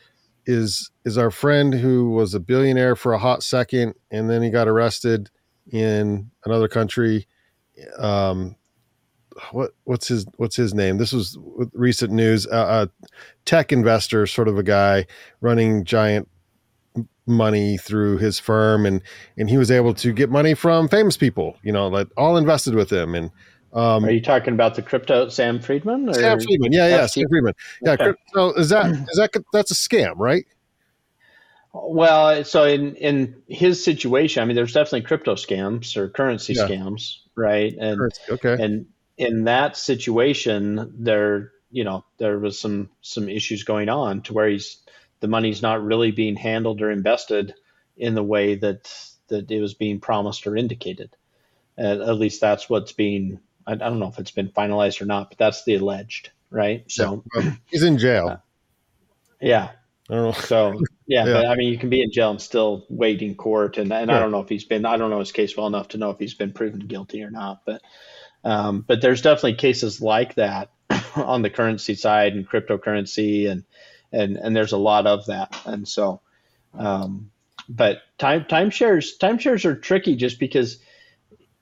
is 0.44 0.90
is 1.04 1.18
our 1.18 1.30
friend 1.30 1.74
who 1.74 2.10
was 2.10 2.34
a 2.34 2.40
billionaire 2.40 2.94
for 2.96 3.12
a 3.12 3.18
hot 3.18 3.42
second 3.42 3.94
and 4.12 4.30
then 4.30 4.42
he 4.42 4.50
got 4.50 4.68
arrested 4.68 5.28
in 5.70 6.30
another 6.44 6.68
country. 6.68 7.26
Um, 7.98 8.56
what 9.52 9.72
what's 9.84 10.08
his 10.08 10.26
what's 10.36 10.56
his 10.56 10.74
name? 10.74 10.98
This 10.98 11.12
was 11.12 11.38
recent 11.72 12.12
news. 12.12 12.46
Uh, 12.46 12.86
a 12.88 13.08
tech 13.44 13.72
investor, 13.72 14.26
sort 14.26 14.48
of 14.48 14.58
a 14.58 14.62
guy 14.62 15.06
running 15.40 15.84
giant 15.84 16.28
money 17.26 17.76
through 17.76 18.18
his 18.18 18.38
firm, 18.38 18.86
and 18.86 19.02
and 19.36 19.50
he 19.50 19.58
was 19.58 19.70
able 19.70 19.94
to 19.94 20.12
get 20.12 20.30
money 20.30 20.54
from 20.54 20.88
famous 20.88 21.16
people. 21.16 21.56
You 21.62 21.72
know, 21.72 21.88
like 21.88 22.08
all 22.16 22.36
invested 22.36 22.74
with 22.74 22.90
him. 22.90 23.14
And 23.14 23.30
um, 23.72 24.04
are 24.04 24.10
you 24.10 24.22
talking 24.22 24.54
about 24.54 24.74
the 24.74 24.82
crypto 24.82 25.28
Sam 25.28 25.60
Friedman? 25.60 26.08
Or? 26.08 26.14
Sam 26.14 26.40
Friedman, 26.40 26.72
yeah, 26.72 26.88
yeah, 26.88 27.06
Sam 27.06 27.28
Friedman, 27.28 27.54
yeah. 27.82 27.92
Okay. 27.92 28.12
So 28.32 28.54
is 28.54 28.70
that 28.70 28.86
is 28.86 29.18
that 29.18 29.30
that's 29.52 29.70
a 29.70 29.74
scam, 29.74 30.14
right? 30.16 30.46
Well, 31.84 32.44
so 32.44 32.64
in 32.64 32.96
in 32.96 33.42
his 33.48 33.84
situation, 33.84 34.42
I 34.42 34.46
mean, 34.46 34.56
there's 34.56 34.72
definitely 34.72 35.02
crypto 35.02 35.34
scams 35.34 35.96
or 35.96 36.08
currency 36.08 36.54
yeah. 36.54 36.66
scams, 36.66 37.18
right? 37.34 37.72
And 37.78 37.98
currency, 37.98 38.22
okay. 38.30 38.62
And 38.62 38.86
in 39.16 39.44
that 39.44 39.76
situation, 39.76 40.94
there 40.98 41.52
you 41.70 41.84
know 41.84 42.04
there 42.18 42.38
was 42.38 42.58
some 42.58 42.90
some 43.00 43.28
issues 43.28 43.64
going 43.64 43.88
on 43.88 44.22
to 44.22 44.32
where 44.32 44.48
he's 44.48 44.78
the 45.20 45.28
money's 45.28 45.62
not 45.62 45.84
really 45.84 46.10
being 46.10 46.36
handled 46.36 46.82
or 46.82 46.90
invested 46.90 47.54
in 47.96 48.14
the 48.14 48.22
way 48.22 48.54
that 48.54 48.90
that 49.28 49.50
it 49.50 49.60
was 49.60 49.74
being 49.74 50.00
promised 50.00 50.46
or 50.46 50.56
indicated. 50.56 51.16
at 51.78 52.18
least 52.18 52.40
that's 52.40 52.70
what's 52.70 52.92
being. 52.92 53.40
I, 53.66 53.72
I, 53.72 53.76
don't 53.76 53.98
know 53.98 54.08
if 54.08 54.18
it's 54.18 54.30
been 54.30 54.50
finalized 54.50 55.02
or 55.02 55.06
not, 55.06 55.30
but 55.30 55.38
that's 55.38 55.64
the 55.64 55.74
alleged, 55.74 56.30
right? 56.50 56.84
So 56.90 57.24
yeah. 57.34 57.52
he's 57.66 57.82
in 57.82 57.98
jail. 57.98 58.28
Uh, 58.28 58.36
yeah. 59.40 59.70
So 60.34 60.80
yeah, 61.06 61.24
yeah, 61.24 61.32
but 61.32 61.46
I 61.46 61.54
mean, 61.54 61.72
you 61.72 61.78
can 61.78 61.88
be 61.88 62.02
in 62.02 62.10
jail 62.10 62.30
and 62.30 62.40
still 62.40 62.84
wait 62.88 63.22
in 63.22 63.36
court, 63.36 63.78
and 63.78 63.92
and 63.92 64.10
yeah. 64.10 64.16
I 64.16 64.20
don't 64.20 64.32
know 64.32 64.40
if 64.40 64.48
he's 64.48 64.64
been. 64.64 64.84
I 64.84 64.96
don't 64.96 65.10
know 65.10 65.20
his 65.20 65.32
case 65.32 65.56
well 65.56 65.68
enough 65.68 65.88
to 65.88 65.98
know 65.98 66.10
if 66.10 66.18
he's 66.18 66.34
been 66.34 66.52
proven 66.52 66.80
guilty 66.80 67.22
or 67.22 67.30
not. 67.30 67.62
But 67.64 67.82
um, 68.42 68.84
but 68.86 69.00
there's 69.00 69.22
definitely 69.22 69.54
cases 69.54 70.00
like 70.00 70.34
that 70.34 70.70
on 71.16 71.42
the 71.42 71.50
currency 71.50 71.94
side 71.94 72.32
and 72.32 72.48
cryptocurrency, 72.48 73.48
and 73.48 73.64
and 74.12 74.36
and 74.36 74.56
there's 74.56 74.72
a 74.72 74.78
lot 74.78 75.06
of 75.06 75.26
that. 75.26 75.56
And 75.64 75.86
so, 75.86 76.20
um, 76.74 77.30
but 77.68 77.98
time 78.18 78.44
timeshares 78.44 79.16
timeshares 79.16 79.64
are 79.64 79.76
tricky 79.76 80.16
just 80.16 80.40
because 80.40 80.80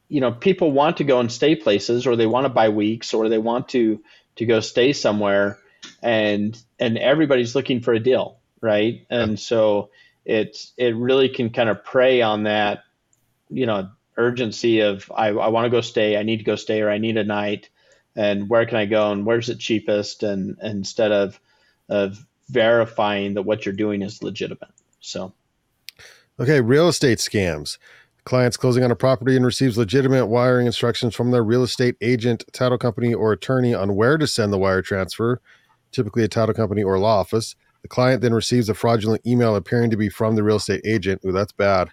you 0.08 0.22
know 0.22 0.32
people 0.32 0.72
want 0.72 0.96
to 0.98 1.04
go 1.04 1.20
and 1.20 1.30
stay 1.30 1.54
places, 1.54 2.06
or 2.06 2.16
they 2.16 2.26
want 2.26 2.46
to 2.46 2.50
buy 2.50 2.70
weeks, 2.70 3.12
or 3.12 3.28
they 3.28 3.38
want 3.38 3.68
to 3.70 4.02
to 4.36 4.46
go 4.46 4.60
stay 4.60 4.94
somewhere, 4.94 5.58
and 6.02 6.58
and 6.78 6.96
everybody's 6.96 7.54
looking 7.54 7.82
for 7.82 7.92
a 7.92 8.00
deal 8.00 8.38
right? 8.64 9.06
And 9.10 9.38
so 9.38 9.90
it's 10.24 10.72
it 10.78 10.96
really 10.96 11.28
can 11.28 11.50
kind 11.50 11.68
of 11.68 11.84
prey 11.84 12.22
on 12.22 12.44
that, 12.44 12.84
you 13.50 13.66
know, 13.66 13.90
urgency 14.16 14.80
of 14.80 15.12
I, 15.14 15.28
I 15.28 15.48
want 15.48 15.66
to 15.66 15.70
go 15.70 15.82
stay, 15.82 16.16
I 16.16 16.22
need 16.22 16.38
to 16.38 16.44
go 16.44 16.56
stay, 16.56 16.80
or 16.80 16.88
I 16.88 16.96
need 16.96 17.18
a 17.18 17.24
night, 17.24 17.68
and 18.16 18.48
where 18.48 18.64
can 18.64 18.78
I 18.78 18.86
go, 18.86 19.12
and 19.12 19.26
where's 19.26 19.50
it 19.50 19.58
cheapest, 19.58 20.22
and, 20.22 20.56
and 20.62 20.78
instead 20.78 21.12
of 21.12 21.38
of 21.90 22.24
verifying 22.48 23.34
that 23.34 23.42
what 23.42 23.66
you're 23.66 23.74
doing 23.74 24.00
is 24.00 24.22
legitimate. 24.22 24.72
So, 25.00 25.34
okay, 26.40 26.62
real 26.62 26.88
estate 26.88 27.18
scams. 27.18 27.76
Clients 28.24 28.56
closing 28.56 28.82
on 28.82 28.90
a 28.90 28.96
property 28.96 29.36
and 29.36 29.44
receives 29.44 29.76
legitimate 29.76 30.24
wiring 30.24 30.64
instructions 30.64 31.14
from 31.14 31.30
their 31.30 31.44
real 31.44 31.62
estate 31.62 31.96
agent, 32.00 32.44
title 32.52 32.78
company, 32.78 33.12
or 33.12 33.32
attorney 33.32 33.74
on 33.74 33.94
where 33.94 34.16
to 34.16 34.26
send 34.26 34.50
the 34.50 34.58
wire 34.58 34.80
transfer, 34.80 35.42
typically 35.92 36.24
a 36.24 36.28
title 36.28 36.54
company 36.54 36.82
or 36.82 36.98
law 36.98 37.20
office. 37.20 37.54
The 37.84 37.88
client 37.88 38.22
then 38.22 38.32
receives 38.32 38.70
a 38.70 38.74
fraudulent 38.74 39.26
email 39.26 39.54
appearing 39.54 39.90
to 39.90 39.96
be 39.98 40.08
from 40.08 40.36
the 40.36 40.42
real 40.42 40.56
estate 40.56 40.80
agent. 40.86 41.20
Ooh, 41.22 41.32
that's 41.32 41.52
bad. 41.52 41.90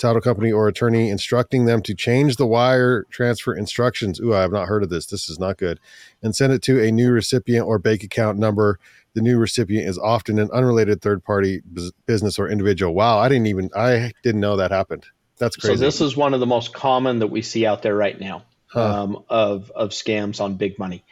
title 0.00 0.20
company 0.20 0.50
or 0.50 0.66
attorney 0.66 1.10
instructing 1.10 1.64
them 1.64 1.80
to 1.82 1.94
change 1.94 2.36
the 2.36 2.46
wire 2.46 3.04
transfer 3.04 3.54
instructions. 3.54 4.18
Ooh, 4.20 4.34
I 4.34 4.40
have 4.40 4.50
not 4.50 4.66
heard 4.66 4.82
of 4.82 4.90
this. 4.90 5.06
This 5.06 5.30
is 5.30 5.38
not 5.38 5.56
good. 5.56 5.78
And 6.24 6.34
send 6.34 6.52
it 6.52 6.60
to 6.62 6.82
a 6.82 6.90
new 6.90 7.12
recipient 7.12 7.64
or 7.68 7.78
bank 7.78 8.02
account 8.02 8.36
number. 8.36 8.80
The 9.14 9.20
new 9.20 9.38
recipient 9.38 9.88
is 9.88 9.96
often 9.96 10.40
an 10.40 10.50
unrelated 10.52 11.02
third 11.02 11.22
party 11.22 11.62
business 12.06 12.36
or 12.36 12.48
individual. 12.48 12.92
Wow, 12.92 13.18
I 13.20 13.28
didn't 13.28 13.46
even 13.46 13.70
I 13.76 14.10
didn't 14.24 14.40
know 14.40 14.56
that 14.56 14.72
happened. 14.72 15.06
That's 15.38 15.54
crazy. 15.54 15.76
So 15.76 15.80
this 15.80 16.00
is 16.00 16.16
one 16.16 16.34
of 16.34 16.40
the 16.40 16.46
most 16.46 16.74
common 16.74 17.20
that 17.20 17.28
we 17.28 17.42
see 17.42 17.64
out 17.64 17.82
there 17.82 17.94
right 17.94 18.18
now 18.18 18.42
huh. 18.66 19.02
um, 19.02 19.24
of 19.28 19.70
of 19.70 19.90
scams 19.90 20.40
on 20.40 20.56
big 20.56 20.80
money, 20.80 21.04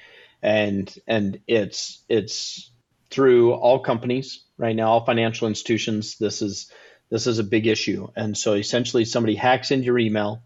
and 0.43 0.93
and 1.07 1.39
it's 1.47 2.03
it's 2.09 2.71
through 3.11 3.53
all 3.53 3.79
companies 3.81 4.43
right 4.59 4.75
now, 4.75 4.89
all 4.89 5.05
financial 5.05 5.49
institutions. 5.49 6.19
This 6.19 6.43
is 6.43 6.71
this 7.11 7.27
is 7.27 7.39
a 7.39 7.45
big 7.45 7.67
issue. 7.67 8.09
And 8.17 8.37
so 8.37 8.55
essentially, 8.55 9.05
somebody 9.05 9.37
hacks 9.37 9.71
into 9.71 9.87
your 9.87 9.99
email 9.99 10.43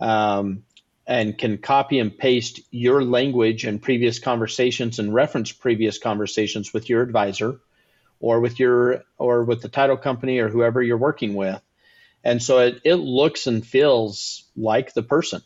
um, 0.00 0.62
and 1.06 1.36
can 1.36 1.58
copy 1.58 1.98
and 1.98 2.16
paste 2.16 2.60
your 2.70 3.02
language 3.02 3.64
and 3.64 3.82
previous 3.82 4.18
conversations 4.18 4.98
and 4.98 5.12
reference 5.12 5.52
previous 5.52 5.98
conversations 5.98 6.72
with 6.72 6.88
your 6.88 7.02
advisor 7.02 7.60
or 8.20 8.40
with 8.40 8.60
your 8.60 9.02
or 9.18 9.44
with 9.44 9.62
the 9.62 9.68
title 9.68 9.96
company 9.96 10.38
or 10.38 10.48
whoever 10.48 10.82
you're 10.82 10.96
working 10.96 11.34
with. 11.34 11.60
And 12.24 12.42
so 12.42 12.58
it, 12.58 12.80
it 12.84 12.96
looks 12.96 13.46
and 13.46 13.64
feels 13.64 14.44
like 14.56 14.94
the 14.94 15.02
person. 15.02 15.42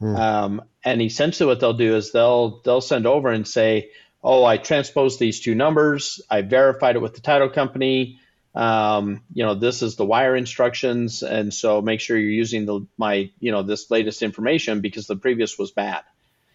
Hmm. 0.00 0.16
Um, 0.16 0.62
and 0.84 1.00
essentially 1.00 1.46
what 1.46 1.60
they'll 1.60 1.72
do 1.72 1.96
is 1.96 2.12
they'll 2.12 2.60
they'll 2.62 2.80
send 2.80 3.06
over 3.06 3.30
and 3.30 3.46
say, 3.46 3.90
oh, 4.26 4.44
I 4.44 4.56
transposed 4.58 5.20
these 5.20 5.40
two 5.40 5.54
numbers, 5.54 6.20
I 6.28 6.42
verified 6.42 6.96
it 6.96 7.02
with 7.02 7.14
the 7.14 7.20
title 7.20 7.48
company, 7.48 8.18
um, 8.56 9.22
you 9.34 9.44
know, 9.44 9.54
this 9.54 9.82
is 9.82 9.96
the 9.96 10.04
wire 10.06 10.34
instructions, 10.34 11.22
and 11.22 11.52
so 11.52 11.82
make 11.82 12.00
sure 12.00 12.16
you're 12.16 12.30
using 12.30 12.64
the 12.64 12.86
my, 12.96 13.30
you 13.38 13.52
know, 13.52 13.62
this 13.62 13.90
latest 13.90 14.22
information 14.22 14.80
because 14.80 15.06
the 15.06 15.14
previous 15.14 15.58
was 15.58 15.70
bad. 15.70 16.02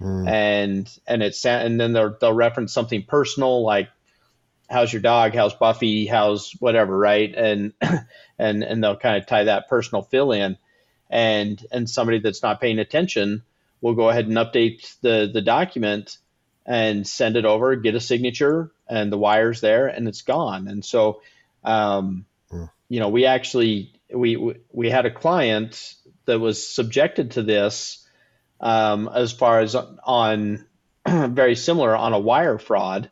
Mm. 0.01 0.27
And 0.27 0.99
and 1.05 1.21
it's 1.21 1.45
and 1.45 1.79
then 1.79 1.93
they'll 1.93 2.17
they'll 2.19 2.33
reference 2.33 2.73
something 2.73 3.03
personal 3.03 3.63
like 3.63 3.89
how's 4.67 4.91
your 4.91 5.03
dog, 5.03 5.35
how's 5.35 5.53
Buffy, 5.53 6.07
how's 6.07 6.53
whatever, 6.53 6.97
right? 6.97 7.33
And 7.35 7.73
and 8.39 8.63
and 8.63 8.83
they'll 8.83 8.97
kind 8.97 9.17
of 9.17 9.27
tie 9.27 9.43
that 9.43 9.69
personal 9.69 10.01
fill 10.01 10.31
in, 10.31 10.57
and 11.07 11.63
and 11.71 11.87
somebody 11.87 12.17
that's 12.17 12.41
not 12.41 12.59
paying 12.59 12.79
attention 12.79 13.43
will 13.79 13.93
go 13.93 14.09
ahead 14.09 14.27
and 14.27 14.37
update 14.37 14.99
the 15.01 15.29
the 15.31 15.41
document 15.41 16.17
and 16.65 17.07
send 17.07 17.37
it 17.37 17.45
over, 17.45 17.75
get 17.75 17.95
a 17.95 17.99
signature, 17.99 18.71
and 18.87 19.11
the 19.11 19.17
wire's 19.17 19.61
there, 19.61 19.87
and 19.87 20.07
it's 20.07 20.21
gone. 20.21 20.67
And 20.67 20.83
so 20.83 21.21
um, 21.63 22.25
mm. 22.51 22.69
You 22.89 22.99
know, 22.99 23.09
we 23.09 23.25
actually 23.25 23.93
we 24.13 24.55
we 24.71 24.89
had 24.89 25.05
a 25.05 25.11
client 25.11 25.95
that 26.25 26.39
was 26.39 26.67
subjected 26.67 27.31
to 27.31 27.43
this 27.43 28.05
um, 28.59 29.09
as 29.13 29.31
far 29.31 29.61
as 29.61 29.75
on 29.75 30.65
very 31.07 31.55
similar 31.55 31.95
on 31.95 32.13
a 32.13 32.19
wire 32.19 32.57
fraud 32.57 33.09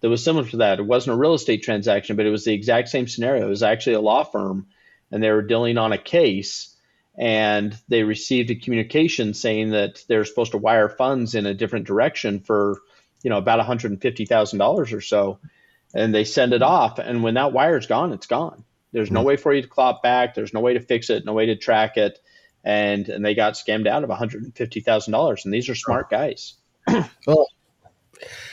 that 0.00 0.08
was 0.08 0.22
similar 0.22 0.46
to 0.50 0.58
that. 0.58 0.78
It 0.78 0.86
wasn't 0.86 1.16
a 1.16 1.18
real 1.18 1.34
estate 1.34 1.62
transaction, 1.62 2.16
but 2.16 2.26
it 2.26 2.30
was 2.30 2.44
the 2.44 2.54
exact 2.54 2.88
same 2.88 3.08
scenario. 3.08 3.46
It 3.46 3.50
was 3.50 3.62
actually 3.62 3.94
a 3.94 4.00
law 4.00 4.24
firm, 4.24 4.66
and 5.10 5.22
they 5.22 5.30
were 5.30 5.42
dealing 5.42 5.78
on 5.78 5.92
a 5.92 5.98
case. 5.98 6.72
And 7.18 7.76
they 7.88 8.02
received 8.02 8.50
a 8.50 8.54
communication 8.54 9.32
saying 9.32 9.70
that 9.70 10.04
they're 10.06 10.26
supposed 10.26 10.52
to 10.52 10.58
wire 10.58 10.90
funds 10.90 11.34
in 11.34 11.46
a 11.46 11.54
different 11.54 11.86
direction 11.86 12.40
for, 12.40 12.82
you 13.22 13.30
know, 13.30 13.38
about 13.38 13.58
one 13.58 13.66
hundred 13.66 13.92
and 13.92 14.00
fifty 14.00 14.26
thousand 14.26 14.58
dollars 14.58 14.92
or 14.92 15.00
so 15.00 15.38
and 15.96 16.14
they 16.14 16.24
send 16.24 16.52
it 16.52 16.62
off. 16.62 16.98
And 16.98 17.22
when 17.22 17.34
that 17.34 17.52
wire's 17.52 17.86
gone, 17.86 18.12
it's 18.12 18.26
gone. 18.26 18.64
There's 18.92 19.10
no 19.10 19.20
hmm. 19.20 19.26
way 19.26 19.36
for 19.36 19.52
you 19.52 19.62
to 19.62 19.68
claw 19.68 19.98
back. 20.00 20.34
There's 20.34 20.54
no 20.54 20.60
way 20.60 20.74
to 20.74 20.80
fix 20.80 21.10
it, 21.10 21.24
no 21.24 21.32
way 21.32 21.46
to 21.46 21.56
track 21.56 21.96
it. 21.96 22.20
And 22.64 23.08
and 23.08 23.24
they 23.24 23.34
got 23.34 23.54
scammed 23.54 23.86
out 23.86 24.04
of 24.04 24.10
$150,000. 24.10 25.44
And 25.44 25.54
these 25.54 25.68
are 25.68 25.74
smart 25.74 26.10
guys. 26.10 26.54
well, 27.26 27.48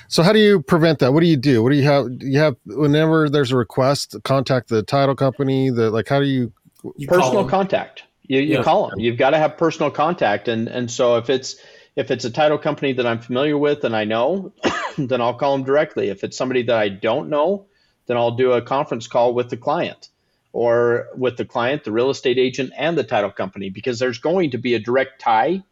so 0.07 0.23
how 0.23 0.33
do 0.33 0.39
you 0.39 0.61
prevent 0.61 0.99
that? 0.99 1.13
What 1.13 1.21
do 1.21 1.27
you 1.27 1.37
do? 1.37 1.63
What 1.63 1.71
do 1.71 1.75
you 1.75 1.83
have? 1.83 2.19
Do 2.19 2.27
you 2.27 2.39
have 2.39 2.55
whenever 2.65 3.29
there's 3.29 3.51
a 3.51 3.57
request, 3.57 4.15
contact 4.23 4.69
the 4.69 4.83
title 4.83 5.15
company. 5.15 5.69
The 5.69 5.89
like, 5.89 6.07
how 6.07 6.19
do 6.19 6.25
you? 6.25 6.51
you 6.97 7.07
personal 7.07 7.47
contact. 7.47 8.03
You, 8.23 8.39
you 8.39 8.57
yeah. 8.57 8.63
call 8.63 8.89
them. 8.89 8.99
You've 8.99 9.17
got 9.17 9.31
to 9.31 9.37
have 9.37 9.57
personal 9.57 9.89
contact. 9.89 10.47
And 10.47 10.67
and 10.67 10.91
so 10.91 11.17
if 11.17 11.29
it's 11.29 11.55
if 11.95 12.11
it's 12.11 12.25
a 12.25 12.31
title 12.31 12.57
company 12.57 12.93
that 12.93 13.05
I'm 13.05 13.19
familiar 13.19 13.57
with 13.57 13.83
and 13.83 13.95
I 13.95 14.03
know, 14.05 14.53
then 14.97 15.21
I'll 15.21 15.35
call 15.35 15.53
them 15.53 15.65
directly. 15.65 16.09
If 16.09 16.23
it's 16.23 16.37
somebody 16.37 16.63
that 16.63 16.75
I 16.75 16.89
don't 16.89 17.29
know, 17.29 17.67
then 18.07 18.17
I'll 18.17 18.35
do 18.35 18.53
a 18.53 18.61
conference 18.61 19.07
call 19.07 19.33
with 19.33 19.49
the 19.49 19.57
client 19.57 20.09
or 20.51 21.07
with 21.15 21.37
the 21.37 21.45
client, 21.45 21.83
the 21.83 21.91
real 21.91 22.09
estate 22.09 22.37
agent, 22.37 22.71
and 22.77 22.97
the 22.97 23.03
title 23.03 23.31
company 23.31 23.69
because 23.69 23.99
there's 23.99 24.19
going 24.19 24.51
to 24.51 24.57
be 24.57 24.75
a 24.75 24.79
direct 24.79 25.19
tie 25.19 25.63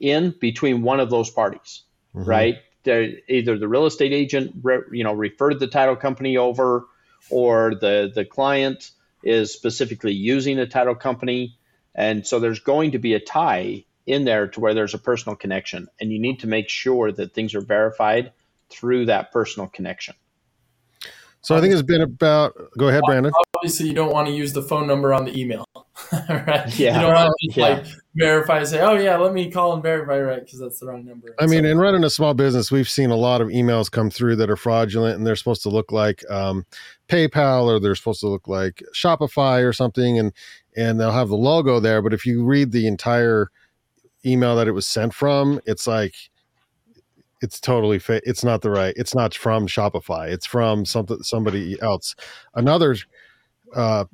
in 0.00 0.34
between 0.40 0.82
one 0.82 1.00
of 1.00 1.10
those 1.10 1.30
parties, 1.30 1.82
mm-hmm. 2.14 2.28
right? 2.28 2.56
They're, 2.84 3.10
either 3.28 3.58
the 3.58 3.68
real 3.68 3.86
estate 3.86 4.12
agent, 4.12 4.64
you 4.92 5.04
know, 5.04 5.12
referred 5.12 5.60
the 5.60 5.66
title 5.66 5.96
company 5.96 6.36
over, 6.36 6.86
or 7.30 7.74
the 7.74 8.10
the 8.14 8.24
client 8.24 8.90
is 9.22 9.52
specifically 9.52 10.12
using 10.12 10.58
a 10.58 10.66
title 10.66 10.94
company, 10.94 11.58
and 11.94 12.26
so 12.26 12.38
there's 12.38 12.60
going 12.60 12.92
to 12.92 12.98
be 12.98 13.14
a 13.14 13.20
tie 13.20 13.84
in 14.08 14.24
there 14.24 14.48
to 14.48 14.60
where 14.60 14.74
there's 14.74 14.94
a 14.94 14.98
personal 14.98 15.36
connection, 15.36 15.88
and 16.00 16.12
you 16.12 16.18
need 16.18 16.40
to 16.40 16.46
make 16.46 16.68
sure 16.68 17.12
that 17.12 17.34
things 17.34 17.54
are 17.54 17.60
verified 17.60 18.32
through 18.70 19.06
that 19.06 19.32
personal 19.32 19.68
connection. 19.68 20.14
So 21.40 21.56
I 21.56 21.60
think 21.60 21.72
it's 21.72 21.82
been 21.82 22.02
about. 22.02 22.54
Go 22.76 22.88
ahead, 22.88 23.02
Brandon. 23.06 23.32
Obviously, 23.56 23.86
you 23.86 23.94
don't 23.94 24.12
want 24.12 24.26
to 24.26 24.34
use 24.34 24.52
the 24.52 24.62
phone 24.62 24.86
number 24.86 25.14
on 25.14 25.24
the 25.24 25.38
email, 25.38 25.64
right? 26.12 26.78
Yeah. 26.78 26.96
You 26.96 27.02
don't 27.02 27.14
want 27.14 27.32
to 27.40 27.46
just 27.46 27.56
yeah. 27.56 27.68
like 27.68 27.86
verify 28.16 28.58
and 28.58 28.68
say, 28.68 28.80
"Oh 28.80 28.94
yeah, 28.94 29.16
let 29.16 29.32
me 29.32 29.50
call 29.50 29.72
and 29.72 29.82
verify," 29.82 30.18
right? 30.18 30.44
Because 30.44 30.58
that's 30.58 30.80
the 30.80 30.86
wrong 30.86 31.06
number. 31.06 31.34
I 31.38 31.46
mean, 31.46 31.64
in 31.64 31.78
running 31.78 32.02
a 32.02 32.10
small 32.10 32.34
business, 32.34 32.72
we've 32.72 32.88
seen 32.88 33.10
a 33.10 33.16
lot 33.16 33.40
of 33.40 33.48
emails 33.48 33.90
come 33.90 34.10
through 34.10 34.36
that 34.36 34.50
are 34.50 34.56
fraudulent, 34.56 35.16
and 35.16 35.26
they're 35.26 35.36
supposed 35.36 35.62
to 35.62 35.68
look 35.68 35.92
like 35.92 36.28
um, 36.28 36.66
PayPal 37.08 37.64
or 37.64 37.78
they're 37.78 37.94
supposed 37.94 38.20
to 38.20 38.28
look 38.28 38.48
like 38.48 38.82
Shopify 38.92 39.66
or 39.66 39.72
something, 39.72 40.18
and 40.18 40.32
and 40.76 41.00
they'll 41.00 41.12
have 41.12 41.28
the 41.28 41.36
logo 41.36 41.78
there. 41.78 42.02
But 42.02 42.12
if 42.12 42.26
you 42.26 42.44
read 42.44 42.72
the 42.72 42.88
entire 42.88 43.50
email 44.28 44.56
that 44.56 44.68
it 44.68 44.72
was 44.72 44.86
sent 44.86 45.14
from, 45.14 45.60
it's 45.66 45.86
like 45.86 46.14
it's 47.40 47.60
totally 47.60 47.98
fa- 47.98 48.20
it's 48.24 48.42
not 48.42 48.62
the 48.62 48.70
right 48.70 48.94
it's 48.96 49.14
not 49.14 49.32
from 49.32 49.68
shopify 49.68 50.28
it's 50.28 50.44
from 50.44 50.84
something 50.84 51.22
somebody 51.22 51.80
else. 51.80 52.16
Another 52.54 52.96
uh 53.76 54.04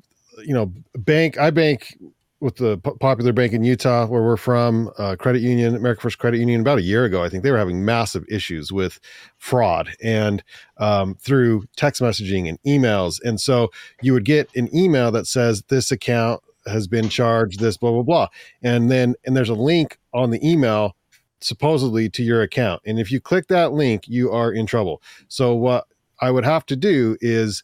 you 0.45 0.53
know 0.53 0.73
bank 0.97 1.39
i 1.39 1.51
bank 1.51 1.97
with 2.41 2.57
the 2.57 2.77
popular 2.79 3.33
bank 3.33 3.53
in 3.53 3.63
utah 3.63 4.05
where 4.07 4.23
we're 4.23 4.37
from 4.37 4.91
uh, 4.99 5.15
credit 5.17 5.41
union 5.41 5.77
america 5.77 6.01
first 6.03 6.19
credit 6.19 6.39
union 6.39 6.61
about 6.61 6.77
a 6.77 6.83
year 6.83 7.05
ago 7.05 7.23
i 7.23 7.29
think 7.29 7.45
they 7.45 7.53
were 7.53 7.57
having 7.57 7.85
massive 7.85 8.25
issues 8.29 8.73
with 8.73 8.99
fraud 9.39 9.91
and 10.03 10.43
um, 10.79 11.15
through 11.21 11.65
text 11.77 12.01
messaging 12.03 12.49
and 12.49 12.61
emails. 12.63 13.21
And 13.23 13.41
so 13.41 13.71
you 14.03 14.13
would 14.13 14.25
get 14.25 14.49
an 14.57 14.75
email 14.75 15.11
that 15.13 15.27
says 15.27 15.63
this 15.69 15.91
account 15.93 16.43
has 16.67 16.87
been 16.87 17.09
charged 17.09 17.61
this 17.61 17.77
blah 17.77 17.91
blah 17.91 18.03
blah 18.03 18.29
and 18.63 18.91
then 18.91 19.15
and 19.25 19.37
there's 19.37 19.49
a 19.49 19.55
link 19.55 19.99
on 20.13 20.31
the 20.31 20.49
email 20.49 20.97
supposedly 21.45 22.09
to 22.09 22.23
your 22.23 22.43
account. 22.43 22.83
And 22.87 22.99
if 22.99 23.13
you 23.13 23.21
click 23.21 23.49
that 23.49 23.73
link, 23.73 24.09
you 24.09 24.33
are 24.33 24.51
in 24.51 24.67
trouble. 24.67 25.03
So 25.29 25.55
what 25.55 25.87
I 26.21 26.31
would 26.31 26.45
have 26.45 26.65
to 26.67 26.77
do 26.77 27.17
is 27.21 27.63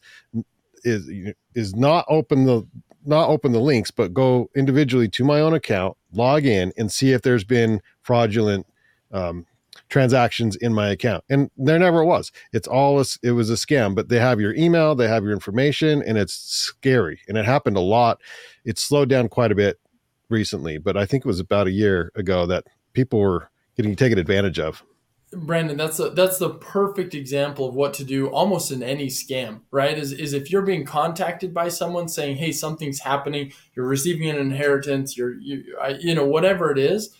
is 0.83 1.09
is 1.55 1.75
not 1.75 2.05
open 2.07 2.45
the 2.45 2.65
not 3.03 3.29
open 3.29 3.51
the 3.51 3.59
links, 3.59 3.89
but 3.89 4.13
go 4.13 4.49
individually 4.55 5.07
to 5.09 5.23
my 5.23 5.39
own 5.39 5.53
account, 5.53 5.97
log 6.13 6.45
in, 6.45 6.71
and 6.77 6.91
see 6.91 7.11
if 7.11 7.23
there's 7.23 7.43
been 7.43 7.81
fraudulent 8.03 8.67
um, 9.11 9.47
transactions 9.91 10.55
in 10.55 10.73
my 10.73 10.89
account. 10.89 11.23
And 11.29 11.51
there 11.57 11.77
never 11.77 12.03
was. 12.03 12.31
It's 12.53 12.67
all 12.67 12.99
a, 12.99 13.05
it 13.21 13.33
was 13.33 13.51
a 13.51 13.55
scam. 13.55 13.93
But 13.93 14.09
they 14.09 14.19
have 14.19 14.39
your 14.39 14.55
email, 14.55 14.95
they 14.95 15.07
have 15.07 15.23
your 15.23 15.33
information, 15.33 16.01
and 16.01 16.17
it's 16.17 16.33
scary. 16.33 17.19
And 17.27 17.37
it 17.37 17.45
happened 17.45 17.77
a 17.77 17.81
lot. 17.81 18.19
It 18.65 18.79
slowed 18.79 19.09
down 19.09 19.29
quite 19.29 19.51
a 19.51 19.55
bit 19.55 19.79
recently, 20.29 20.77
but 20.77 20.97
I 20.97 21.05
think 21.05 21.25
it 21.25 21.27
was 21.27 21.41
about 21.41 21.67
a 21.67 21.71
year 21.71 22.11
ago 22.15 22.45
that 22.47 22.65
people 22.93 23.19
were 23.19 23.49
getting 23.75 23.95
taken 23.95 24.17
advantage 24.17 24.57
of. 24.57 24.81
Brandon, 25.33 25.77
that's 25.77 25.99
a, 25.99 26.09
that's 26.09 26.39
the 26.39 26.49
perfect 26.49 27.15
example 27.15 27.67
of 27.67 27.73
what 27.73 27.93
to 27.95 28.03
do 28.03 28.27
almost 28.27 28.69
in 28.69 28.83
any 28.83 29.07
scam, 29.07 29.61
right? 29.71 29.97
Is, 29.97 30.11
is 30.11 30.33
if 30.33 30.51
you're 30.51 30.61
being 30.61 30.83
contacted 30.83 31.53
by 31.53 31.69
someone 31.69 32.09
saying, 32.09 32.35
"Hey, 32.35 32.51
something's 32.51 32.99
happening. 32.99 33.53
You're 33.73 33.87
receiving 33.87 34.29
an 34.29 34.35
inheritance. 34.35 35.15
You're 35.15 35.39
you, 35.39 35.77
I, 35.81 35.89
you 35.91 36.15
know 36.15 36.25
whatever 36.25 36.69
it 36.69 36.77
is." 36.77 37.15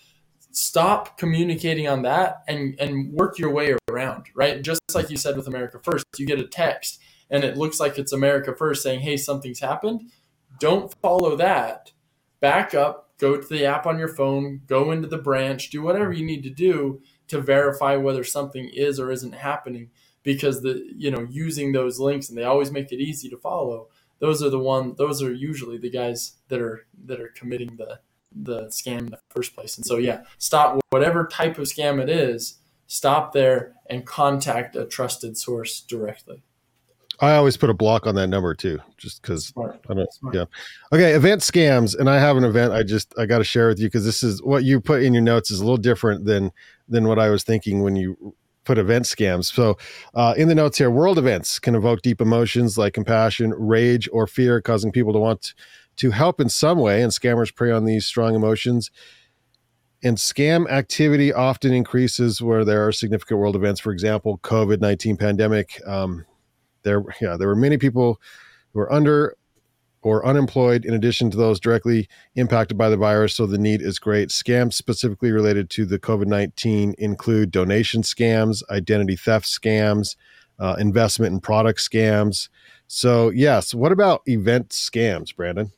Stop 0.52 1.18
communicating 1.18 1.88
on 1.88 2.02
that 2.02 2.42
and 2.46 2.78
and 2.78 3.12
work 3.12 3.38
your 3.38 3.50
way 3.50 3.76
around, 3.88 4.26
right? 4.34 4.62
Just 4.62 4.80
like 4.94 5.10
you 5.10 5.16
said 5.16 5.36
with 5.36 5.48
America 5.48 5.80
First, 5.82 6.04
you 6.18 6.26
get 6.26 6.38
a 6.38 6.46
text 6.46 7.00
and 7.30 7.44
it 7.44 7.56
looks 7.56 7.80
like 7.80 7.98
it's 7.98 8.12
America 8.12 8.54
First 8.56 8.82
saying, 8.82 9.00
"Hey, 9.00 9.16
something's 9.16 9.60
happened." 9.60 10.02
Don't 10.60 10.94
follow 11.00 11.34
that. 11.36 11.92
Back 12.40 12.74
up, 12.74 13.12
go 13.18 13.36
to 13.36 13.48
the 13.48 13.64
app 13.64 13.86
on 13.86 13.98
your 13.98 14.08
phone, 14.08 14.62
go 14.66 14.90
into 14.92 15.08
the 15.08 15.18
branch, 15.18 15.70
do 15.70 15.82
whatever 15.82 16.12
you 16.12 16.24
need 16.26 16.42
to 16.42 16.50
do 16.50 17.00
to 17.28 17.40
verify 17.40 17.96
whether 17.96 18.24
something 18.24 18.68
is 18.74 19.00
or 19.00 19.10
isn't 19.10 19.34
happening 19.34 19.90
because 20.22 20.62
the 20.62 20.84
you 20.96 21.10
know 21.10 21.26
using 21.30 21.72
those 21.72 21.98
links 21.98 22.28
and 22.28 22.36
they 22.36 22.44
always 22.44 22.70
make 22.70 22.92
it 22.92 23.00
easy 23.00 23.28
to 23.28 23.36
follow 23.36 23.88
those 24.18 24.42
are 24.42 24.50
the 24.50 24.58
one 24.58 24.94
those 24.98 25.22
are 25.22 25.32
usually 25.32 25.78
the 25.78 25.90
guys 25.90 26.38
that 26.48 26.60
are 26.60 26.86
that 27.04 27.20
are 27.20 27.32
committing 27.34 27.76
the 27.76 27.98
the 28.34 28.66
scam 28.66 28.98
in 28.98 29.06
the 29.06 29.18
first 29.28 29.54
place. 29.54 29.76
And 29.76 29.86
so 29.86 29.98
yeah, 29.98 30.22
stop 30.38 30.80
whatever 30.90 31.26
type 31.26 31.58
of 31.58 31.64
scam 31.64 32.00
it 32.00 32.08
is, 32.08 32.58
stop 32.86 33.32
there 33.32 33.74
and 33.88 34.06
contact 34.06 34.76
a 34.76 34.84
trusted 34.84 35.36
source 35.36 35.80
directly. 35.80 36.42
I 37.20 37.36
always 37.36 37.56
put 37.56 37.70
a 37.70 37.74
block 37.74 38.06
on 38.06 38.16
that 38.16 38.26
number 38.26 38.52
too, 38.52 38.80
just 38.96 39.22
because 39.22 39.52
I 39.56 39.94
don't. 39.94 40.12
Smart. 40.12 40.34
Yeah. 40.34 40.44
Okay. 40.92 41.12
Event 41.12 41.40
scams, 41.40 41.96
and 41.96 42.10
I 42.10 42.18
have 42.18 42.36
an 42.36 42.42
event. 42.42 42.72
I 42.72 42.82
just 42.82 43.14
I 43.16 43.26
got 43.26 43.38
to 43.38 43.44
share 43.44 43.68
with 43.68 43.78
you 43.78 43.86
because 43.86 44.04
this 44.04 44.24
is 44.24 44.42
what 44.42 44.64
you 44.64 44.80
put 44.80 45.02
in 45.02 45.14
your 45.14 45.22
notes 45.22 45.50
is 45.50 45.60
a 45.60 45.64
little 45.64 45.76
different 45.76 46.24
than 46.24 46.50
than 46.88 47.06
what 47.06 47.20
I 47.20 47.30
was 47.30 47.44
thinking 47.44 47.82
when 47.82 47.94
you 47.94 48.34
put 48.64 48.78
event 48.78 49.04
scams. 49.04 49.52
So, 49.52 49.78
uh, 50.14 50.34
in 50.36 50.48
the 50.48 50.54
notes 50.54 50.78
here, 50.78 50.90
world 50.90 51.18
events 51.18 51.58
can 51.58 51.74
evoke 51.74 52.02
deep 52.02 52.20
emotions 52.20 52.76
like 52.76 52.94
compassion, 52.94 53.54
rage, 53.56 54.08
or 54.12 54.26
fear, 54.26 54.60
causing 54.60 54.90
people 54.90 55.12
to 55.12 55.18
want 55.18 55.54
to 55.96 56.10
help 56.10 56.40
in 56.40 56.48
some 56.48 56.78
way. 56.78 57.02
And 57.02 57.12
scammers 57.12 57.54
prey 57.54 57.70
on 57.70 57.84
these 57.84 58.06
strong 58.06 58.34
emotions. 58.34 58.90
And 60.04 60.16
scam 60.16 60.68
activity 60.68 61.32
often 61.32 61.72
increases 61.72 62.42
where 62.42 62.64
there 62.64 62.86
are 62.86 62.92
significant 62.92 63.38
world 63.38 63.54
events. 63.54 63.80
For 63.80 63.92
example, 63.92 64.38
COVID 64.42 64.80
nineteen 64.80 65.16
pandemic. 65.16 65.80
Um, 65.86 66.26
there 66.82 67.04
yeah 67.20 67.36
there 67.36 67.48
were 67.48 67.56
many 67.56 67.78
people 67.78 68.20
who 68.72 68.80
were 68.80 68.92
under 68.92 69.36
or 70.02 70.26
unemployed 70.26 70.84
in 70.84 70.94
addition 70.94 71.30
to 71.30 71.36
those 71.36 71.60
directly 71.60 72.08
impacted 72.34 72.76
by 72.76 72.88
the 72.88 72.96
virus 72.96 73.34
so 73.34 73.46
the 73.46 73.58
need 73.58 73.80
is 73.80 73.98
great 73.98 74.28
scams 74.28 74.74
specifically 74.74 75.30
related 75.30 75.70
to 75.70 75.84
the 75.86 75.98
covid-19 75.98 76.94
include 76.94 77.50
donation 77.50 78.02
scams 78.02 78.62
identity 78.70 79.16
theft 79.16 79.46
scams 79.46 80.16
uh, 80.58 80.76
investment 80.78 81.32
and 81.32 81.42
product 81.42 81.78
scams 81.78 82.48
so 82.86 83.30
yes 83.30 83.74
what 83.74 83.92
about 83.92 84.22
event 84.26 84.70
scams 84.70 85.34
brandon 85.34 85.72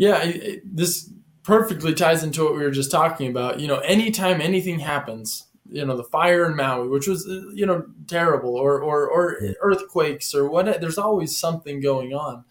yeah 0.00 0.22
it, 0.22 0.62
this 0.64 1.12
perfectly 1.42 1.94
ties 1.94 2.22
into 2.22 2.44
what 2.44 2.54
we 2.54 2.62
were 2.62 2.70
just 2.70 2.90
talking 2.90 3.28
about 3.28 3.60
you 3.60 3.68
know 3.68 3.78
anytime 3.80 4.40
anything 4.40 4.80
happens 4.80 5.46
you 5.70 5.84
know 5.84 5.96
the 5.96 6.04
fire 6.04 6.46
in 6.46 6.56
Maui, 6.56 6.88
which 6.88 7.06
was 7.06 7.24
you 7.54 7.64
know 7.64 7.84
terrible, 8.06 8.56
or 8.56 8.80
or, 8.80 9.08
or 9.08 9.38
earthquakes 9.60 10.34
or 10.34 10.50
what. 10.50 10.80
There's 10.80 10.98
always 10.98 11.36
something 11.36 11.80
going 11.80 12.12
on. 12.12 12.44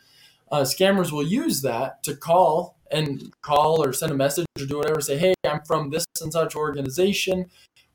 Uh, 0.52 0.62
scammers 0.62 1.12
will 1.12 1.24
use 1.24 1.62
that 1.62 2.02
to 2.04 2.16
call 2.16 2.78
and 2.92 3.32
call 3.42 3.84
or 3.84 3.94
send 3.94 4.12
a 4.12 4.16
message 4.16 4.48
or 4.60 4.66
do 4.66 4.78
whatever. 4.78 5.02
Say, 5.02 5.18
hey, 5.18 5.34
I'm 5.46 5.62
from 5.62 5.92
this 5.92 6.06
and 6.22 6.34
such 6.34 6.56
organization. 6.56 7.46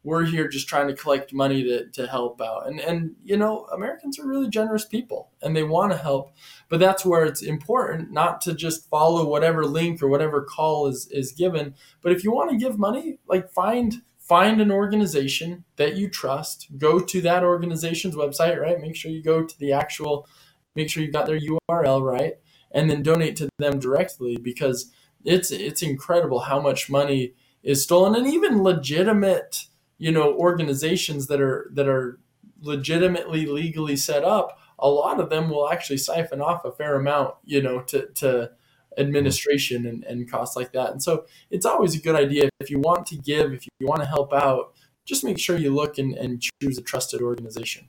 We're 0.05 0.25
here 0.25 0.47
just 0.49 0.69
trying 0.69 0.87
to 0.89 0.95
collect 0.95 1.33
money 1.33 1.65
to, 1.65 1.89
to 1.89 2.07
help 2.07 2.41
out. 2.41 2.69
And 2.69 2.79
and 2.79 3.17
you 3.25 3.37
know 3.37 3.67
Americans 3.73 4.19
are 4.19 4.27
really 4.27 4.49
generous 4.49 4.85
people 4.85 5.31
and 5.43 5.57
they 5.57 5.65
want 5.65 5.93
to 5.93 5.99
help. 5.99 6.33
But 6.69 6.79
that's 6.79 7.05
where 7.05 7.25
it's 7.25 7.43
important 7.43 8.13
not 8.13 8.41
to 8.43 8.55
just 8.55 8.89
follow 8.89 9.27
whatever 9.27 9.65
link 9.65 10.03
or 10.03 10.09
whatever 10.09 10.43
call 10.43 10.87
is 10.87 11.09
is 11.11 11.33
given. 11.33 11.75
But 12.03 12.13
if 12.13 12.23
you 12.23 12.33
want 12.33 12.51
to 12.51 12.57
give 12.57 12.79
money, 12.79 13.19
like 13.27 13.51
find 13.51 14.03
find 14.25 14.61
an 14.61 14.71
organization 14.71 15.65
that 15.77 15.97
you 15.97 16.09
trust 16.09 16.69
go 16.79 16.99
to 16.99 17.21
that 17.21 17.45
organization's 17.45 18.15
website 18.15 18.59
right 18.59 18.81
make 18.81 18.97
sure 18.97 19.11
you 19.11 19.23
go 19.23 19.45
to 19.45 19.59
the 19.59 19.71
actual 19.71 20.27
make 20.75 20.89
sure 20.89 21.03
you've 21.03 21.13
got 21.13 21.27
their 21.27 21.39
url 21.39 22.03
right 22.03 22.37
and 22.71 22.89
then 22.89 23.03
donate 23.03 23.37
to 23.37 23.49
them 23.59 23.79
directly 23.79 24.39
because 24.39 24.91
it's 25.25 25.51
it's 25.51 25.83
incredible 25.83 26.41
how 26.41 26.59
much 26.59 26.89
money 26.89 27.35
is 27.63 27.83
stolen 27.83 28.15
and 28.15 28.27
even 28.27 28.63
legitimate 28.63 29.67
you 29.99 30.13
know 30.13 30.35
organizations 30.35 31.27
that 31.27 31.41
are 31.41 31.71
that 31.73 31.89
are 31.89 32.19
legitimately 32.61 33.47
legally 33.47 33.97
set 33.97 34.25
up 34.25 34.59
a 34.79 34.89
lot 34.89 35.21
of 35.21 35.31
them 35.31 35.51
will 35.51 35.71
actually 35.71 35.99
siphon 35.99 36.41
off 36.41 36.65
a 36.65 36.73
fair 36.73 36.97
amount 36.97 37.35
you 37.45 37.63
know 37.63 37.81
to 37.81 38.07
to 38.15 38.51
administration 38.99 39.87
and, 39.87 40.05
and 40.05 40.31
costs 40.31 40.57
like 40.57 40.73
that. 40.73 40.91
And 40.91 41.03
so 41.03 41.27
it's 41.51 41.67
always 41.67 41.95
a 41.95 42.01
good 42.01 42.15
idea 42.15 42.49
if 42.61 42.71
you 42.71 42.79
want 42.79 43.07
to 43.07 43.17
give, 43.17 43.53
if 43.53 43.67
you 43.67 43.87
want 43.87 44.01
to 44.03 44.07
help 44.07 44.33
out, 44.33 44.73
just 45.05 45.25
make 45.25 45.39
sure 45.39 45.57
you 45.57 45.75
look 45.75 45.99
and, 45.99 46.15
and 46.15 46.43
choose 46.61 46.79
a 46.79 46.83
trusted 46.83 47.21
organization. 47.21 47.89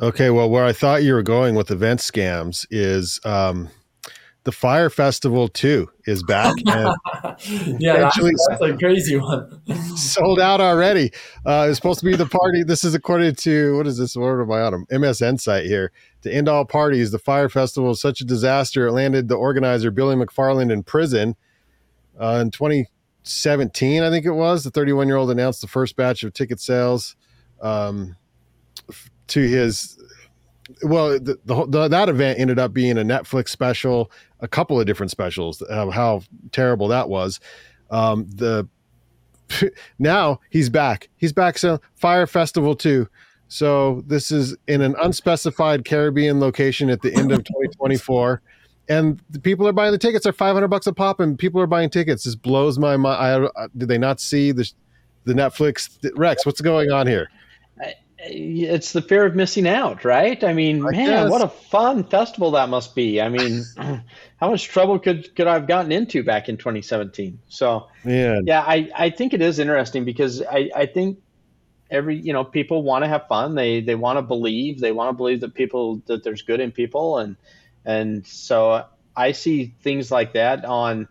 Okay, 0.00 0.30
well, 0.30 0.48
where 0.48 0.64
I 0.64 0.72
thought 0.72 1.02
you 1.02 1.12
were 1.12 1.22
going 1.22 1.54
with 1.54 1.70
event 1.70 2.00
scams 2.00 2.66
is 2.70 3.20
um, 3.24 3.68
the 4.44 4.52
Fyre 4.52 4.88
Festival 4.88 5.48
too 5.48 5.90
is 6.06 6.22
back. 6.22 6.54
yeah, 6.66 6.94
that's, 7.98 8.18
that's, 8.18 8.62
a 8.62 8.76
crazy 8.78 9.16
one. 9.16 9.60
sold 9.96 10.40
out 10.40 10.60
already. 10.60 11.12
Uh, 11.44 11.66
it's 11.68 11.76
supposed 11.76 12.00
to 12.00 12.06
be 12.06 12.16
the 12.16 12.26
party. 12.26 12.62
This 12.62 12.82
is 12.82 12.94
according 12.94 13.34
to 13.36 13.76
what 13.76 13.86
is 13.86 13.98
this? 13.98 14.16
What 14.16 14.40
am 14.40 14.50
I 14.50 14.62
on? 14.62 14.86
MSN 14.86 15.40
site 15.40 15.66
here. 15.66 15.92
To 16.22 16.32
end 16.32 16.48
all 16.48 16.64
parties, 16.64 17.10
the 17.10 17.18
Fyre 17.18 17.48
Festival 17.48 17.90
is 17.90 18.00
such 18.00 18.20
a 18.20 18.24
disaster. 18.24 18.86
It 18.86 18.92
landed 18.92 19.28
the 19.28 19.36
organizer 19.36 19.90
Billy 19.90 20.16
McFarland 20.16 20.72
in 20.72 20.82
prison 20.82 21.36
uh, 22.20 22.38
in 22.42 22.50
2017, 22.50 24.02
I 24.02 24.10
think 24.10 24.26
it 24.26 24.32
was. 24.32 24.64
The 24.64 24.70
31 24.70 25.06
year 25.06 25.16
old 25.16 25.30
announced 25.30 25.62
the 25.62 25.68
first 25.68 25.96
batch 25.96 26.22
of 26.22 26.32
ticket 26.32 26.60
sales 26.60 27.16
um, 27.62 28.16
to 29.28 29.40
his 29.40 29.98
well, 30.82 31.10
the, 31.10 31.38
the, 31.44 31.66
the, 31.66 31.88
that 31.88 32.08
event 32.08 32.38
ended 32.38 32.58
up 32.58 32.72
being 32.72 32.98
a 32.98 33.02
Netflix 33.02 33.48
special, 33.48 34.10
a 34.40 34.48
couple 34.48 34.80
of 34.80 34.86
different 34.86 35.10
specials. 35.10 35.62
How, 35.70 35.90
how 35.90 36.22
terrible 36.52 36.88
that 36.88 37.08
was. 37.08 37.40
Um, 37.90 38.26
the 38.28 38.68
now 39.98 40.40
he's 40.50 40.68
back. 40.68 41.08
He's 41.16 41.32
back. 41.32 41.58
So 41.58 41.80
Fyre 41.96 42.26
Festival 42.26 42.74
too. 42.74 43.08
So 43.48 44.04
this 44.06 44.30
is 44.30 44.56
in 44.68 44.80
an 44.80 44.94
unspecified 45.02 45.84
Caribbean 45.84 46.38
location 46.38 46.88
at 46.88 47.02
the 47.02 47.12
end 47.14 47.32
of 47.32 47.38
2024. 47.44 48.40
And 48.88 49.20
the 49.30 49.40
people 49.40 49.66
are 49.68 49.72
buying 49.72 49.92
the 49.92 49.98
tickets 49.98 50.26
are 50.26 50.32
500 50.32 50.68
bucks 50.68 50.86
a 50.86 50.92
pop 50.92 51.20
and 51.20 51.38
people 51.38 51.60
are 51.60 51.66
buying 51.66 51.90
tickets. 51.90 52.24
This 52.24 52.34
blows 52.34 52.78
my 52.78 52.96
mind. 52.96 53.48
I, 53.56 53.66
did 53.76 53.88
they 53.88 53.98
not 53.98 54.20
see 54.20 54.52
the, 54.52 54.70
the 55.24 55.32
Netflix 55.32 55.98
Rex? 56.16 56.46
What's 56.46 56.60
going 56.60 56.90
on 56.90 57.06
here? 57.06 57.28
It's 58.22 58.92
the 58.92 59.02
fear 59.02 59.24
of 59.24 59.34
missing 59.34 59.66
out, 59.66 60.04
right? 60.04 60.42
I 60.44 60.52
mean, 60.52 60.84
I 60.84 60.90
man, 60.90 61.06
guess. 61.06 61.30
what 61.30 61.42
a 61.42 61.48
fun 61.48 62.04
festival 62.04 62.52
that 62.52 62.68
must 62.68 62.94
be. 62.94 63.20
I 63.20 63.28
mean, 63.28 63.64
how 63.76 64.50
much 64.50 64.68
trouble 64.68 64.98
could 64.98 65.34
could 65.34 65.46
I 65.46 65.54
have 65.54 65.66
gotten 65.66 65.92
into 65.92 66.22
back 66.22 66.48
in 66.48 66.56
2017? 66.56 67.40
So, 67.48 67.88
yeah, 68.04 68.40
yeah, 68.44 68.60
I, 68.60 68.90
I 68.94 69.10
think 69.10 69.32
it 69.32 69.40
is 69.40 69.58
interesting 69.58 70.04
because 70.04 70.42
I, 70.42 70.70
I 70.74 70.86
think 70.86 71.18
every 71.90 72.16
you 72.16 72.32
know 72.32 72.44
people 72.44 72.82
want 72.82 73.04
to 73.04 73.08
have 73.08 73.26
fun. 73.26 73.54
They 73.54 73.80
they 73.80 73.94
want 73.94 74.18
to 74.18 74.22
believe. 74.22 74.80
They 74.80 74.92
want 74.92 75.08
to 75.08 75.12
believe 75.14 75.40
that 75.40 75.54
people 75.54 76.02
that 76.06 76.22
there's 76.22 76.42
good 76.42 76.60
in 76.60 76.72
people, 76.72 77.18
and 77.18 77.36
and 77.84 78.26
so 78.26 78.84
I 79.16 79.32
see 79.32 79.74
things 79.82 80.10
like 80.10 80.34
that 80.34 80.64
on, 80.64 81.08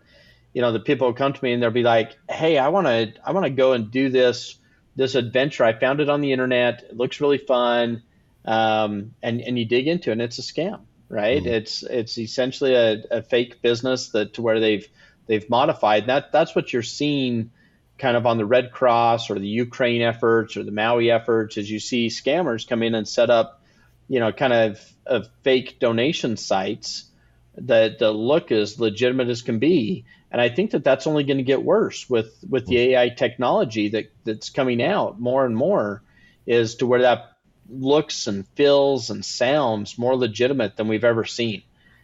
you 0.52 0.62
know, 0.62 0.72
the 0.72 0.80
people 0.80 1.12
come 1.12 1.32
to 1.32 1.44
me 1.44 1.52
and 1.52 1.62
they'll 1.62 1.70
be 1.70 1.82
like, 1.82 2.18
hey, 2.28 2.58
I 2.58 2.68
want 2.68 2.86
to 2.86 3.12
I 3.24 3.32
want 3.32 3.44
to 3.44 3.50
go 3.50 3.72
and 3.72 3.90
do 3.90 4.08
this 4.08 4.56
this 4.96 5.14
adventure. 5.14 5.64
I 5.64 5.72
found 5.72 6.00
it 6.00 6.08
on 6.08 6.20
the 6.20 6.32
internet. 6.32 6.84
It 6.90 6.96
looks 6.96 7.20
really 7.20 7.38
fun, 7.38 8.02
um, 8.44 9.14
and 9.22 9.40
and 9.40 9.58
you 9.58 9.64
dig 9.64 9.88
into 9.88 10.10
it, 10.10 10.14
and 10.14 10.22
it's 10.22 10.38
a 10.38 10.42
scam, 10.42 10.80
right? 11.08 11.38
Mm-hmm. 11.38 11.54
It's 11.54 11.82
it's 11.82 12.18
essentially 12.18 12.74
a, 12.74 13.02
a, 13.10 13.22
fake 13.22 13.62
business 13.62 14.08
that 14.10 14.34
to 14.34 14.42
where 14.42 14.60
they've 14.60 14.86
they've 15.26 15.48
modified. 15.48 16.06
That 16.06 16.32
that's 16.32 16.54
what 16.54 16.72
you're 16.72 16.82
seeing, 16.82 17.50
kind 17.98 18.16
of 18.16 18.26
on 18.26 18.38
the 18.38 18.46
Red 18.46 18.72
Cross 18.72 19.30
or 19.30 19.38
the 19.38 19.46
Ukraine 19.46 20.02
efforts 20.02 20.56
or 20.56 20.64
the 20.64 20.72
Maui 20.72 21.10
efforts, 21.10 21.56
as 21.58 21.70
you 21.70 21.78
see 21.78 22.08
scammers 22.08 22.68
come 22.68 22.82
in 22.82 22.94
and 22.94 23.06
set 23.06 23.30
up, 23.30 23.62
you 24.08 24.20
know, 24.20 24.32
kind 24.32 24.52
of, 24.52 24.92
of 25.06 25.28
fake 25.42 25.78
donation 25.78 26.36
sites 26.36 27.09
that, 27.56 27.98
that 27.98 28.12
look 28.12 28.52
as 28.52 28.80
legitimate 28.80 29.28
as 29.28 29.42
can 29.42 29.58
be 29.58 30.04
and 30.30 30.40
I 30.40 30.48
think 30.48 30.70
that 30.70 30.84
that's 30.84 31.06
only 31.06 31.24
going 31.24 31.38
to 31.38 31.42
get 31.42 31.62
worse 31.62 32.08
with 32.08 32.32
with 32.48 32.66
the 32.66 32.78
AI 32.78 33.08
technology 33.08 33.88
that 33.90 34.12
that's 34.24 34.50
coming 34.50 34.82
out 34.82 35.20
more 35.20 35.44
and 35.44 35.56
more, 35.56 36.02
is 36.46 36.76
to 36.76 36.86
where 36.86 37.02
that 37.02 37.32
looks 37.68 38.26
and 38.26 38.46
feels 38.48 39.10
and 39.10 39.24
sounds 39.24 39.98
more 39.98 40.16
legitimate 40.16 40.76
than 40.76 40.88
we've 40.88 41.04
ever 41.04 41.24
seen. 41.24 41.62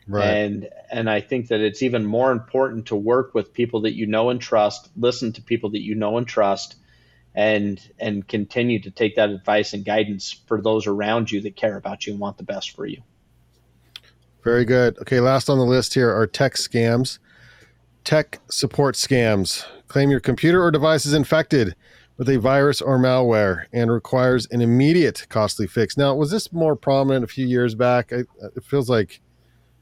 Right. 0.08 0.26
And 0.26 0.68
and 0.90 1.08
I 1.08 1.20
think 1.20 1.48
that 1.48 1.60
it's 1.60 1.82
even 1.82 2.04
more 2.04 2.32
important 2.32 2.86
to 2.86 2.96
work 2.96 3.32
with 3.32 3.52
people 3.52 3.82
that 3.82 3.94
you 3.94 4.06
know 4.06 4.30
and 4.30 4.40
trust, 4.40 4.88
listen 4.96 5.32
to 5.34 5.42
people 5.42 5.70
that 5.70 5.82
you 5.82 5.94
know 5.94 6.18
and 6.18 6.26
trust, 6.26 6.74
and 7.32 7.80
and 8.00 8.26
continue 8.26 8.80
to 8.80 8.90
take 8.90 9.16
that 9.16 9.30
advice 9.30 9.72
and 9.72 9.84
guidance 9.84 10.32
for 10.32 10.60
those 10.60 10.88
around 10.88 11.30
you 11.30 11.42
that 11.42 11.54
care 11.54 11.76
about 11.76 12.06
you 12.06 12.12
and 12.12 12.20
want 12.20 12.38
the 12.38 12.44
best 12.44 12.72
for 12.72 12.86
you. 12.86 13.02
Very 14.46 14.64
good. 14.64 14.96
Okay, 15.00 15.18
last 15.18 15.50
on 15.50 15.58
the 15.58 15.64
list 15.64 15.94
here 15.94 16.08
are 16.08 16.24
tech 16.24 16.54
scams 16.54 17.18
tech 18.04 18.38
support 18.48 18.94
scams. 18.94 19.64
Claim 19.88 20.08
your 20.08 20.20
computer 20.20 20.62
or 20.62 20.70
device 20.70 21.04
is 21.04 21.14
infected 21.14 21.74
with 22.16 22.28
a 22.28 22.38
virus 22.38 22.80
or 22.80 22.96
malware 22.96 23.64
and 23.72 23.90
requires 23.90 24.46
an 24.52 24.60
immediate 24.60 25.26
costly 25.30 25.66
fix. 25.66 25.96
Now, 25.96 26.14
was 26.14 26.30
this 26.30 26.52
more 26.52 26.76
prominent 26.76 27.24
a 27.24 27.26
few 27.26 27.44
years 27.44 27.74
back? 27.74 28.12
I, 28.12 28.18
it 28.54 28.62
feels 28.62 28.88
like 28.88 29.20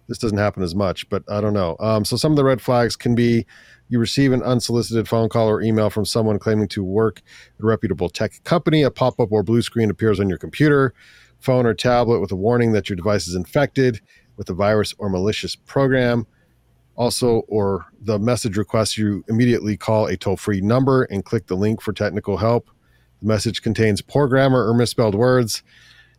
this 0.09 0.17
doesn't 0.17 0.39
happen 0.39 0.63
as 0.63 0.75
much, 0.75 1.11
but 1.11 1.23
I 1.29 1.43
don't 1.43 1.53
know. 1.53 1.77
Um, 1.79 2.07
so, 2.07 2.17
some 2.17 2.33
of 2.33 2.37
the 2.37 2.45
red 2.45 2.63
flags 2.63 2.97
can 2.97 3.15
be 3.15 3.45
you 3.91 3.99
receive 3.99 4.33
an 4.33 4.43
unsolicited 4.43 5.07
phone 5.07 5.29
call 5.29 5.47
or 5.47 5.61
email 5.61 5.91
from 5.91 6.07
someone 6.07 6.39
claiming 6.39 6.69
to 6.69 6.83
work 6.83 7.21
at 7.59 7.63
a 7.63 7.67
reputable 7.67 8.09
tech 8.09 8.43
company. 8.45 8.81
A 8.81 8.91
pop 8.91 9.21
up 9.21 9.31
or 9.31 9.43
blue 9.43 9.61
screen 9.61 9.91
appears 9.91 10.19
on 10.19 10.31
your 10.31 10.39
computer, 10.39 10.95
phone, 11.39 11.67
or 11.67 11.75
tablet 11.75 12.21
with 12.21 12.33
a 12.33 12.37
warning 12.37 12.73
that 12.73 12.89
your 12.89 12.97
device 12.97 13.29
is 13.29 13.35
infected. 13.35 14.01
With 14.37 14.51
a 14.51 14.55
virus 14.55 14.95
or 14.99 15.09
malicious 15.09 15.57
program. 15.57 16.27
Also, 16.97 17.43
or 17.49 17.87
the 18.01 18.19
message 18.19 18.57
requests 18.57 18.97
you 18.97 19.25
immediately 19.29 19.77
call 19.77 20.07
a 20.07 20.17
toll 20.17 20.37
free 20.37 20.61
number 20.61 21.05
and 21.05 21.25
click 21.25 21.47
the 21.49 21.57
link 21.57 21.81
for 21.81 21.93
technical 21.93 22.37
help. 22.37 22.71
The 23.21 23.27
message 23.27 23.63
contains 23.63 24.01
poor 24.01 24.29
grammar 24.29 24.69
or 24.69 24.75
misspelled 24.75 25.15
words. 25.15 25.63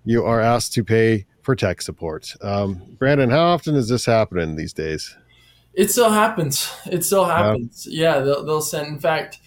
You 0.04 0.26
are 0.26 0.42
asked 0.42 0.74
to 0.74 0.84
pay 0.84 1.26
for 1.44 1.56
tech 1.56 1.82
support. 1.82 2.34
Um, 2.42 2.82
Brandon, 3.00 3.30
how 3.30 3.46
often 3.46 3.76
is 3.76 3.88
this 3.88 4.06
happening 4.06 4.56
these 4.56 4.74
days? 4.74 5.16
It 5.74 5.92
still 5.92 6.10
happens. 6.10 6.72
It 6.86 7.06
still 7.06 7.26
happens. 7.26 7.88
Yeah, 7.90 8.16
yeah 8.16 8.20
they'll, 8.22 8.46
they'll 8.46 8.62
send. 8.62 8.88
In 8.88 9.00
fact, 9.00 9.40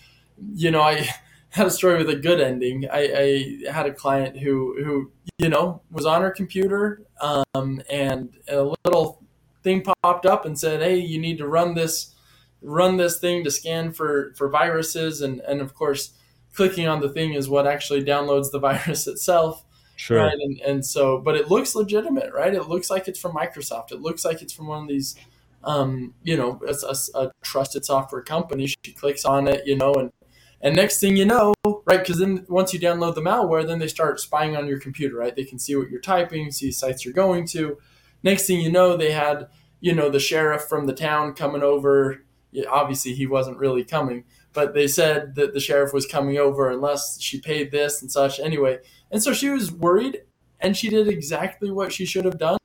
you 0.54 0.70
know, 0.70 0.82
I 0.82 1.08
had 1.50 1.66
a 1.66 1.70
story 1.70 1.98
with 1.98 2.10
a 2.10 2.16
good 2.16 2.40
ending. 2.40 2.88
I, 2.90 3.62
I 3.66 3.72
had 3.72 3.86
a 3.86 3.92
client 3.92 4.38
who 4.38 4.82
who 4.82 5.10
you 5.38 5.48
know 5.48 5.82
was 5.90 6.06
on 6.06 6.22
her 6.22 6.30
computer, 6.30 7.02
um, 7.20 7.82
and 7.90 8.36
a 8.48 8.74
little 8.84 9.22
thing 9.62 9.84
popped 10.02 10.26
up 10.26 10.44
and 10.44 10.58
said, 10.58 10.82
"Hey, 10.82 10.98
you 10.98 11.18
need 11.18 11.38
to 11.38 11.48
run 11.48 11.74
this 11.74 12.14
run 12.60 12.96
this 12.96 13.18
thing 13.18 13.44
to 13.44 13.50
scan 13.50 13.92
for 13.92 14.34
for 14.36 14.48
viruses," 14.48 15.22
and 15.22 15.40
and 15.40 15.60
of 15.60 15.74
course, 15.74 16.12
clicking 16.54 16.86
on 16.86 17.00
the 17.00 17.08
thing 17.08 17.32
is 17.32 17.48
what 17.48 17.66
actually 17.66 18.04
downloads 18.04 18.50
the 18.50 18.58
virus 18.70 19.06
itself. 19.06 19.64
Sure. 19.96 20.24
Right? 20.24 20.38
And 20.38 20.60
and 20.60 20.86
so, 20.86 21.18
but 21.18 21.34
it 21.34 21.50
looks 21.50 21.74
legitimate, 21.74 22.32
right? 22.32 22.54
It 22.54 22.68
looks 22.68 22.90
like 22.90 23.08
it's 23.08 23.18
from 23.18 23.32
Microsoft. 23.32 23.90
It 23.90 24.00
looks 24.00 24.24
like 24.24 24.42
it's 24.42 24.52
from 24.52 24.68
one 24.68 24.82
of 24.82 24.88
these 24.88 25.16
um, 25.64 26.14
you 26.22 26.36
know, 26.36 26.60
a, 26.66 26.74
a, 26.86 27.20
a, 27.24 27.32
trusted 27.42 27.84
software 27.84 28.22
company. 28.22 28.68
She 28.68 28.92
clicks 28.92 29.24
on 29.24 29.48
it, 29.48 29.66
you 29.66 29.76
know, 29.76 29.92
and 29.94 30.12
and 30.60 30.74
next 30.74 31.00
thing 31.00 31.16
you 31.16 31.24
know, 31.24 31.54
right? 31.64 32.00
Because 32.00 32.18
then 32.18 32.44
once 32.48 32.74
you 32.74 32.80
download 32.80 33.14
the 33.14 33.22
malware, 33.22 33.66
then 33.66 33.78
they 33.78 33.88
start 33.88 34.20
spying 34.20 34.56
on 34.56 34.66
your 34.66 34.80
computer, 34.80 35.16
right? 35.16 35.34
They 35.34 35.44
can 35.44 35.58
see 35.58 35.76
what 35.76 35.90
you're 35.90 36.00
typing, 36.00 36.50
see 36.50 36.72
sites 36.72 37.04
you're 37.04 37.14
going 37.14 37.46
to. 37.48 37.78
Next 38.22 38.46
thing 38.46 38.60
you 38.60 38.70
know, 38.70 38.96
they 38.96 39.12
had, 39.12 39.48
you 39.80 39.94
know, 39.94 40.10
the 40.10 40.18
sheriff 40.18 40.62
from 40.62 40.86
the 40.86 40.92
town 40.92 41.34
coming 41.34 41.62
over. 41.62 42.24
Obviously, 42.68 43.14
he 43.14 43.26
wasn't 43.26 43.58
really 43.58 43.84
coming, 43.84 44.24
but 44.52 44.74
they 44.74 44.88
said 44.88 45.36
that 45.36 45.54
the 45.54 45.60
sheriff 45.60 45.92
was 45.92 46.06
coming 46.06 46.38
over 46.38 46.70
unless 46.70 47.20
she 47.20 47.40
paid 47.40 47.70
this 47.70 48.02
and 48.02 48.10
such. 48.10 48.40
Anyway, 48.40 48.78
and 49.10 49.22
so 49.22 49.32
she 49.32 49.50
was 49.50 49.70
worried, 49.70 50.22
and 50.58 50.76
she 50.76 50.88
did 50.88 51.06
exactly 51.06 51.70
what 51.70 51.92
she 51.92 52.04
should 52.04 52.24
have 52.24 52.38
done. 52.38 52.58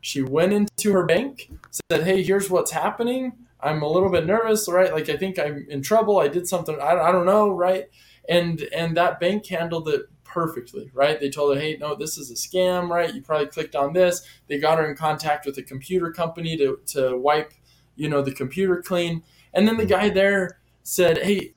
She 0.00 0.22
went 0.22 0.52
into 0.52 0.92
her 0.92 1.04
bank, 1.04 1.50
said, 1.90 2.04
"Hey, 2.04 2.22
here's 2.22 2.48
what's 2.48 2.70
happening." 2.70 3.32
I'm 3.62 3.82
a 3.82 3.88
little 3.88 4.10
bit 4.10 4.26
nervous, 4.26 4.68
right? 4.68 4.92
Like 4.92 5.08
I 5.08 5.16
think 5.16 5.38
I'm 5.38 5.66
in 5.68 5.82
trouble. 5.82 6.18
I 6.18 6.28
did 6.28 6.48
something. 6.48 6.78
I, 6.80 6.92
I 6.96 7.12
don't 7.12 7.26
know, 7.26 7.50
right? 7.50 7.86
And 8.28 8.60
and 8.74 8.96
that 8.96 9.20
bank 9.20 9.46
handled 9.46 9.88
it 9.88 10.02
perfectly, 10.24 10.90
right? 10.94 11.18
They 11.18 11.28
told 11.28 11.54
her, 11.54 11.60
hey, 11.60 11.76
no, 11.76 11.94
this 11.96 12.16
is 12.16 12.30
a 12.30 12.34
scam, 12.34 12.88
right? 12.88 13.12
You 13.12 13.20
probably 13.20 13.46
clicked 13.46 13.74
on 13.74 13.92
this. 13.92 14.22
They 14.46 14.58
got 14.58 14.78
her 14.78 14.88
in 14.88 14.96
contact 14.96 15.46
with 15.46 15.58
a 15.58 15.62
computer 15.62 16.12
company 16.12 16.56
to 16.56 16.78
to 16.88 17.16
wipe, 17.16 17.52
you 17.96 18.08
know, 18.08 18.22
the 18.22 18.32
computer 18.32 18.82
clean. 18.82 19.22
And 19.52 19.66
then 19.66 19.76
the 19.76 19.86
guy 19.86 20.10
there 20.10 20.60
said, 20.82 21.18
hey, 21.18 21.54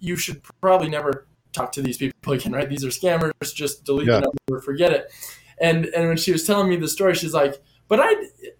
you 0.00 0.16
should 0.16 0.42
probably 0.60 0.88
never 0.88 1.26
talk 1.52 1.72
to 1.72 1.82
these 1.82 1.96
people 1.96 2.32
again, 2.32 2.52
right? 2.52 2.68
These 2.68 2.84
are 2.84 2.88
scammers. 2.88 3.54
Just 3.54 3.84
delete 3.84 4.08
yeah. 4.08 4.20
the 4.20 4.32
number, 4.48 4.60
forget 4.60 4.92
it. 4.92 5.12
And 5.60 5.86
and 5.86 6.08
when 6.08 6.16
she 6.16 6.32
was 6.32 6.44
telling 6.44 6.68
me 6.68 6.76
the 6.76 6.88
story, 6.88 7.14
she's 7.14 7.34
like, 7.34 7.62
but 7.88 8.00
I 8.00 8.14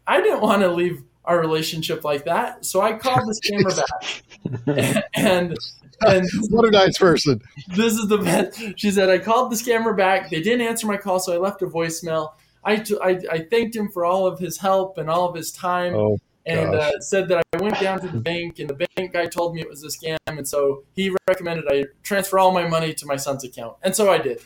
I 0.07 0.21
didn't 0.21 0.41
want 0.41 0.63
to 0.63 0.69
leave 0.69 1.03
our 1.27 1.41
relationship 1.41 2.05
like 2.05 2.25
that. 2.25 2.65
So 2.65 2.81
I 2.81 2.95
called 2.95 3.21
the 3.27 3.41
scammer 3.45 3.77
back. 3.77 5.05
and 5.15 5.57
and 6.01 6.29
what 6.51 6.67
a 6.67 6.71
nice 6.71 6.99
person. 6.99 7.41
This 7.75 7.95
is 7.95 8.09
the 8.09 8.19
best. 8.19 8.61
She 8.77 8.91
said, 8.91 9.09
I 9.09 9.19
called 9.19 9.51
the 9.51 9.57
scammer 9.57 9.97
back. 9.97 10.31
They 10.31 10.43
didn't 10.43 10.67
answer 10.67 10.87
my 10.87 10.99
call, 10.99 11.19
so 11.19 11.33
I 11.33 11.39
left 11.39 11.63
a 11.63 11.67
voicemail. 11.67 12.33
I, 12.63 12.77
t- 12.77 12.99
I, 13.03 13.19
I 13.31 13.39
thanked 13.51 13.75
him 13.75 13.89
for 13.89 14.05
all 14.05 14.27
of 14.27 14.39
his 14.39 14.59
help 14.59 14.99
and 14.99 15.09
all 15.09 15.29
of 15.29 15.35
his 15.35 15.53
time. 15.53 15.95
Oh, 15.95 16.19
and 16.45 16.75
uh, 16.77 17.01
said 17.01 17.29
that 17.29 17.43
I 17.53 17.57
went 17.61 17.81
down 17.81 18.01
to 18.03 18.09
the 18.09 18.21
bank, 18.21 18.61
and 18.61 18.71
the 18.71 18.87
bank 18.97 19.13
guy 19.13 19.27
told 19.27 19.55
me 19.55 19.63
it 19.63 19.69
was 19.69 19.83
a 19.83 19.89
scam, 19.89 20.19
and 20.29 20.47
so 20.47 20.85
he 20.95 21.13
recommended 21.29 21.65
I 21.69 21.87
transfer 22.05 22.39
all 22.39 22.53
my 22.53 22.69
money 22.69 22.95
to 22.95 23.07
my 23.07 23.17
son's 23.17 23.43
account, 23.43 23.77
and 23.83 23.97
so 23.97 24.13
I 24.13 24.19
did 24.19 24.41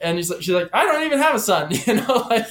and 0.00 0.16
he's 0.16 0.30
like, 0.30 0.40
she's 0.40 0.54
like, 0.54 0.70
I 0.72 0.84
don't 0.84 1.04
even 1.04 1.18
have 1.18 1.34
a 1.34 1.38
son, 1.38 1.70
you 1.86 1.94
know, 1.94 2.26
like. 2.30 2.46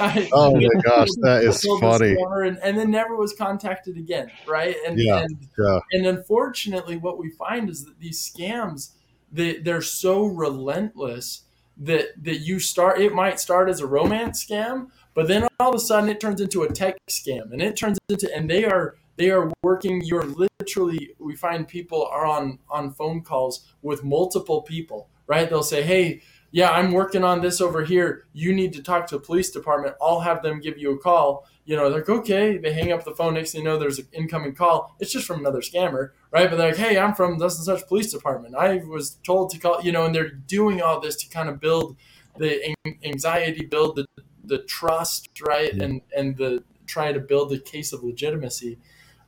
I, 0.00 0.28
oh 0.32 0.54
my 0.54 0.68
gosh, 0.84 1.08
that 1.22 1.44
is 1.44 1.64
funny. 1.80 2.16
And, 2.46 2.58
and, 2.58 2.76
then 2.76 2.90
never 2.90 3.16
was 3.16 3.32
contacted 3.32 3.96
again, 3.96 4.30
right? 4.46 4.76
And 4.86 4.98
yeah, 4.98 5.20
and, 5.20 5.48
yeah. 5.56 5.78
and 5.92 6.06
unfortunately, 6.06 6.96
what 6.96 7.18
we 7.18 7.30
find 7.30 7.70
is 7.70 7.84
that 7.84 8.00
these 8.00 8.20
scams, 8.20 8.90
they 9.30 9.58
they're 9.58 9.82
so 9.82 10.24
relentless 10.24 11.42
that 11.76 12.08
that 12.24 12.38
you 12.38 12.58
start. 12.58 13.00
It 13.00 13.14
might 13.14 13.38
start 13.38 13.68
as 13.68 13.80
a 13.80 13.86
romance 13.86 14.44
scam, 14.44 14.88
but 15.14 15.28
then 15.28 15.46
all 15.60 15.68
of 15.68 15.74
a 15.76 15.78
sudden 15.78 16.08
it 16.08 16.18
turns 16.18 16.40
into 16.40 16.64
a 16.64 16.72
tech 16.72 16.96
scam, 17.08 17.52
and 17.52 17.62
it 17.62 17.76
turns 17.76 17.98
into 18.08 18.34
and 18.34 18.50
they 18.50 18.64
are 18.64 18.96
they 19.16 19.30
are 19.30 19.48
working. 19.62 20.02
You're 20.04 20.24
literally 20.24 21.14
we 21.20 21.36
find 21.36 21.68
people 21.68 22.04
are 22.06 22.26
on 22.26 22.58
on 22.68 22.92
phone 22.94 23.22
calls 23.22 23.72
with 23.80 24.02
multiple 24.02 24.62
people, 24.62 25.08
right? 25.28 25.48
They'll 25.48 25.62
say, 25.62 25.84
hey 25.84 26.22
yeah, 26.52 26.70
I'm 26.70 26.92
working 26.92 27.22
on 27.22 27.40
this 27.40 27.60
over 27.60 27.84
here. 27.84 28.26
You 28.32 28.52
need 28.52 28.72
to 28.72 28.82
talk 28.82 29.06
to 29.08 29.18
the 29.18 29.22
police 29.22 29.50
department. 29.50 29.94
I'll 30.02 30.20
have 30.20 30.42
them 30.42 30.60
give 30.60 30.78
you 30.78 30.92
a 30.92 30.98
call. 30.98 31.46
You 31.64 31.76
know, 31.76 31.88
they're 31.88 32.00
like, 32.00 32.08
okay. 32.08 32.58
They 32.58 32.72
hang 32.72 32.90
up 32.90 33.04
the 33.04 33.14
phone. 33.14 33.34
Next 33.34 33.52
thing 33.52 33.60
you 33.60 33.64
know, 33.64 33.78
there's 33.78 34.00
an 34.00 34.08
incoming 34.12 34.54
call. 34.54 34.96
It's 34.98 35.12
just 35.12 35.26
from 35.26 35.40
another 35.40 35.60
scammer, 35.60 36.10
right? 36.32 36.50
But 36.50 36.56
they're 36.56 36.70
like, 36.70 36.76
hey, 36.76 36.98
I'm 36.98 37.14
from 37.14 37.38
this 37.38 37.56
and 37.56 37.64
such 37.64 37.86
police 37.86 38.12
department. 38.12 38.56
I 38.56 38.78
was 38.78 39.18
told 39.24 39.50
to 39.50 39.58
call, 39.58 39.80
you 39.82 39.92
know, 39.92 40.06
and 40.06 40.14
they're 40.14 40.30
doing 40.30 40.82
all 40.82 41.00
this 41.00 41.16
to 41.16 41.28
kind 41.28 41.48
of 41.48 41.60
build 41.60 41.96
the 42.36 42.74
anxiety, 43.04 43.64
build 43.66 43.96
the, 43.96 44.06
the 44.42 44.58
trust, 44.58 45.28
right? 45.46 45.72
And, 45.72 46.00
and 46.16 46.36
the 46.36 46.64
try 46.86 47.12
to 47.12 47.20
build 47.20 47.50
the 47.50 47.60
case 47.60 47.92
of 47.92 48.02
legitimacy. 48.02 48.78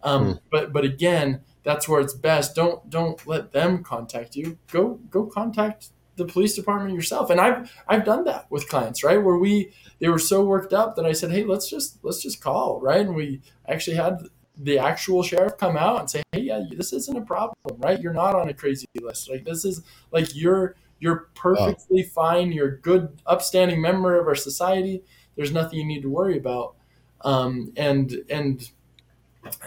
Um, 0.02 0.24
mm-hmm. 0.24 0.38
But, 0.50 0.72
but 0.72 0.84
again, 0.84 1.42
that's 1.62 1.88
where 1.88 2.00
it's 2.00 2.14
best. 2.14 2.56
Don't, 2.56 2.90
don't 2.90 3.24
let 3.28 3.52
them 3.52 3.84
contact 3.84 4.34
you. 4.34 4.58
Go, 4.72 4.98
go 5.08 5.26
contact 5.26 5.90
the 6.16 6.24
police 6.24 6.54
department 6.54 6.94
yourself. 6.94 7.30
And 7.30 7.40
i've 7.40 7.72
i've 7.88 8.04
done 8.04 8.24
that 8.24 8.50
with 8.50 8.68
clients 8.68 9.02
right? 9.04 9.22
Where 9.22 9.38
we 9.38 9.72
they 9.98 10.08
were 10.08 10.18
so 10.18 10.44
worked 10.44 10.72
up 10.72 10.96
that 10.96 11.06
i 11.06 11.12
said 11.12 11.30
hey 11.30 11.44
let's 11.44 11.68
just 11.68 11.98
let's 12.02 12.22
just 12.22 12.40
call 12.42 12.80
right? 12.80 13.00
And 13.00 13.14
we 13.14 13.40
actually 13.68 13.96
had 13.96 14.18
the 14.56 14.78
actual 14.78 15.22
sheriff 15.22 15.56
come 15.56 15.76
out 15.76 16.00
and 16.00 16.10
say 16.10 16.22
hey 16.32 16.40
yeah 16.40 16.62
this 16.70 16.92
isn't 16.92 17.16
a 17.16 17.22
problem 17.22 17.56
right? 17.78 18.00
You're 18.00 18.12
not 18.12 18.34
on 18.34 18.48
a 18.48 18.54
crazy 18.54 18.86
list. 19.00 19.30
Like 19.30 19.44
this 19.44 19.64
is 19.64 19.82
like 20.10 20.34
you're 20.34 20.76
you're 21.02 21.30
perfectly 21.34 22.04
fine. 22.04 22.52
You're 22.52 22.68
a 22.68 22.80
good 22.80 23.20
upstanding 23.26 23.80
member 23.82 24.20
of 24.20 24.28
our 24.28 24.36
society. 24.36 25.02
There's 25.34 25.50
nothing 25.50 25.80
you 25.80 25.84
need 25.84 26.02
to 26.02 26.08
worry 26.08 26.38
about. 26.38 26.76
Um, 27.22 27.72
and 27.76 28.24
and 28.30 28.70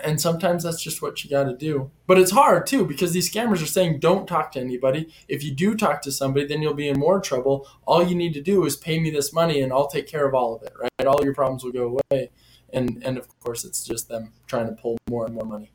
and 0.03 0.19
sometimes 0.19 0.63
that's 0.63 0.82
just 0.82 1.01
what 1.01 1.23
you 1.23 1.30
got 1.30 1.43
to 1.43 1.55
do. 1.55 1.91
But 2.07 2.17
it's 2.17 2.32
hard 2.32 2.67
too 2.67 2.86
because 2.86 3.11
these 3.11 3.32
scammers 3.32 3.61
are 3.61 3.67
saying 3.67 3.99
don't 3.99 4.28
talk 4.28 4.51
to 4.53 4.59
anybody. 4.59 5.13
If 5.28 5.43
you 5.43 5.51
do 5.51 5.76
talk 5.76 6.01
to 6.03 6.11
somebody, 6.11 6.47
then 6.47 6.61
you'll 6.61 6.73
be 6.73 6.88
in 6.88 6.99
more 6.99 7.19
trouble. 7.19 7.67
All 7.86 8.05
you 8.05 8.15
need 8.15 8.34
to 8.36 8.41
do 8.41 8.65
is 8.65 8.76
pay 8.76 8.99
me 8.99 9.09
this 9.09 9.34
money 9.34 9.61
and 9.61 9.73
I'll 9.73 9.88
take 9.88 10.07
care 10.07 10.28
of 10.28 10.34
all 10.34 10.55
of 10.55 10.63
it, 10.63 10.73
right? 10.80 11.07
All 11.07 11.23
your 11.23 11.34
problems 11.34 11.63
will 11.63 11.71
go 11.71 11.99
away. 12.11 12.30
And 12.71 13.01
and 13.05 13.17
of 13.17 13.28
course 13.39 13.65
it's 13.65 13.84
just 13.84 14.07
them 14.07 14.32
trying 14.47 14.67
to 14.67 14.73
pull 14.73 14.97
more 15.09 15.26
and 15.26 15.36
more 15.36 15.45
money. 15.45 15.71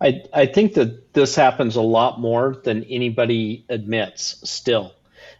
I 0.00 0.22
I 0.32 0.46
think 0.46 0.74
that 0.74 1.12
this 1.14 1.36
happens 1.36 1.76
a 1.76 1.82
lot 1.82 2.20
more 2.20 2.60
than 2.64 2.84
anybody 2.84 3.64
admits 3.68 4.48
still, 4.48 4.94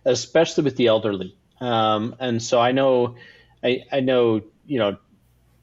especially 0.05 0.65
with 0.65 0.77
the 0.77 0.87
elderly. 0.87 1.37
Um, 1.61 2.17
and 2.21 2.43
so 2.43 2.61
I 2.61 2.73
know 2.73 3.17
I 3.63 3.83
I 3.91 4.01
know, 4.01 4.43
you 4.67 4.79
know, 4.79 4.97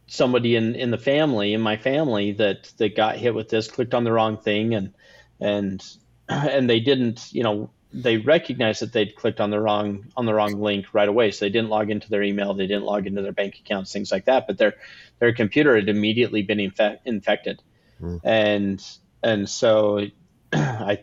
somebody 0.09 0.55
in 0.55 0.75
in 0.75 0.91
the 0.91 0.97
family 0.97 1.53
in 1.53 1.61
my 1.61 1.77
family 1.77 2.31
that 2.33 2.71
that 2.77 2.95
got 2.95 3.15
hit 3.15 3.33
with 3.33 3.49
this 3.49 3.69
clicked 3.69 3.93
on 3.93 4.03
the 4.03 4.11
wrong 4.11 4.37
thing 4.37 4.73
and 4.73 4.93
and 5.39 5.85
and 6.29 6.69
they 6.69 6.79
didn't 6.79 7.31
you 7.31 7.43
know 7.43 7.69
they 7.91 8.17
recognized 8.17 8.81
that 8.81 8.93
they'd 8.93 9.15
clicked 9.15 9.39
on 9.39 9.49
the 9.49 9.59
wrong 9.59 10.05
on 10.15 10.25
the 10.25 10.33
wrong 10.33 10.61
link 10.61 10.87
right 10.93 11.09
away. 11.09 11.31
So 11.31 11.45
they 11.45 11.49
didn't 11.49 11.69
log 11.69 11.89
into 11.89 12.09
their 12.09 12.23
email 12.23 12.53
they 12.53 12.67
didn't 12.67 12.83
log 12.83 13.07
into 13.07 13.21
their 13.21 13.31
bank 13.31 13.59
accounts 13.59 13.91
things 13.91 14.11
like 14.11 14.25
that. 14.25 14.47
But 14.47 14.57
their 14.57 14.75
their 15.19 15.33
computer 15.33 15.75
had 15.75 15.89
immediately 15.89 16.41
been 16.43 16.59
infe- 16.59 16.99
infected. 17.05 17.61
Mm. 18.01 18.21
and 18.23 18.99
and 19.21 19.49
so 19.49 20.07
i 20.53 20.99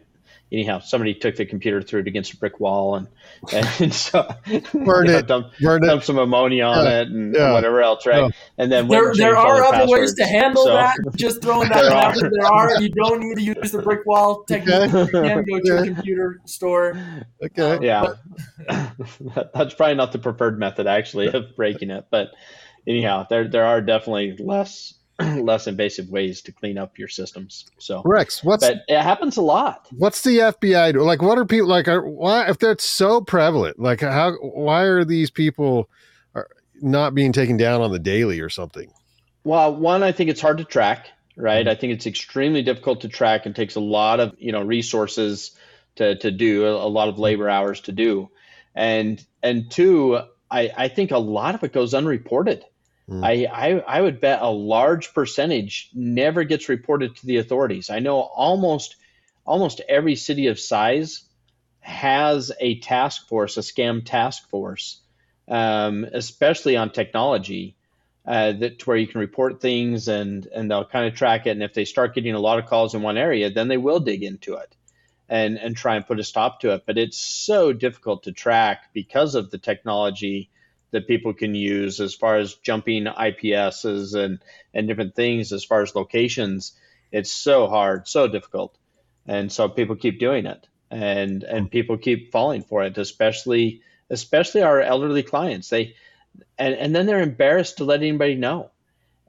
anyhow, 0.53 0.79
somebody 0.79 1.15
took 1.15 1.37
the 1.37 1.47
computer, 1.47 1.83
threw 1.83 2.01
it 2.01 2.07
against 2.07 2.33
a 2.33 2.37
brick 2.37 2.61
wall, 2.61 2.97
and 2.97 3.09
and 3.53 3.93
so 3.95 4.29
burned 4.73 5.11
it, 5.11 5.27
dumped, 5.27 5.61
burned 5.61 5.85
dumped 5.85 6.05
some 6.05 6.19
ammonia 6.19 6.65
on 6.65 6.85
yeah. 6.85 7.01
it 7.01 7.09
and 7.09 7.35
yeah. 7.35 7.53
whatever 7.53 7.83
else, 7.83 8.07
right? 8.07 8.23
Yeah. 8.23 8.29
And 8.59 8.71
then 8.71 8.89
there, 8.89 9.15
there 9.15 9.37
are 9.37 9.63
other 9.65 9.79
passwords. 9.79 10.01
ways 10.01 10.15
to 10.15 10.27
handle 10.27 10.65
so. 10.65 10.75
that. 10.75 10.97
Just 11.17 11.43
throwing 11.43 11.69
that 11.71 11.85
out 11.85 12.15
there. 12.15 12.31
There 12.31 12.47
are. 12.47 12.81
You 12.81 12.89
don't 12.91 13.21
need 13.21 13.37
to 13.37 13.43
use 13.43 13.73
the 13.73 13.83
brick 13.83 14.07
wall. 14.07 14.45
technique. 14.49 14.95
okay. 14.95 15.05
you 15.05 15.09
can 15.11 15.45
go 15.45 15.61
to 15.61 15.83
a 15.83 15.85
computer 15.95 16.41
store. 16.45 16.99
Okay. 17.43 17.77
Um, 17.77 17.83
yeah, 17.83 18.15
that's 19.55 19.75
probably 19.75 19.95
not 19.95 20.13
the 20.13 20.19
preferred 20.19 20.59
method 20.59 20.87
actually 20.87 21.29
of 21.29 21.57
breaking 21.57 21.91
it, 21.91 22.07
but 22.11 22.31
anyhow, 22.87 23.27
there 23.29 23.49
there 23.49 23.65
are 23.65 23.81
definitely 23.81 24.37
less 24.39 24.95
less 25.21 25.67
invasive 25.67 26.11
ways 26.11 26.43
to 26.43 26.53
clean 26.53 26.77
up 26.77 26.99
your 26.99 27.09
systems. 27.09 27.67
So 27.79 28.03
Rex, 28.05 28.45
what's 28.45 28.67
but 28.67 28.83
it 28.87 29.01
happens 29.01 29.37
a 29.37 29.43
lot. 29.43 29.87
What's 29.97 30.23
the 30.23 30.39
FBI 30.39 30.93
do? 30.93 31.03
Like, 31.03 31.23
what 31.23 31.39
are 31.39 31.47
people 31.47 31.69
like? 31.69 31.89
Are, 31.89 32.07
why 32.07 32.49
if 32.49 32.59
that's 32.59 32.85
so 32.85 33.21
prevalent? 33.21 33.79
Like, 33.79 34.01
how? 34.01 34.33
Why 34.33 34.83
are 34.83 35.05
these 35.05 35.31
people? 35.31 35.89
Are, 36.35 36.49
not 36.83 37.15
being 37.15 37.33
taken 37.33 37.57
down 37.57 37.81
on 37.81 37.91
the 37.91 37.99
daily 37.99 38.41
or 38.41 38.51
something? 38.51 38.93
Well, 39.45 39.75
one, 39.75 40.03
I 40.03 40.13
think 40.13 40.29
it's 40.29 40.41
hard 40.41 40.59
to 40.59 40.65
track, 40.65 41.09
right? 41.37 41.65
Mm-hmm. 41.65 41.71
I 41.71 41.75
think 41.77 41.93
it's 41.95 42.07
extremely 42.07 42.63
difficult 42.63 43.03
to 43.03 43.09
track 43.09 43.47
and 43.47 43.55
takes 43.55 43.77
a 43.77 43.81
lot 43.81 44.21
of 44.21 44.35
you 44.39 44.53
know 44.53 44.63
resources 44.63 45.53
to 45.97 46.17
to 46.17 46.31
do, 46.31 46.67
a 46.67 46.89
lot 46.89 47.09
of 47.09 47.19
labor 47.19 47.49
hours 47.49 47.81
to 47.83 47.93
do, 47.93 48.29
and 48.75 49.25
and 49.43 49.71
two, 49.71 50.19
I 50.51 50.71
I 50.77 50.89
think 50.89 51.11
a 51.11 51.19
lot 51.19 51.55
of 51.55 51.65
it 51.65 51.73
goes 51.73 51.95
unreported. 51.95 52.65
Mm. 53.09 53.25
I, 53.25 53.45
I 53.45 53.99
I 53.99 54.01
would 54.01 54.21
bet 54.21 54.43
a 54.43 54.51
large 54.51 55.15
percentage 55.15 55.91
never 55.95 56.45
gets 56.45 56.69
reported 56.69 57.17
to 57.17 57.27
the 57.27 57.37
authorities. 57.37 57.89
I 57.89 58.01
know 58.01 58.19
almost 58.19 58.97
almost 59.45 59.81
every 59.89 60.17
city 60.17 60.49
of 60.49 60.59
size 60.59 61.23
has 61.81 62.51
a 62.61 62.81
task 62.81 63.29
force, 63.29 63.57
a 63.57 63.61
scam 63.61 64.05
task 64.05 64.49
force, 64.51 65.01
um, 65.47 66.05
especially 66.13 66.77
on 66.77 66.91
technology, 66.91 67.77
uh, 68.27 68.53
that 68.53 68.85
where 68.87 68.97
you 68.97 69.07
can 69.07 69.21
report 69.21 69.61
things 69.61 70.09
and 70.09 70.47
and 70.47 70.69
they'll 70.69 70.85
kind 70.85 71.07
of 71.07 71.15
track 71.15 71.47
it. 71.47 71.51
And 71.51 71.63
if 71.63 71.75
they 71.75 71.85
start 71.85 72.15
getting 72.15 72.35
a 72.35 72.41
lot 72.41 72.59
of 72.59 72.67
calls 72.67 72.95
in 72.95 73.03
one 73.03 73.17
area, 73.17 73.51
then 73.51 73.69
they 73.69 73.77
will 73.77 74.01
dig 74.01 74.25
into 74.25 74.55
it 74.55 74.75
and 75.29 75.59
and 75.59 75.77
try 75.77 75.95
and 75.95 76.07
put 76.07 76.19
a 76.19 76.25
stop 76.25 76.59
to 76.61 76.73
it. 76.75 76.83
But 76.87 76.99
it's 76.99 77.19
so 77.19 77.73
difficult 77.73 78.25
to 78.25 78.33
track 78.33 78.93
because 78.93 79.37
of 79.37 79.53
the 79.53 79.59
technology 79.59 80.51
that 80.91 81.07
people 81.07 81.35
can 81.35 81.55
use 81.55 82.01
as 82.01 82.15
far 82.15 82.37
as 82.37 82.55
jumping 82.55 83.05
IPSs 83.05 84.15
and 84.15 84.39
and 84.73 84.89
different 84.89 85.15
things 85.15 85.53
as 85.53 85.65
far 85.65 85.83
as 85.83 85.95
locations. 85.95 86.73
It's 87.13 87.31
so 87.31 87.69
hard, 87.69 88.09
so 88.09 88.29
difficult, 88.29 88.77
and 89.27 89.51
so 89.51 89.69
people 89.69 89.97
keep 89.97 90.19
doing 90.19 90.47
it, 90.47 90.67
and 90.91 91.43
and 91.43 91.71
people 91.71 91.99
keep 91.99 92.33
falling 92.33 92.63
for 92.63 92.83
it, 92.85 92.99
especially 92.99 93.83
especially 94.11 94.63
our 94.63 94.81
elderly 94.81 95.23
clients. 95.23 95.69
They 95.69 95.95
and 96.59 96.75
and 96.75 96.95
then 96.95 97.07
they're 97.07 97.23
embarrassed 97.23 97.79
to 97.79 97.85
let 97.85 98.01
anybody 98.03 98.35
know, 98.35 98.71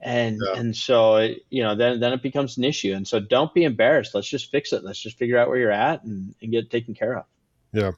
and 0.00 0.38
yeah. 0.44 0.58
and 0.58 0.76
so 0.76 1.34
you 1.50 1.62
know 1.62 1.74
then 1.74 2.00
then 2.00 2.12
it 2.12 2.22
becomes 2.22 2.58
an 2.58 2.64
issue. 2.64 2.94
And 2.94 3.06
so 3.06 3.20
don't 3.20 3.52
be 3.54 3.64
embarrassed. 3.64 4.14
Let's 4.14 4.28
just 4.28 4.50
fix 4.50 4.72
it. 4.72 4.84
Let's 4.84 5.00
just 5.00 5.18
figure 5.18 5.38
out 5.38 5.48
where 5.48 5.58
you're 5.58 5.70
at 5.70 6.04
and, 6.04 6.34
and 6.40 6.50
get 6.50 6.64
it 6.64 6.70
taken 6.70 6.94
care 6.94 7.18
of. 7.18 7.24
Yeah. 7.72 7.92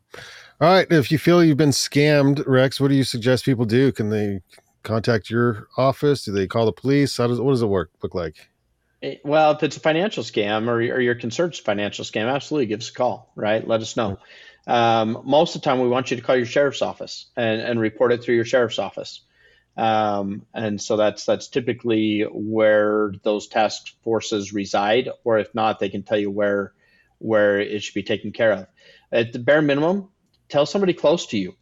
All 0.60 0.68
right. 0.68 0.86
If 0.90 1.10
you 1.10 1.18
feel 1.18 1.42
you've 1.42 1.56
been 1.56 1.70
scammed, 1.70 2.44
Rex, 2.46 2.78
what 2.78 2.88
do 2.88 2.94
you 2.94 3.04
suggest 3.04 3.46
people 3.46 3.64
do? 3.64 3.92
Can 3.92 4.10
they 4.10 4.42
contact 4.82 5.30
your 5.30 5.68
office? 5.78 6.24
Do 6.24 6.32
they 6.32 6.46
call 6.46 6.66
the 6.66 6.72
police? 6.72 7.16
How 7.16 7.28
does 7.28 7.40
what 7.40 7.52
does 7.52 7.62
it 7.62 7.66
work 7.66 7.90
look 8.02 8.14
like? 8.14 8.50
Eh, 9.02 9.14
well, 9.24 9.52
if 9.52 9.62
it's 9.62 9.78
a 9.78 9.80
financial 9.80 10.22
scam 10.22 10.68
or, 10.68 10.76
or 10.76 11.00
you're 11.00 11.14
concerned 11.14 11.52
it's 11.52 11.60
a 11.60 11.62
financial 11.62 12.04
scam, 12.04 12.30
absolutely 12.30 12.66
give 12.66 12.80
us 12.80 12.90
a 12.90 12.92
call, 12.92 13.32
right? 13.36 13.66
Let 13.66 13.80
us 13.80 13.96
know. 13.96 14.18
Um, 14.66 15.22
most 15.24 15.56
of 15.56 15.62
the 15.62 15.64
time, 15.64 15.80
we 15.80 15.88
want 15.88 16.10
you 16.10 16.18
to 16.18 16.22
call 16.22 16.36
your 16.36 16.44
sheriff's 16.44 16.82
office 16.82 17.30
and, 17.36 17.62
and 17.62 17.80
report 17.80 18.12
it 18.12 18.22
through 18.22 18.34
your 18.34 18.44
sheriff's 18.44 18.78
office. 18.78 19.22
Um, 19.78 20.44
and 20.52 20.78
so 20.78 20.98
that's 20.98 21.24
that's 21.24 21.48
typically 21.48 22.26
where 22.30 23.14
those 23.22 23.48
task 23.48 23.94
forces 24.04 24.52
reside, 24.52 25.08
or 25.24 25.38
if 25.38 25.54
not, 25.54 25.78
they 25.78 25.88
can 25.88 26.02
tell 26.02 26.18
you 26.18 26.30
where 26.30 26.74
where 27.16 27.58
it 27.58 27.82
should 27.82 27.94
be 27.94 28.02
taken 28.02 28.32
care 28.32 28.52
of. 28.52 28.66
At 29.10 29.32
the 29.32 29.38
bare 29.38 29.62
minimum, 29.62 30.10
tell 30.50 30.66
somebody 30.66 30.92
close 30.92 31.26
to 31.28 31.38
you, 31.38 31.54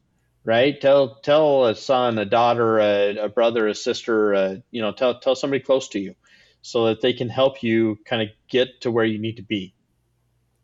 right? 0.44 0.80
Tell 0.80 1.16
tell 1.16 1.66
a 1.66 1.74
son, 1.74 2.18
a 2.18 2.24
daughter, 2.24 2.78
a, 2.78 3.16
a 3.16 3.28
brother, 3.28 3.68
a 3.68 3.74
sister, 3.74 4.32
a, 4.32 4.62
you 4.70 4.80
know, 4.80 4.92
tell 4.92 5.20
tell 5.20 5.36
somebody 5.36 5.62
close 5.62 5.88
to 5.90 6.00
you, 6.00 6.14
so 6.62 6.86
that 6.86 7.00
they 7.00 7.12
can 7.12 7.28
help 7.28 7.62
you 7.62 7.98
kind 8.04 8.22
of 8.22 8.28
get 8.48 8.80
to 8.82 8.90
where 8.90 9.04
you 9.04 9.18
need 9.18 9.36
to 9.36 9.42
be. 9.42 9.74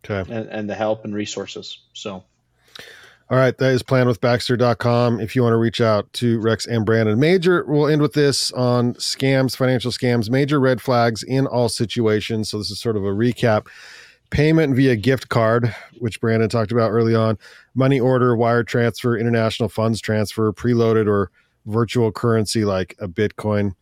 Okay. 0.05 0.31
And, 0.31 0.49
and 0.49 0.70
the 0.70 0.75
help 0.75 1.05
and 1.05 1.14
resources. 1.14 1.79
So. 1.95 2.25
All 3.31 3.39
right, 3.39 3.57
that 3.57 3.72
is 3.72 3.83
planwithbaxter.com. 3.83 5.18
If 5.18 5.35
you 5.35 5.43
want 5.43 5.55
to 5.55 5.59
reach 5.59 5.81
out 5.81 6.12
to 6.14 6.39
Rex 6.41 6.66
and 6.66 6.85
Brandon, 6.85 7.18
major, 7.18 7.64
we'll 7.66 7.89
end 7.89 8.03
with 8.03 8.12
this 8.12 8.53
on 8.53 8.93
scams, 8.95 9.57
financial 9.57 9.91
scams, 9.91 10.29
major 10.29 10.61
red 10.61 10.83
flags 10.83 11.22
in 11.22 11.47
all 11.47 11.70
situations. 11.70 12.51
So, 12.51 12.59
this 12.59 12.70
is 12.70 12.79
sort 12.79 12.99
of 12.99 13.05
a 13.05 13.09
recap 13.09 13.68
payment 14.35 14.74
via 14.74 14.97
gift 14.97 15.28
card, 15.28 15.72
which 16.01 16.20
Brandon 16.20 16.49
talked 16.49 16.72
about 16.72 16.91
early 16.91 17.14
on, 17.14 17.39
money 17.76 18.01
order, 18.01 18.35
wire 18.35 18.64
transfer, 18.64 19.16
international 19.16 19.68
funds 19.68 20.01
transfer, 20.01 20.53
preloaded 20.53 21.07
or 21.07 21.30
virtual 21.66 22.11
currency 22.11 22.64
like 22.64 22.97
a 22.99 23.07
Bitcoin, 23.07 23.76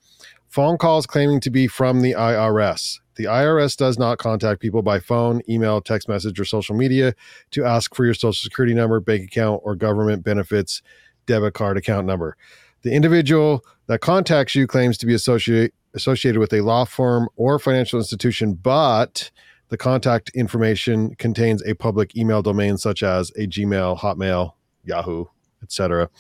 phone 0.48 0.76
calls 0.76 1.06
claiming 1.06 1.40
to 1.40 1.48
be 1.48 1.66
from 1.66 2.02
the 2.02 2.12
IRS. 2.12 3.00
The 3.14 3.24
IRS 3.24 3.78
does 3.78 3.98
not 3.98 4.18
contact 4.18 4.60
people 4.60 4.82
by 4.82 5.00
phone, 5.00 5.40
email, 5.48 5.80
text 5.80 6.06
message, 6.06 6.38
or 6.38 6.44
social 6.44 6.76
media 6.76 7.14
to 7.52 7.64
ask 7.64 7.94
for 7.94 8.04
your 8.04 8.14
social 8.14 8.34
security 8.34 8.74
number, 8.74 9.00
bank 9.00 9.24
account, 9.24 9.62
or 9.64 9.74
government 9.74 10.22
benefits 10.22 10.82
debit 11.24 11.54
card 11.54 11.78
account 11.78 12.06
number. 12.06 12.36
The 12.82 12.92
individual 12.92 13.64
that 13.86 14.00
contacts 14.02 14.54
you 14.54 14.66
claims 14.66 14.98
to 14.98 15.06
be 15.06 15.14
associate, 15.14 15.72
associated 15.94 16.40
with 16.40 16.52
a 16.52 16.60
law 16.60 16.84
firm 16.84 17.30
or 17.36 17.58
financial 17.58 17.98
institution, 17.98 18.52
but 18.52 19.30
the 19.72 19.78
contact 19.78 20.28
information 20.34 21.14
contains 21.14 21.62
a 21.64 21.72
public 21.72 22.14
email 22.14 22.42
domain 22.42 22.76
such 22.76 23.02
as 23.02 23.30
a 23.30 23.46
Gmail, 23.46 23.98
Hotmail, 23.98 24.52
Yahoo, 24.84 25.24
etc. 25.62 26.10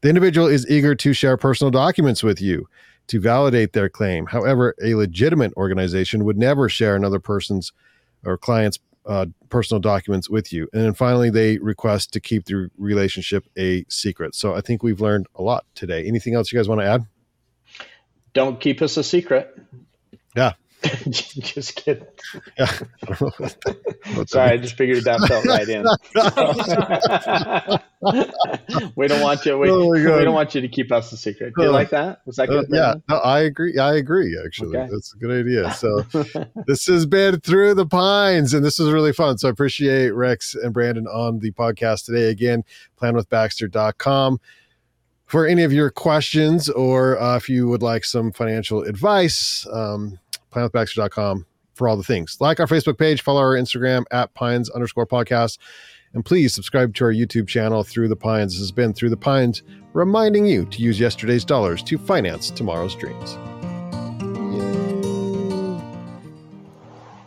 The 0.00 0.08
individual 0.08 0.48
is 0.48 0.68
eager 0.68 0.96
to 0.96 1.12
share 1.12 1.36
personal 1.36 1.70
documents 1.70 2.24
with 2.24 2.40
you 2.40 2.68
to 3.06 3.20
validate 3.20 3.72
their 3.72 3.88
claim. 3.88 4.26
However, 4.26 4.74
a 4.82 4.96
legitimate 4.96 5.52
organization 5.56 6.24
would 6.24 6.36
never 6.36 6.68
share 6.68 6.96
another 6.96 7.20
person's 7.20 7.72
or 8.24 8.36
client's 8.36 8.80
uh, 9.06 9.26
personal 9.48 9.80
documents 9.80 10.28
with 10.28 10.52
you. 10.52 10.68
And 10.72 10.82
then 10.82 10.92
finally, 10.92 11.30
they 11.30 11.58
request 11.58 12.12
to 12.14 12.20
keep 12.20 12.46
the 12.46 12.68
relationship 12.78 13.46
a 13.56 13.84
secret. 13.88 14.34
So 14.34 14.56
I 14.56 14.60
think 14.60 14.82
we've 14.82 15.00
learned 15.00 15.28
a 15.36 15.42
lot 15.42 15.64
today. 15.76 16.04
Anything 16.04 16.34
else 16.34 16.50
you 16.50 16.58
guys 16.58 16.68
want 16.68 16.80
to 16.80 16.86
add? 16.88 17.06
Don't 18.32 18.58
keep 18.58 18.82
us 18.82 18.96
a 18.96 19.04
secret. 19.04 19.56
Yeah, 20.34 20.54
just 21.10 21.74
kidding. 21.74 22.06
Sorry, 24.26 24.50
I 24.50 24.56
just 24.58 24.76
figured 24.76 25.04
that 25.04 25.20
felt 25.26 25.44
right 25.44 25.68
in. 25.68 25.84
we 28.96 29.08
don't 29.08 29.20
want 29.20 29.44
you. 29.44 29.58
We, 29.58 29.70
oh 29.70 29.88
we, 29.88 30.02
don't 30.02 30.34
want 30.34 30.54
you 30.54 30.60
to 30.60 30.68
keep 30.68 30.92
us 30.92 31.10
a 31.10 31.16
secret. 31.16 31.52
Do 31.56 31.64
you 31.64 31.70
like 31.70 31.90
that? 31.90 32.20
Was 32.26 32.36
that 32.36 32.48
good? 32.48 32.66
Uh, 32.66 32.76
yeah, 32.76 32.94
no, 33.08 33.16
I 33.16 33.40
agree. 33.40 33.76
I 33.76 33.96
agree. 33.96 34.40
Actually, 34.44 34.78
okay. 34.78 34.88
that's 34.92 35.12
a 35.14 35.16
good 35.16 35.46
idea. 35.46 35.72
So 35.72 36.02
this 36.66 36.86
has 36.86 37.06
been 37.06 37.40
through 37.40 37.74
the 37.74 37.86
pines, 37.86 38.54
and 38.54 38.64
this 38.64 38.78
is 38.78 38.92
really 38.92 39.12
fun. 39.12 39.36
So 39.38 39.48
I 39.48 39.50
appreciate 39.50 40.10
Rex 40.10 40.54
and 40.54 40.72
Brandon 40.72 41.08
on 41.08 41.40
the 41.40 41.50
podcast 41.50 42.04
today. 42.04 42.30
Again, 42.30 42.62
planwithbaxter.com 43.00 44.38
for 45.26 45.46
any 45.46 45.62
of 45.62 45.72
your 45.72 45.90
questions 45.90 46.68
or 46.70 47.20
uh, 47.20 47.36
if 47.36 47.48
you 47.48 47.68
would 47.68 47.82
like 47.82 48.04
some 48.04 48.32
financial 48.32 48.82
advice. 48.82 49.66
Um, 49.72 50.18
planwithbaxter.com 50.50 51.46
for 51.74 51.88
all 51.88 51.96
the 51.96 52.02
things. 52.02 52.36
Like 52.40 52.60
our 52.60 52.66
Facebook 52.66 52.98
page, 52.98 53.22
follow 53.22 53.40
our 53.40 53.54
Instagram 53.54 54.04
at 54.10 54.34
pines 54.34 54.68
underscore 54.70 55.06
podcast, 55.06 55.58
and 56.12 56.24
please 56.24 56.52
subscribe 56.54 56.94
to 56.94 57.04
our 57.04 57.12
YouTube 57.12 57.46
channel, 57.46 57.84
Through 57.84 58.08
the 58.08 58.16
Pines. 58.16 58.54
This 58.54 58.60
has 58.60 58.72
been 58.72 58.92
Through 58.92 59.10
the 59.10 59.16
Pines, 59.16 59.62
reminding 59.92 60.46
you 60.46 60.64
to 60.66 60.82
use 60.82 60.98
yesterday's 60.98 61.44
dollars 61.44 61.82
to 61.84 61.98
finance 61.98 62.50
tomorrow's 62.50 62.94
dreams. 62.94 63.38